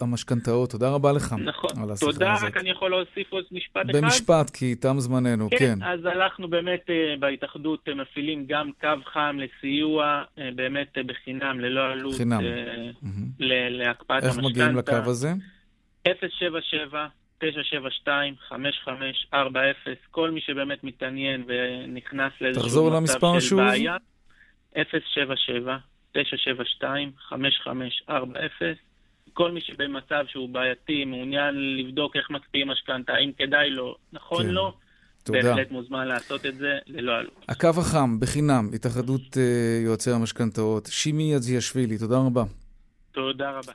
המשכנתאות, 0.00 0.70
תודה 0.70 0.90
רבה 0.90 1.12
לך. 1.12 1.34
נכון, 1.44 1.70
תודה, 2.00 2.34
רק 2.42 2.56
אני 2.56 2.70
יכול 2.70 2.90
להוסיף 2.90 3.32
עוד 3.32 3.44
משפט 3.52 3.82
אחד? 3.90 3.96
במשפט, 3.96 4.50
כי 4.50 4.74
תם 4.74 4.94
זמננו, 4.98 5.50
כן. 5.50 5.56
כן, 5.58 5.82
אז 5.82 6.06
אנחנו 6.06 6.48
באמת 6.48 6.90
אה, 6.90 7.14
בהתאחדות 7.20 7.88
מפעילים 7.88 8.44
גם 8.48 8.70
קו 8.80 8.88
חם 9.12 9.36
לסיוע, 9.40 10.22
באמת 10.54 10.98
בחינם, 11.06 11.60
ללא 11.60 11.92
עלות. 11.92 12.14
חינם. 12.14 12.40
להקפאת 13.38 14.24
המשכנתה. 14.24 14.28
איך 14.28 14.50
מגיעים 14.50 14.76
לקו 14.76 15.10
הזה? 15.10 15.32
077 16.08 17.06
972-5540, 17.42 17.44
כל 20.10 20.30
מי 20.30 20.40
שבאמת 20.40 20.84
מתעניין 20.84 21.44
ונכנס 21.46 22.32
לאיזשהו 22.40 23.00
מצב 23.00 23.40
של 23.40 23.56
בעיה, 23.56 23.96
077-972-5540, 26.14 28.12
כל 29.32 29.52
מי 29.52 29.60
שבמצב 29.60 30.24
שהוא 30.28 30.48
בעייתי, 30.48 31.04
מעוניין 31.04 31.76
לבדוק 31.76 32.16
איך 32.16 32.30
מקפיאים 32.30 32.68
משכנתה, 32.68 33.12
האם 33.12 33.32
כדאי 33.38 33.70
לו, 33.70 33.96
נכון 34.12 34.42
כן. 34.42 34.48
לו, 34.48 34.72
תודה. 35.24 35.42
בהחלט 35.42 35.70
מוזמן 35.70 36.06
לעשות 36.06 36.46
את 36.46 36.56
זה 36.56 36.78
ללא 36.86 37.12
עלות. 37.12 37.44
הקו 37.48 37.68
החם, 37.68 38.20
בחינם, 38.20 38.70
התאחדות 38.74 39.34
uh, 39.34 39.38
יועצי 39.84 40.10
המשכנתאות, 40.10 40.86
שימי 40.86 41.32
יזיאשווילי, 41.32 41.98
תודה 41.98 42.16
רבה. 42.16 42.42
תודה 43.12 43.50
רבה. 43.50 43.72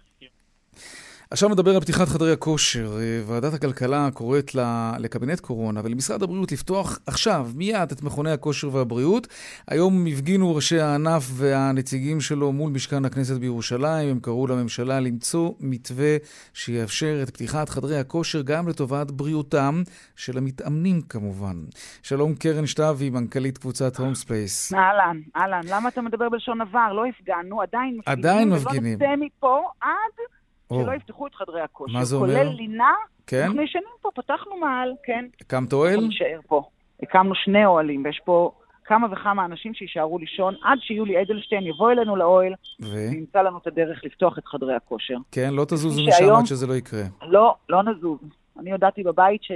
עכשיו 1.33 1.49
מדבר 1.49 1.75
על 1.75 1.81
פתיחת 1.81 2.07
חדרי 2.07 2.31
הכושר. 2.31 2.97
אה, 2.99 3.21
ועדת 3.25 3.53
הכלכלה 3.53 4.09
קוראת 4.13 4.51
לקבינט 4.99 5.39
קורונה 5.39 5.81
ולמשרד 5.83 6.23
הבריאות 6.23 6.51
לפתוח 6.51 6.99
עכשיו, 7.07 7.47
מיד, 7.55 7.91
את 7.91 8.03
מכוני 8.03 8.31
הכושר 8.31 8.75
והבריאות. 8.75 9.27
היום 9.67 10.05
הפגינו 10.07 10.55
ראשי 10.55 10.79
הענף 10.79 11.23
והנציגים 11.33 12.21
שלו 12.21 12.51
מול 12.51 12.71
משכן 12.71 13.05
הכנסת 13.05 13.39
בירושלים. 13.39 14.09
הם 14.09 14.19
קראו 14.19 14.47
לממשלה 14.47 14.99
למצוא 14.99 15.51
מתווה 15.59 16.17
שיאפשר 16.53 17.19
את 17.23 17.29
פתיחת 17.29 17.69
חדרי 17.69 17.97
הכושר 17.97 18.41
גם 18.41 18.67
לטובת 18.67 19.11
בריאותם 19.11 19.81
של 20.15 20.37
המתאמנים 20.37 21.01
כמובן. 21.01 21.55
שלום 22.03 22.35
קרן 22.35 22.65
שטבי, 22.65 23.09
מנכ"לית 23.09 23.57
קבוצת 23.57 23.97
הולמס 23.97 24.15
פלייס. 24.15 24.73
אהלן, 24.73 25.17
אהלן. 25.35 25.61
למה 25.69 25.89
אתה 25.89 26.01
מדבר 26.01 26.29
בלשון 26.29 26.61
עבר? 26.61 26.93
לא 26.93 27.05
הפגנו, 27.05 27.61
עדיין 27.61 27.97
מפגינים. 27.97 28.19
עדיין 28.19 28.49
מפגינים. 28.49 28.97
ולא 29.01 29.13
נצא 29.13 29.25
מפה 29.25 29.61
עד... 29.81 30.42
שלא 30.81 30.91
יפתחו 30.91 31.27
את 31.27 31.35
חדרי 31.35 31.61
הכושר. 31.61 31.93
מה 31.93 32.03
זה 32.03 32.15
אומר? 32.15 32.27
כולל 32.27 32.47
לינה. 32.47 32.93
כן? 33.27 33.43
אנחנו 33.43 33.61
ישנים 33.61 33.83
פה, 34.01 34.09
פתחנו 34.15 34.57
מעל, 34.57 34.93
כן. 35.03 35.25
הקמת 35.41 35.73
אוהל? 35.73 35.93
אנחנו 35.93 36.07
נשאר 36.07 36.39
פה. 36.47 36.63
הקמנו 37.03 37.35
שני 37.35 37.65
אוהלים, 37.65 38.05
ויש 38.05 38.21
פה 38.25 38.51
כמה 38.85 39.07
וכמה 39.11 39.45
אנשים 39.45 39.73
שיישארו 39.73 40.19
לישון 40.19 40.55
עד 40.63 40.79
שיולי 40.81 41.21
אדלשטיין 41.21 41.67
יבוא 41.67 41.91
אלינו 41.91 42.15
לאוהל, 42.15 42.53
ו... 42.81 42.93
וימצא 42.93 43.41
לנו 43.41 43.57
את 43.57 43.67
הדרך 43.67 44.03
לפתוח 44.03 44.37
את 44.37 44.45
חדרי 44.45 44.75
הכושר. 44.75 45.17
כן, 45.31 45.53
לא 45.53 45.65
תזוזו 45.65 46.01
משם 46.07 46.35
עד 46.35 46.45
שזה 46.45 46.67
לא 46.67 46.73
יקרה. 46.73 47.03
לא, 47.21 47.55
לא 47.69 47.83
נזוז. 47.83 48.19
אני 48.59 48.71
הודעתי 48.71 49.03
בבית 49.03 49.43
ש... 49.43 49.51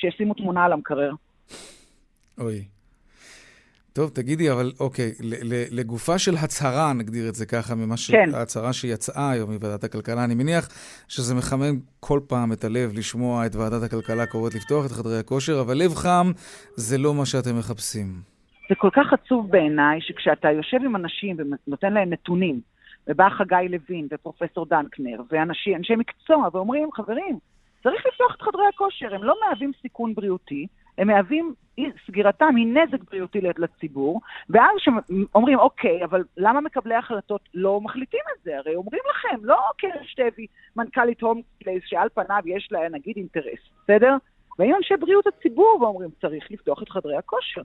שישימו 0.00 0.34
תמונה 0.34 0.64
על 0.64 0.72
המקרר. 0.72 1.12
אוי. 2.38 2.64
טוב, 3.98 4.10
תגידי, 4.10 4.50
אבל 4.52 4.72
אוקיי, 4.80 5.10
לגופה 5.70 6.18
של 6.18 6.34
הצהרה, 6.42 6.92
נגדיר 6.92 7.28
את 7.28 7.34
זה 7.34 7.46
ככה, 7.46 7.74
ממה. 7.74 7.94
כן. 8.10 8.34
ההצהרה 8.34 8.72
שיצאה 8.72 9.30
היום 9.30 9.52
מוועדת 9.52 9.84
הכלכלה, 9.84 10.24
אני 10.24 10.34
מניח 10.34 10.68
שזה 11.08 11.34
מחמם 11.34 11.74
כל 12.00 12.20
פעם 12.28 12.52
את 12.52 12.64
הלב 12.64 12.92
לשמוע 12.94 13.46
את 13.46 13.54
ועדת 13.56 13.82
הכלכלה 13.82 14.26
קוראת 14.26 14.54
לפתוח 14.54 14.86
את 14.86 14.90
חדרי 14.90 15.18
הכושר, 15.18 15.60
אבל 15.60 15.74
לב 15.74 15.94
חם 15.94 16.26
זה 16.76 16.98
לא 16.98 17.14
מה 17.14 17.26
שאתם 17.26 17.58
מחפשים. 17.58 18.06
זה 18.68 18.74
כל 18.74 18.90
כך 18.92 19.12
עצוב 19.12 19.50
בעיניי, 19.50 20.00
שכשאתה 20.00 20.52
יושב 20.52 20.78
עם 20.84 20.96
אנשים 20.96 21.36
ונותן 21.38 21.92
להם 21.92 22.10
נתונים, 22.10 22.60
ובא 23.08 23.28
חגי 23.28 23.68
לוין 23.68 24.08
ופרופסור 24.10 24.66
דנקנר, 24.66 25.22
ואנשי 25.30 25.96
מקצוע, 25.96 26.48
ואומרים, 26.52 26.88
חברים, 26.92 27.38
צריך 27.82 28.06
לפתוח 28.06 28.34
את 28.36 28.42
חדרי 28.42 28.66
הכושר, 28.74 29.14
הם 29.14 29.24
לא 29.24 29.34
מהווים 29.40 29.72
סיכון 29.82 30.14
בריאותי, 30.14 30.66
הם 30.98 31.06
מהווים, 31.06 31.54
סגירתם 32.06 32.56
היא 32.56 32.66
נזק 32.66 33.10
בריאותי 33.10 33.40
לציבור, 33.40 34.20
ואז 34.50 34.74
אומרים, 35.34 35.58
אוקיי, 35.58 36.04
אבל 36.04 36.24
למה 36.36 36.60
מקבלי 36.60 36.94
ההחלטות 36.94 37.48
לא 37.54 37.80
מחליטים 37.80 38.20
את 38.36 38.42
זה? 38.44 38.58
הרי 38.58 38.74
אומרים 38.74 39.00
לכם, 39.10 39.44
לא 39.44 39.58
קרן 39.78 40.04
שטבי, 40.04 40.46
מנכ"לית 40.76 41.20
הולמס 41.20 41.42
פלייס, 41.58 41.82
שעל 41.86 42.08
פניו 42.14 42.42
יש 42.46 42.68
לה 42.70 42.88
נגיד 42.88 43.16
אינטרס, 43.16 43.60
בסדר? 43.84 44.16
באים 44.58 44.74
אנשי 44.74 44.94
בריאות 45.00 45.26
הציבור 45.26 45.78
ואומרים, 45.80 46.10
צריך 46.20 46.50
לפתוח 46.50 46.82
את 46.82 46.88
חדרי 46.88 47.16
הכושר. 47.16 47.62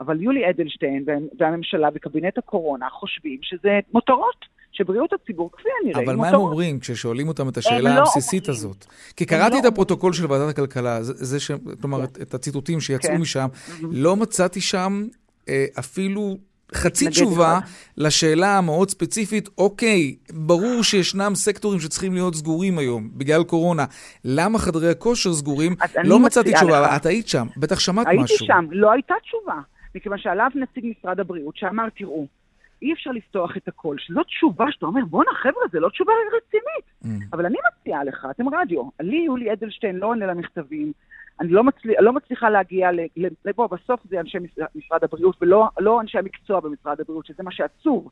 אבל 0.00 0.22
יולי 0.22 0.50
אדלשטיין 0.50 1.04
והממשלה 1.38 1.88
וקבינט 1.94 2.38
הקורונה 2.38 2.90
חושבים 2.90 3.38
שזה 3.42 3.80
מותרות. 3.92 4.44
שבריאות 4.82 5.12
הציבור, 5.12 5.50
כפי 5.52 5.68
הנראה, 5.82 6.04
אבל 6.04 6.16
מה 6.16 6.28
הם 6.28 6.34
אומרים 6.34 6.80
כששואלים 6.80 7.28
אותם 7.28 7.48
את 7.48 7.56
השאלה 7.56 7.94
לא 7.94 8.00
הבסיסית 8.00 8.48
אומרים. 8.48 8.58
הזאת? 8.58 8.86
כי 9.16 9.26
קראתי 9.26 9.54
לא 9.54 9.60
את 9.60 9.64
הפרוטוקול 9.64 10.12
של 10.12 10.32
ועדת 10.32 10.48
הכלכלה, 10.48 11.02
זה, 11.02 11.12
זה 11.16 11.40
ש... 11.40 11.50
כלומר, 11.80 12.06
כן. 12.06 12.22
את 12.22 12.34
הציטוטים 12.34 12.80
שיצאו 12.80 13.10
כן. 13.10 13.20
משם, 13.20 13.46
mm-hmm. 13.52 13.84
לא 13.90 14.16
מצאתי 14.16 14.60
שם 14.60 15.04
אה, 15.48 15.64
אפילו 15.78 16.38
חצי 16.74 17.08
תשובה 17.08 17.58
אחד. 17.58 17.66
לשאלה 17.96 18.58
המאוד 18.58 18.90
ספציפית, 18.90 19.48
אוקיי, 19.58 20.16
ברור 20.32 20.82
שישנם 20.82 21.34
סקטורים 21.34 21.80
שצריכים 21.80 22.14
להיות 22.14 22.34
סגורים 22.34 22.78
היום 22.78 23.10
בגלל 23.14 23.44
קורונה. 23.44 23.84
למה 24.24 24.58
חדרי 24.58 24.90
הכושר 24.90 25.32
סגורים? 25.32 25.74
לא 26.04 26.18
מצאתי 26.18 26.52
תשובה, 26.52 26.80
לך. 26.80 26.96
את 26.96 27.06
היית 27.06 27.28
שם, 27.28 27.46
בטח 27.56 27.78
שמעת 27.78 28.06
הייתי 28.06 28.22
משהו. 28.22 28.36
הייתי 28.40 28.46
שם, 28.46 28.66
לא 28.70 28.92
הייתה 28.92 29.14
תשובה. 29.22 29.60
מכיוון 29.94 30.18
שעליו 30.18 30.46
נציג 30.54 30.92
משרד 30.98 31.20
הבריאות 31.20 31.56
שאמר, 31.56 31.84
תראו, 31.96 32.26
אי 32.82 32.92
אפשר 32.92 33.10
לפתוח 33.10 33.56
את 33.56 33.68
הכל, 33.68 33.96
שזאת 33.98 34.26
תשובה 34.26 34.64
שאתה 34.70 34.86
אומר, 34.86 35.04
בואנה 35.04 35.30
חבר'ה, 35.34 35.62
זו 35.72 35.80
לא 35.80 35.88
תשובה 35.88 36.12
רצינית. 36.36 36.84
Mm. 37.04 37.26
אבל 37.32 37.46
אני 37.46 37.58
מציעה 37.68 38.04
לך, 38.04 38.26
אתם 38.30 38.54
רדיו, 38.54 38.82
לי 39.00 39.16
יולי 39.16 39.52
אדלשטיין 39.52 39.96
לא 39.96 40.06
עונה 40.06 40.26
למכתבים, 40.26 40.92
אני 41.40 41.48
לא, 41.48 41.64
מצליח, 41.64 41.96
לא 42.00 42.12
מצליחה 42.12 42.50
להגיע, 42.50 42.90
בוא, 43.56 43.66
בסוף 43.66 44.00
זה 44.04 44.20
אנשי 44.20 44.38
משרד 44.74 45.04
הבריאות 45.04 45.36
ולא 45.42 45.68
לא 45.78 46.00
אנשי 46.00 46.18
המקצוע 46.18 46.60
במשרד 46.60 47.00
הבריאות, 47.00 47.26
שזה 47.26 47.42
מה 47.42 47.52
שעצוב, 47.52 48.10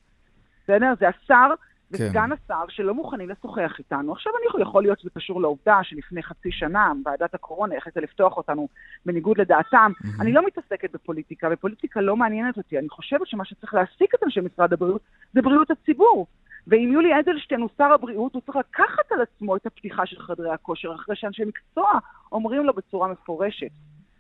בסדר? 0.65 0.93
זה 1.01 1.09
השר 1.09 1.55
כן. 1.97 2.05
וסגן 2.05 2.31
השר 2.33 2.65
שלא 2.69 2.95
מוכנים 2.95 3.29
לשוחח 3.29 3.73
איתנו. 3.79 4.13
עכשיו 4.13 4.33
אני 4.37 4.63
יכול 4.63 4.83
להיות 4.83 5.01
שזה 5.01 5.11
קשור 5.11 5.41
לעובדה 5.41 5.79
שלפני 5.83 6.23
חצי 6.23 6.53
שנה 6.53 6.93
ועדת 7.05 7.35
הקורונה 7.35 7.77
החליטה 7.77 8.01
לפתוח 8.01 8.37
אותנו 8.37 8.69
בניגוד 9.07 9.41
לדעתם. 9.41 9.93
Mm-hmm. 9.95 10.23
אני 10.23 10.33
לא 10.33 10.47
מתעסקת 10.47 10.93
בפוליטיקה, 10.93 11.49
ופוליטיקה 11.53 12.01
לא 12.01 12.17
מעניינת 12.17 12.57
אותי. 12.57 12.79
אני 12.79 12.89
חושבת 12.89 13.27
שמה 13.27 13.45
שצריך 13.45 13.75
להעסיק 13.75 14.15
את 14.15 14.23
אנשי 14.25 14.41
משרד 14.41 14.73
הבריאות 14.73 15.01
זה 15.35 15.43
בריאות 15.43 15.71
הציבור. 15.71 16.27
ואם 16.67 16.91
יולי 16.93 17.21
אדלשטיין 17.21 17.61
הוא 17.61 17.69
שר 17.79 17.93
הבריאות, 17.93 18.35
הוא 18.35 18.43
צריך 18.47 18.57
לקחת 18.57 19.13
על 19.13 19.21
עצמו 19.23 19.57
את 19.57 19.67
הפתיחה 19.67 20.07
של 20.07 20.19
חדרי 20.19 20.51
הכושר, 20.51 20.95
אחרי 20.95 21.17
שאנשי 21.17 21.43
מקצוע 21.45 21.93
אומרים 22.33 22.65
לו 22.65 22.73
בצורה 22.75 23.09
מפורשת. 23.09 23.71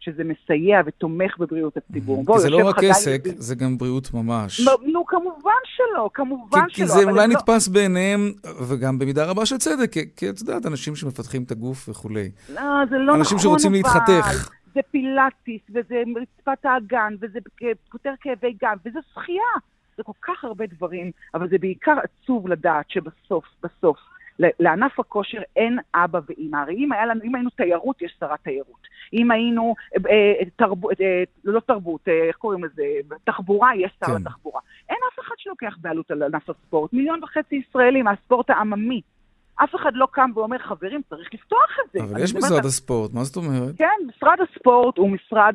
שזה 0.00 0.22
מסייע 0.24 0.80
ותומך 0.86 1.38
בבריאות 1.38 1.76
הציבור. 1.76 2.24
כי 2.34 2.38
זה 2.38 2.50
לא 2.50 2.68
רק 2.68 2.84
עסק, 2.84 3.22
זה 3.36 3.54
גם 3.54 3.78
בריאות 3.78 4.14
ממש. 4.14 4.60
נו, 4.92 5.06
כמובן 5.06 5.60
שלא, 5.64 6.10
כמובן 6.14 6.60
שלא. 6.68 6.74
כי 6.74 6.86
זה 6.86 7.02
אולי 7.04 7.14
לא- 7.14 7.26
נתפס 7.26 7.68
בעיניהם, 7.68 8.32
וגם 8.68 8.98
במידה 8.98 9.24
רבה 9.24 9.46
של 9.46 9.58
צדק, 9.58 9.92
כי 10.16 10.30
את 10.30 10.40
יודעת, 10.40 10.66
אנשים 10.66 10.96
שמפתחים 10.96 11.42
את 11.42 11.50
הגוף 11.50 11.88
וכולי. 11.88 12.30
לא, 12.54 12.62
זה 12.90 12.96
לא 12.98 13.04
נכון, 13.04 13.18
אנשים 13.18 13.38
שרוצים 13.38 13.72
להתחתך. 13.72 14.50
זה 14.74 14.80
פילאטיס, 14.90 15.60
וזה 15.70 16.02
רצפת 16.22 16.64
האגן, 16.64 17.14
וזה 17.20 17.38
פותר 17.90 18.12
כאבי 18.20 18.52
גן, 18.62 18.74
וזה 18.86 18.98
שחייה. 19.14 19.52
זה 19.96 20.02
כל 20.02 20.12
כך 20.22 20.44
הרבה 20.44 20.64
דברים, 20.66 21.10
אבל 21.34 21.48
זה 21.48 21.58
בעיקר 21.58 21.94
עצוב 22.02 22.48
לדעת 22.48 22.90
שבסוף, 22.90 23.44
בסוף, 23.62 23.96
לענף 24.60 25.00
הכושר 25.00 25.38
אין 25.56 25.78
אבא 25.94 26.20
ואימא. 26.28 26.56
הרי 26.56 26.74
אם, 26.74 26.92
לנו, 26.92 27.20
אם 27.24 27.34
היינו 27.34 27.50
תיירות, 27.50 28.02
יש 28.02 28.16
שרת 28.20 28.40
תיירות. 28.42 28.90
אם 29.12 29.30
היינו 29.30 29.74
אה, 29.96 30.10
אה 30.10 30.44
תרבות, 30.56 31.00
אה, 31.00 31.22
לא 31.44 31.60
תרבות, 31.60 32.00
אה, 32.08 32.28
איך 32.28 32.36
קוראים 32.36 32.64
לזה? 32.64 32.82
תחבורה, 33.24 33.76
יש 33.76 33.92
שר 34.00 34.06
כן. 34.06 34.22
לתחבורה. 34.22 34.60
אין 34.88 34.98
אף 35.12 35.20
אחד 35.20 35.34
שלוקח 35.38 35.76
בעלות 35.80 36.10
על 36.10 36.22
ענף 36.22 36.50
הספורט. 36.50 36.92
מיליון 36.92 37.24
וחצי 37.24 37.62
ישראלים 37.68 38.04
מהספורט 38.04 38.50
העממי. 38.50 39.00
אף 39.64 39.74
אחד 39.74 39.90
לא 39.94 40.06
קם 40.10 40.30
ואומר, 40.34 40.58
חברים, 40.58 41.00
צריך 41.10 41.34
לפתוח 41.34 41.76
את 41.84 41.92
זה. 41.92 41.98
אבל 42.04 42.22
יש 42.22 42.34
משרד 42.34 42.64
הספורט, 42.64 43.12
מה 43.14 43.24
זאת 43.24 43.36
אומרת? 43.36 43.76
כן, 43.78 43.98
משרד 44.08 44.38
הספורט 44.40 44.98
הוא 44.98 45.10
משרד 45.10 45.54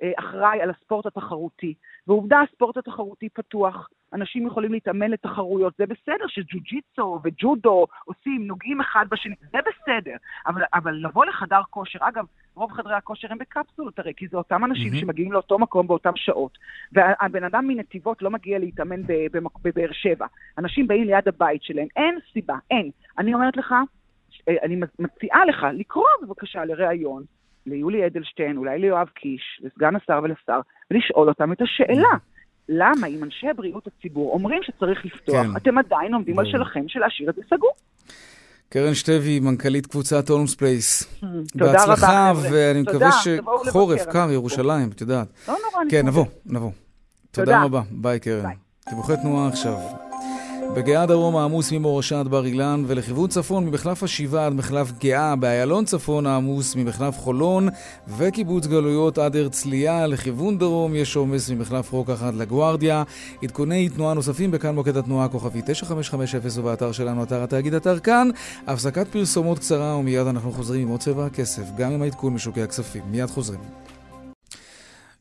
שאחראי 0.00 0.62
על 0.62 0.70
הספורט 0.70 1.06
התחרותי. 1.06 1.74
ועובדה, 2.06 2.40
הספורט 2.40 2.76
התחרותי 2.76 3.28
פתוח. 3.28 3.88
אנשים 4.12 4.46
יכולים 4.46 4.72
להתאמן 4.72 5.10
לתחרויות, 5.10 5.74
זה 5.78 5.86
בסדר 5.86 6.26
שג'ו-ג'יצו 6.26 7.20
וג'ודו 7.24 7.86
עושים, 8.04 8.46
נוגעים 8.46 8.80
אחד 8.80 9.06
בשני, 9.10 9.34
זה 9.52 9.58
בסדר. 9.58 10.16
אבל, 10.46 10.62
אבל 10.74 10.94
לבוא 10.94 11.24
לחדר 11.24 11.60
כושר, 11.70 11.98
אגב, 12.02 12.24
רוב 12.54 12.72
חדרי 12.72 12.94
הכושר 12.94 13.28
הם 13.30 13.38
בקפסולות 13.38 13.98
הרי, 13.98 14.12
כי 14.16 14.28
זה 14.28 14.36
אותם 14.36 14.64
אנשים 14.64 14.92
mm-hmm. 14.92 15.00
שמגיעים 15.00 15.32
לאותו 15.32 15.58
מקום 15.58 15.86
באותן 15.86 16.10
שעות. 16.16 16.58
והבן 16.92 17.44
אדם 17.44 17.68
מנתיבות 17.68 18.22
לא 18.22 18.30
מגיע 18.30 18.58
להתאמן 18.58 19.02
בבאר 19.62 19.92
שבע. 19.92 20.26
אנשים 20.58 20.86
באים 20.86 21.04
ליד 21.04 21.28
הבית 21.28 21.62
שלהם, 21.62 21.88
אין 21.96 22.18
סיבה, 22.32 22.56
אין. 22.70 22.90
אני 23.18 23.34
אומרת 23.34 23.56
לך, 23.56 23.74
אה, 24.48 24.54
אני 24.62 24.80
מציעה 24.98 25.44
לך 25.44 25.66
לקרוא 25.72 26.06
בבקשה 26.22 26.64
לראיון 26.64 27.24
ליולי 27.68 28.06
אדלשטיין, 28.06 28.56
אולי 28.56 28.78
ליואב 28.78 29.08
קיש, 29.08 29.60
לסגן 29.60 29.96
השר 29.96 30.20
ולשר, 30.22 30.60
ולשאול 30.90 31.28
אותם 31.28 31.52
את 31.52 31.62
השאלה. 31.62 32.14
למה 32.68 33.06
אם 33.06 33.24
אנשי 33.24 33.46
בריאות 33.56 33.86
הציבור 33.86 34.32
אומרים 34.32 34.62
שצריך 34.62 35.04
לפתוח, 35.04 35.46
כן. 35.46 35.56
אתם 35.56 35.78
עדיין 35.78 36.14
עומדים 36.14 36.38
על 36.38 36.44
שלכם 36.50 36.88
של 36.88 37.00
להשאיר 37.00 37.30
את 37.30 37.34
זה 37.34 37.42
סגור? 37.50 37.72
קרן 38.68 38.94
שטבי, 38.94 39.40
מנכ"לית 39.40 39.86
קבוצת 39.86 40.28
הולמס 40.28 40.54
פלייס. 40.54 41.20
תודה 41.58 41.72
בהצלחה, 41.72 42.30
רבה, 42.30 42.40
חבר'ה. 42.40 42.50
ואני 42.52 42.84
תודה, 42.84 43.08
מקווה 43.08 43.10
שחורף, 43.66 44.06
קר, 44.06 44.30
ירושלים, 44.32 44.88
את 44.94 45.00
יודעת. 45.00 45.28
לא 45.48 45.54
נורא, 45.54 45.84
כן, 45.90 45.96
נתמודד. 45.96 46.08
נבוא, 46.08 46.24
נבוא. 46.46 46.70
תודה 47.30 47.44
תודה. 47.44 47.62
רבה, 47.64 47.82
ביי 47.90 48.20
קרן. 48.20 48.50
דיווחי 48.88 49.12
תנועה 49.22 49.48
עכשיו. 49.48 50.07
בגהה 50.74 51.06
דרום 51.06 51.36
העמוס 51.36 51.72
ממורשה 51.72 52.20
עד 52.20 52.28
בר 52.28 52.46
אילן, 52.46 52.84
ולכיוון 52.86 53.28
צפון 53.28 53.66
ממחלף 53.66 54.02
השבעה 54.02 54.46
עד 54.46 54.52
מחלף 54.52 54.92
גהה, 55.00 55.36
באיילון 55.36 55.84
צפון 55.84 56.26
העמוס 56.26 56.76
ממחלף 56.76 57.18
חולון, 57.18 57.68
וקיבוץ 58.08 58.66
גלויות 58.66 59.18
עד 59.18 59.36
הרצליה, 59.36 60.06
לכיוון 60.06 60.58
דרום 60.58 60.94
יש 60.94 61.16
עומס 61.16 61.50
ממחלף 61.50 61.92
רוקח 61.92 62.22
עד 62.22 62.34
לגוארדיה. 62.34 63.02
עדכוני 63.42 63.88
תנועה 63.88 64.14
נוספים 64.14 64.50
בכאן 64.50 64.74
מוקד 64.74 64.96
התנועה 64.96 65.28
כוכבי 65.28 65.60
9550 65.66 66.62
ובאתר 66.62 66.92
שלנו, 66.92 67.22
אתר 67.22 67.42
התאגיד 67.42 67.74
אתר 67.74 67.98
כאן. 67.98 68.28
הפסקת 68.66 69.08
פרסומות 69.08 69.58
קצרה 69.58 69.96
ומיד 69.96 70.26
אנחנו 70.26 70.52
חוזרים 70.52 70.82
עם 70.82 70.88
עוד 70.88 71.00
צבע 71.00 71.26
הכסף, 71.26 71.62
גם 71.76 71.92
עם 71.92 72.02
העדכון 72.02 72.34
משוקי 72.34 72.62
הכספים. 72.62 73.02
מיד 73.10 73.26
חוזרים. 73.30 73.60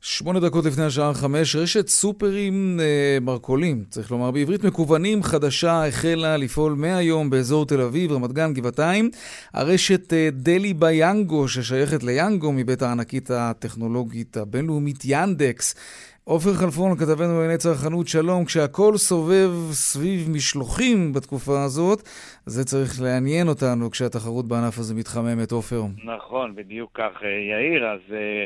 שמונה 0.01 0.39
דקות 0.39 0.65
לפני 0.65 0.83
השעה 0.83 1.13
חמש, 1.13 1.55
רשת 1.55 1.87
סופרים 1.87 2.79
אה, 2.79 3.17
מרכולים, 3.21 3.83
צריך 3.89 4.11
לומר 4.11 4.31
בעברית, 4.31 4.63
מקוונים 4.63 5.23
חדשה 5.23 5.87
החלה 5.87 6.37
לפעול 6.37 6.73
מהיום 6.73 7.29
באזור 7.29 7.65
תל 7.65 7.81
אביב, 7.81 8.11
רמת 8.11 8.31
גן, 8.31 8.53
גבעתיים. 8.53 9.09
הרשת 9.53 10.13
אה, 10.13 10.29
דלי 10.31 10.73
ביאנגו, 10.73 11.47
ששייכת 11.47 12.03
ליאנגו 12.03 12.51
מבית 12.51 12.81
הענקית 12.81 13.31
הטכנולוגית 13.31 14.37
הבינלאומית 14.37 14.99
ינדקס. 15.05 15.75
עופר 16.23 16.53
חלפון, 16.53 16.97
כתבנו 16.97 17.33
לענייני 17.33 17.57
צרכנות, 17.57 18.07
שלום. 18.07 18.45
כשהכול 18.45 18.97
סובב 18.97 19.49
סביב 19.71 20.29
משלוחים 20.29 21.13
בתקופה 21.13 21.63
הזאת, 21.63 21.99
זה 22.45 22.65
צריך 22.65 23.01
לעניין 23.01 23.47
אותנו 23.47 23.91
כשהתחרות 23.91 24.47
בענף 24.47 24.79
הזה 24.79 24.95
מתחממת, 24.95 25.51
עופר. 25.51 25.81
נכון, 26.03 26.55
בדיוק 26.55 26.91
כך, 26.93 27.23
אה, 27.23 27.29
יאיר. 27.29 27.85
אז 27.85 27.99
אה, 28.11 28.45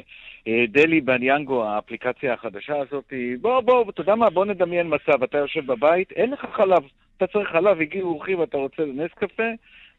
דלי 0.68 1.02
בניאנגו, 1.02 1.64
האפליקציה 1.66 2.34
החדשה 2.34 2.74
הזאת, 2.80 3.14
בוא, 3.42 3.62
בוא, 3.62 3.90
אתה 3.90 4.02
יודע 4.02 4.16
מה, 4.16 4.30
בוא 4.30 4.46
נדמיין 4.46 4.88
מצב, 4.94 5.24
אתה 5.24 5.38
יושב 5.38 5.66
בבית, 5.66 6.12
אין 6.12 6.32
לך 6.32 6.46
חלב, 6.56 6.84
אתה 7.18 7.28
צריך 7.28 7.50
חלב, 7.50 7.82
הגיעו 7.82 8.10
אורחים 8.10 8.40
ואתה 8.40 8.58
רוצה 8.58 8.84
נס 8.96 9.12
קפה, 9.16 9.44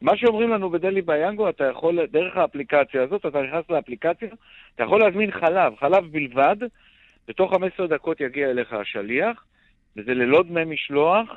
מה 0.00 0.16
שאומרים 0.16 0.50
לנו 0.50 0.70
בדלי 0.70 1.02
ביאנגו, 1.02 1.48
אתה 1.48 1.64
יכול, 1.64 1.98
דרך 2.12 2.36
האפליקציה 2.36 3.02
הזאת, 3.02 3.26
אתה 3.26 3.42
נכנס 3.42 3.64
לאפליקציה, 3.70 4.28
אתה 4.74 4.82
יכול 4.82 5.00
להזמין 5.00 5.30
חלב, 5.30 5.72
חלב 5.80 6.04
בלבד, 6.12 6.56
בתוך 7.28 7.54
15 7.54 7.86
דקות 7.86 8.20
יגיע 8.20 8.50
אליך 8.50 8.72
השליח, 8.72 9.44
וזה 9.96 10.14
ללא 10.14 10.42
דמי 10.42 10.64
משלוח. 10.64 11.28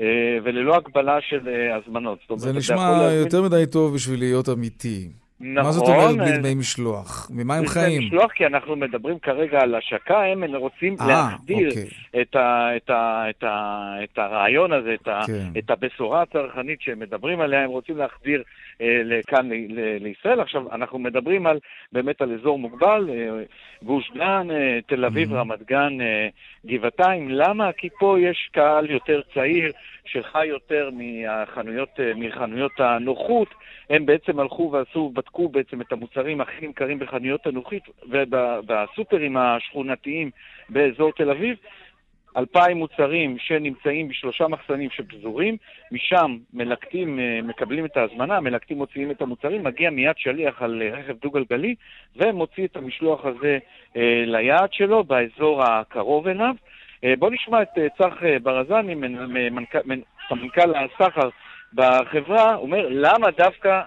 אה, 0.00 0.06
וללא 0.44 0.76
הגבלה 0.76 1.18
של 1.20 1.48
אה, 1.48 1.76
הזמנות. 1.76 2.18
אומרת, 2.30 2.40
זה 2.40 2.50
אתה 2.50 2.58
נשמע 2.58 2.76
להזמין- 2.76 3.24
יותר 3.24 3.42
מדי 3.42 3.64
טוב 3.72 3.94
בשביל 3.94 4.18
להיות 4.18 4.48
אמיתי. 4.48 5.08
נכון. 5.42 5.64
מה 5.64 5.72
זאת 5.72 5.88
אומרת 5.88 6.16
בלי 6.16 6.32
אה, 6.32 6.38
דמי 6.38 6.54
משלוח? 6.54 7.30
ממה 7.34 7.54
הם 7.54 7.66
חיים? 7.66 8.02
משלוח, 8.02 8.32
כי 8.32 8.46
אנחנו 8.46 8.76
מדברים 8.76 9.18
כרגע 9.18 9.60
על 9.60 9.74
השקה, 9.74 10.22
הם 10.22 10.54
רוצים 10.54 10.96
אה, 11.00 11.06
להחדיר 11.06 11.68
אוקיי. 11.68 11.88
את, 12.20 12.36
ה, 12.36 12.76
את, 12.76 12.90
ה, 12.90 13.24
את, 13.30 13.44
ה, 13.44 13.94
את 14.04 14.18
הרעיון 14.18 14.72
הזה, 14.72 14.94
את, 14.94 15.08
ה, 15.08 15.20
כן. 15.26 15.58
את 15.58 15.70
הבשורה 15.70 16.22
הצרכנית 16.22 16.80
שהם 16.80 16.98
מדברים 16.98 17.40
עליה, 17.40 17.64
הם 17.64 17.70
רוצים 17.70 17.96
להחדיר 17.96 18.42
אה, 18.80 19.00
לכאן 19.04 19.48
ל, 19.48 19.54
ל, 19.54 20.04
לישראל. 20.04 20.40
עכשיו, 20.40 20.72
אנחנו 20.72 20.98
מדברים 20.98 21.46
על, 21.46 21.58
באמת 21.92 22.22
על 22.22 22.38
אזור 22.40 22.58
מוגבל, 22.58 23.10
אה, 23.10 23.44
גוש 23.82 24.12
דן, 24.14 24.48
אה, 24.50 24.78
תל 24.86 25.04
אביב, 25.04 25.32
רמת 25.32 25.62
גן, 25.62 26.00
אה, 26.00 26.28
גבעתיים. 26.66 27.30
למה? 27.30 27.72
כי 27.72 27.88
פה 27.98 28.16
יש 28.20 28.50
קהל 28.52 28.90
יותר 28.90 29.20
צעיר, 29.34 29.72
שחי 30.04 30.46
יותר 30.46 30.90
מהחנויות, 30.92 31.88
אה, 32.00 32.12
מחנויות 32.16 32.72
הנוחות. 32.78 33.48
הם 33.90 34.06
בעצם 34.06 34.40
הלכו 34.40 34.70
ועשו, 34.72 35.10
בדקו 35.32 35.48
בעצם 35.48 35.80
את 35.80 35.92
המוצרים 35.92 36.40
הכי 36.40 36.66
נמכרים 36.66 36.98
בחנויות 36.98 37.46
הנוחית 37.46 37.82
ובסופרים 38.08 39.36
השכונתיים 39.36 40.30
באזור 40.68 41.12
תל 41.12 41.30
אביב. 41.30 41.56
אלפיים 42.36 42.76
מוצרים 42.76 43.38
שנמצאים 43.38 44.08
בשלושה 44.08 44.48
מחסנים 44.48 44.90
שפזורים, 44.90 45.56
משם 45.92 46.36
מלקטים, 46.52 47.18
אה, 47.18 47.40
מקבלים 47.42 47.84
את 47.84 47.96
ההזמנה, 47.96 48.40
מלקטים 48.40 48.78
מוציאים 48.78 49.10
את 49.10 49.22
המוצרים, 49.22 49.64
מגיע 49.64 49.90
מיד 49.90 50.14
שליח 50.16 50.62
על 50.62 50.82
אה, 50.82 50.98
רכב 50.98 51.16
דו-גלגלי 51.22 51.74
ומוציא 52.16 52.66
את 52.66 52.76
המשלוח 52.76 53.24
הזה 53.24 53.58
אה, 53.96 54.24
ליעד 54.26 54.72
שלו 54.72 55.04
באזור 55.04 55.62
הקרוב 55.62 56.28
אליו. 56.28 56.54
בואו 57.18 57.30
נשמע 57.30 57.62
את 57.62 57.68
צח 57.98 58.14
ברזני, 58.42 58.94
מנ- 58.94 59.32
מנכ- 59.50 59.84
מנ- 59.84 60.02
סמנכ"ל 60.28 60.72
הסחר 60.74 61.28
בחברה, 61.74 62.54
הוא 62.54 62.62
אומר 62.62 62.86
למה 62.90 63.26
דווקא 63.38 63.68
אה, 63.68 63.82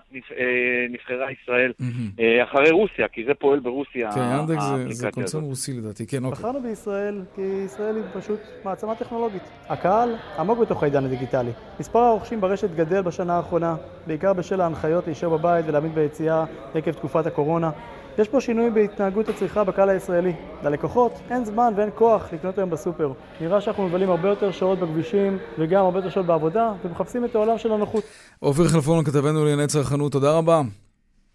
נבחרה 0.89 1.31
ישראל 1.31 1.71
אה, 2.19 2.43
אחרי 2.43 2.71
רוסיה, 2.71 3.07
כי 3.07 3.25
זה 3.25 3.33
פועל 3.33 3.59
ברוסיה, 3.59 4.11
כן, 4.11 4.21
ינדקס 4.39 4.63
זה- 4.89 5.11
קונצרן. 5.11 5.43
רוסי 5.43 5.73
לדעתי, 5.73 6.07
כן, 6.07 6.17
אוקיי. 6.25 6.31
בחרנו 6.31 6.61
בישראל 6.61 7.21
כי 7.35 7.41
ישראל 7.65 7.95
היא 7.95 8.03
פשוט 8.21 8.39
מעצמה 8.63 8.95
טכנולוגית. 8.95 9.41
הקהל 9.69 10.09
עמוק 10.39 10.59
בתוך 10.59 10.83
העידן 10.83 11.05
הדיגיטלי. 11.05 11.51
מספר 11.79 11.99
הרוכשים 11.99 12.41
ברשת 12.41 12.69
גדל 12.75 13.01
בשנה 13.01 13.33
האחרונה, 13.33 13.75
בעיקר 14.07 14.33
בשל 14.33 14.61
ההנחיות 14.61 15.05
להישאר 15.07 15.29
בבית 15.29 15.65
ולהעמיד 15.67 15.95
ביציאה 15.95 16.45
עקב 16.75 16.91
תקופת 16.91 17.25
הקורונה. 17.25 17.71
יש 18.17 18.29
פה 18.29 18.41
שינוי 18.41 18.69
בהתנהגות 18.69 19.29
הצריכה 19.29 19.63
בקהל 19.63 19.89
הישראלי. 19.89 20.33
ללקוחות 20.63 21.13
אין 21.29 21.45
זמן 21.45 21.73
ואין 21.77 21.89
כוח 21.95 22.33
לקנות 22.33 22.57
היום 22.57 22.69
בסופר. 22.69 23.11
נראה 23.41 23.61
שאנחנו 23.61 23.87
מבלים 23.87 24.09
הרבה 24.09 24.29
יותר 24.29 24.51
שעות 24.51 24.79
בכבישים 24.79 25.37
וגם 25.59 25.85
הרבה 25.85 25.99
יותר 25.99 26.09
שעות 26.09 26.25
בעבודה 26.25 26.71
ומחפשים 26.85 27.25
את 27.25 27.35
העולם 27.35 27.57
של 27.57 27.71
הנוחות. 27.71 28.03
עופר 28.39 28.67
חלפון, 28.67 29.05
כתבנו 29.05 29.43
לענייני 29.43 29.67
צרכנות, 29.67 30.11
תודה 30.11 30.37
רבה. 30.37 30.61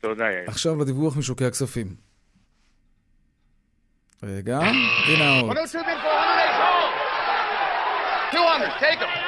תודה, 0.00 0.24
יאיר. 0.24 0.44
עכשיו 0.46 0.80
לדיווח 0.80 1.16
משוקי 1.16 1.44
הכספים. 1.44 1.86
רגע, 4.22 4.58
הנה 4.58 5.24
העוד. 5.24 5.54
102 5.54 5.84
bid 5.84 5.88
for 5.88 5.92
108. 8.32 8.32
200, 8.32 8.70
take 8.80 9.00
him. 9.02 9.20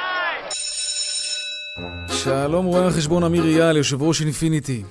שלום 2.13 2.65
רואה 2.65 2.87
החשבון 2.87 3.23
אמיר 3.23 3.43
אייל, 3.43 3.77
יושב 3.77 4.01
ראש 4.01 4.21
אינפיניטי. 4.21 4.83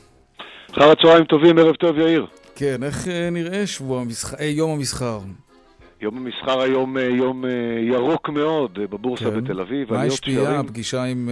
אחר 0.73 0.91
הצהריים 0.91 1.25
טובים, 1.25 1.59
ערב 1.59 1.75
טוב 1.75 1.99
יאיר. 1.99 2.27
כן, 2.63 2.83
איך 2.83 3.09
אה, 3.09 3.29
נראה 3.31 3.67
שבוע 3.67 4.01
המסחר, 4.01 4.37
אה, 4.41 4.45
יום 4.45 4.71
המסחר? 4.71 5.19
יום 6.01 6.17
המסחר 6.17 6.61
היום 6.61 6.99
אה, 6.99 7.03
יום 7.03 7.45
ירוק 7.81 8.29
מאוד 8.29 8.75
בבורסה 8.75 9.25
כן. 9.25 9.41
בתל 9.41 9.61
אביב. 9.61 9.93
מה 9.93 10.03
השפיעה? 10.03 10.61
הפגישה 10.61 11.05
עם, 11.05 11.29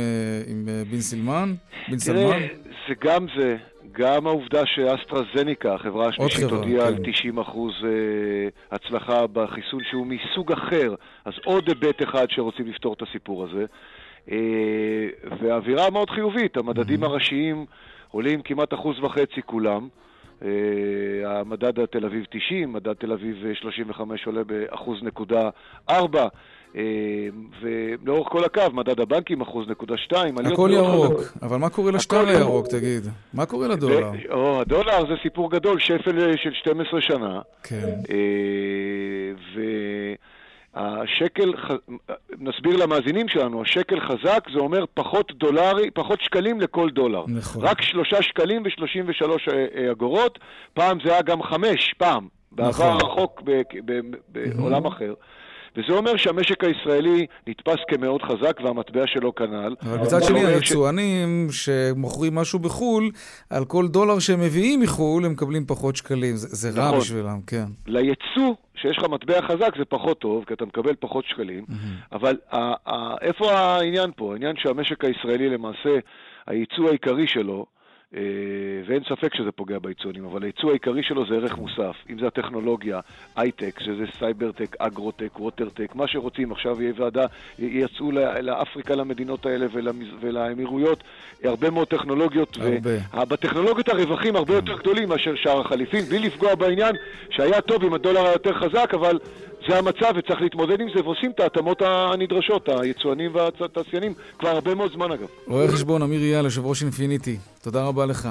עם 0.46 0.68
בן 0.90 1.00
סילמן? 1.00 1.54
בן 1.88 1.96
תראה, 1.96 1.98
סלמן? 1.98 2.46
זה 2.88 2.94
גם 3.04 3.26
זה, 3.38 3.56
גם 3.92 4.26
העובדה 4.26 4.62
שאסטרזניקה, 4.66 5.74
החברה 5.74 6.08
השלישית, 6.08 6.50
הודיעה 6.50 6.86
על 6.86 6.96
כן. 6.96 7.12
90 7.12 7.38
אחוז 7.38 7.72
אה, 7.84 8.76
הצלחה 8.76 9.26
בחיסון 9.26 9.80
שהוא 9.90 10.06
מסוג 10.06 10.52
אחר, 10.52 10.94
אז 11.24 11.32
עוד 11.44 11.68
היבט 11.68 12.02
אחד 12.02 12.26
שרוצים 12.30 12.66
לפתור 12.66 12.92
את 12.92 13.02
הסיפור 13.02 13.44
הזה. 13.44 13.64
והאווירה 15.40 15.90
מאוד 15.90 16.10
חיובית, 16.10 16.56
המדדים 16.56 17.04
הראשיים 17.04 17.66
עולים 18.10 18.42
כמעט 18.42 18.74
אחוז 18.74 18.98
וחצי 18.98 19.40
כולם. 19.46 19.88
אה, 20.44 21.40
המדד 21.40 21.80
התל 21.80 22.04
אביב 22.04 22.24
90, 22.30 22.72
מדד 22.72 22.92
תל 22.92 23.12
אביב 23.12 23.46
אה, 23.46 23.54
35 23.54 24.26
עולה 24.26 24.44
באחוז 24.44 24.98
נקודה 25.02 25.50
ארבע. 25.90 26.28
אה, 26.76 26.82
ולאורך 27.60 28.28
כל 28.28 28.44
הקו, 28.44 28.62
מדד 28.72 29.00
הבנקים 29.00 29.40
אחוז 29.40 29.68
נקודה 29.68 29.96
שתיים. 29.96 30.38
עליות 30.38 30.52
הכל 30.52 30.70
מאוד 30.70 30.94
ירוק, 30.94 31.20
חזקות. 31.20 31.42
אבל 31.42 31.56
מה 31.56 31.68
קורה 31.68 31.90
לשטר 31.92 32.28
הירוק, 32.28 32.66
תגיד? 32.66 33.02
מה 33.34 33.46
קורה 33.46 33.68
לדולר? 33.68 34.10
ו- 34.12 34.32
או, 34.32 34.60
הדולר 34.60 35.00
זה 35.08 35.14
סיפור 35.22 35.50
גדול, 35.50 35.78
שפל 35.80 36.18
אה, 36.18 36.36
של 36.36 36.52
12 36.52 37.00
שנה. 37.00 37.40
כן. 37.62 38.00
אה, 38.10 39.62
והשקל, 40.74 41.56
ח- 41.56 42.10
נסביר 42.38 42.76
למאזינים 42.76 43.28
שלנו, 43.28 43.62
השקל 43.62 44.00
חזק 44.00 44.44
זה 44.54 44.58
אומר 44.60 44.84
פחות 44.94 45.32
דולרי, 45.32 45.90
פחות 45.90 46.20
שקלים 46.20 46.60
לכל 46.60 46.90
דולר. 46.90 47.24
נכון. 47.28 47.64
רק 47.64 47.82
שלושה 47.82 48.22
שקלים 48.22 48.62
ושלושים 48.64 49.04
ושלוש 49.08 49.48
אה, 49.48 49.90
אגורות, 49.92 50.38
פעם 50.74 50.98
זה 51.04 51.12
היה 51.12 51.22
גם 51.22 51.42
חמש, 51.42 51.94
פעם. 51.98 52.28
בעבר 52.52 52.68
נכון. 52.70 52.86
הרחוק 52.86 53.42
ב- 53.44 53.62
ב- 53.84 54.00
בעולם 54.28 54.84
אחר. 54.86 55.14
וזה 55.76 55.92
אומר 55.92 56.16
שהמשק 56.16 56.64
הישראלי 56.64 57.26
נתפס 57.46 57.76
כמאוד 57.88 58.22
חזק 58.22 58.60
והמטבע 58.64 59.06
שלו 59.06 59.34
כנ"ל. 59.34 59.74
אבל 59.82 59.98
מצד 59.98 60.22
שני, 60.22 60.38
אומר 60.38 60.50
ש- 60.50 60.54
היצואנים 60.70 61.46
שמוכרים 61.50 62.34
משהו 62.34 62.58
בחו"ל, 62.58 63.10
על 63.50 63.64
כל 63.64 63.88
דולר 63.88 64.18
שהם 64.18 64.40
מביאים 64.40 64.80
מחו"ל, 64.80 65.24
הם 65.24 65.32
מקבלים 65.32 65.66
פחות 65.66 65.96
שקלים. 65.96 66.36
זה 66.36 66.48
זה 66.50 66.80
רע 66.80 66.88
נכון. 66.88 67.00
בשבילם, 67.00 67.40
כן. 67.46 67.64
ליצוא, 67.86 68.54
שיש 68.74 68.98
לך 68.98 69.04
מטבע 69.04 69.42
חזק, 69.42 69.76
זה 69.78 69.84
פחות 69.88 70.18
טוב, 70.20 70.44
כי 70.44 70.54
אתה 70.54 70.64
מקבל 70.66 70.94
פחות 71.00 71.24
שקלים. 71.28 71.64
אבל 72.12 72.36
ה- 72.52 72.56
ה- 72.94 73.14
איפה 73.22 73.52
העניין 73.52 74.10
פה? 74.16 74.32
העניין 74.32 74.54
שהמשק 74.58 75.04
הישראלי 75.04 75.48
למעשה, 75.48 75.98
הייצוא 76.46 76.88
העיקרי 76.88 77.26
שלו, 77.28 77.66
ואין 78.86 79.02
ספק 79.08 79.34
שזה 79.34 79.52
פוגע 79.52 79.78
ביצואנים, 79.78 80.24
אבל 80.24 80.42
היצוא 80.42 80.70
העיקרי 80.70 81.02
שלו 81.02 81.26
זה 81.26 81.34
ערך 81.34 81.58
מוסף. 81.58 81.96
אם 82.10 82.18
זה 82.18 82.26
הטכנולוגיה, 82.26 83.00
הייטק, 83.36 83.80
שזה 83.80 84.04
cybertech, 84.18 84.76
agrotech, 84.78 85.40
watertech, 85.40 85.94
מה 85.94 86.08
שרוצים. 86.08 86.52
עכשיו 86.52 86.82
יהיה 86.82 86.92
ועדה, 86.96 87.26
יצאו 87.58 88.12
לאפריקה, 88.42 88.94
למדינות 88.94 89.46
האלה 89.46 89.66
ולאמירויות, 90.20 91.04
הרבה 91.44 91.70
מאוד 91.70 91.88
טכנולוגיות. 91.88 92.56
הרבה. 92.60 93.22
ובטכנולוגיות 93.22 93.88
הרווחים 93.88 94.36
הרבה 94.36 94.54
יותר 94.54 94.78
גדולים 94.78 95.08
מאשר 95.08 95.34
שער 95.34 95.60
החליפין, 95.60 96.04
בלי 96.04 96.18
לפגוע 96.18 96.54
בעניין 96.54 96.96
שהיה 97.30 97.60
טוב 97.60 97.84
אם 97.84 97.94
הדולר 97.94 98.20
היה 98.20 98.32
יותר 98.32 98.54
חזק, 98.54 98.90
אבל 98.94 99.18
זה 99.68 99.78
המצב 99.78 100.12
וצריך 100.16 100.40
להתמודד 100.40 100.80
עם 100.80 100.88
זה, 100.94 101.00
ועושים 101.04 101.30
את 101.30 101.40
ההתאמות 101.40 101.82
הנדרשות, 101.82 102.68
היצואנים 102.68 103.34
והתעשיינים, 103.34 104.14
כבר 104.38 104.48
הרבה 104.48 104.74
מאוד 104.74 104.92
זמן 104.92 105.12
אגב. 105.12 105.26
רואה 105.46 105.68
חשבון 105.68 106.02
אמיר 106.02 106.20
אייל, 106.20 106.44
יושב 106.44 106.66
ראש 106.66 106.82
אינפיניטי, 106.82 107.36
תודה 107.62 107.84
רבה 107.84 108.06
לך. 108.06 108.28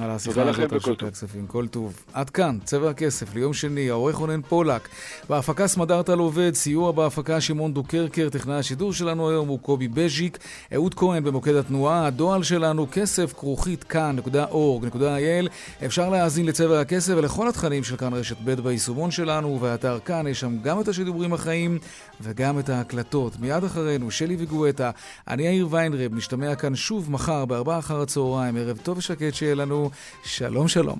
על 0.00 0.10
השיחה 0.10 0.42
הזאת 0.42 0.72
על 0.72 0.80
שוק 0.80 1.02
הכספים, 1.02 1.46
כל 1.46 1.66
טוב. 1.66 2.04
עד 2.12 2.30
כאן, 2.30 2.58
צבע 2.64 2.90
הכסף, 2.90 3.34
ליום 3.34 3.52
שני, 3.52 3.90
העורך 3.90 4.16
רונן 4.16 4.42
פולק. 4.42 4.88
בהפקה 5.28 5.66
סמדארטה 5.66 6.14
לעובד, 6.14 6.54
סיוע 6.54 6.92
בהפקה 6.92 7.40
שמעון 7.40 7.74
דוקרקר, 7.74 8.28
טכנאי 8.28 8.54
השידור 8.54 8.92
שלנו 8.92 9.30
היום 9.30 9.48
הוא 9.48 9.58
קובי 9.58 9.88
בז'יק, 9.88 10.38
אהוד 10.74 10.94
כהן 10.94 11.24
במוקד 11.24 11.54
התנועה, 11.54 12.06
הדואל 12.06 12.42
שלנו 12.42 12.86
כסף 12.92 13.32
כרוכית 13.32 13.84
kan.org.il. 13.84 15.48
אפשר 15.84 16.10
להאזין 16.10 16.46
לצבע 16.46 16.80
הכסף 16.80 17.14
ולכל 17.16 17.48
התכנים 17.48 17.84
של 17.84 17.96
כאן 17.96 18.12
רשת 18.12 18.36
ב' 18.44 18.60
ביישומון 18.60 19.10
שלנו, 19.10 19.48
ובאתר 19.48 19.98
כאן 20.04 20.26
יש 20.26 20.40
שם 20.40 20.58
גם 20.72 20.80
את 20.80 20.88
השידורים 20.88 21.32
החיים 21.32 21.78
וגם 22.20 22.58
את 22.58 22.68
ההקלטות. 22.68 23.40
מיד 23.40 23.64
אחרינו, 23.64 24.10
שלי 24.10 24.36
וגואטה, 24.38 24.90
אני 25.28 25.42
יאיר 25.42 25.68
ויינרב, 25.70 26.14
נשתמע 26.14 26.54
כאן 26.54 26.76
שוב 26.76 27.10
מחר 27.10 27.44
בארבעה 27.44 27.78
אחר 27.78 28.00
הצהריים, 28.00 28.56
ערב 28.56 28.78
טוב 28.82 28.98
ושקט 28.98 29.34
שיהיה 29.34 29.54
לנו. 29.54 29.90
שלום 30.24 30.68
שלום. 30.68 30.98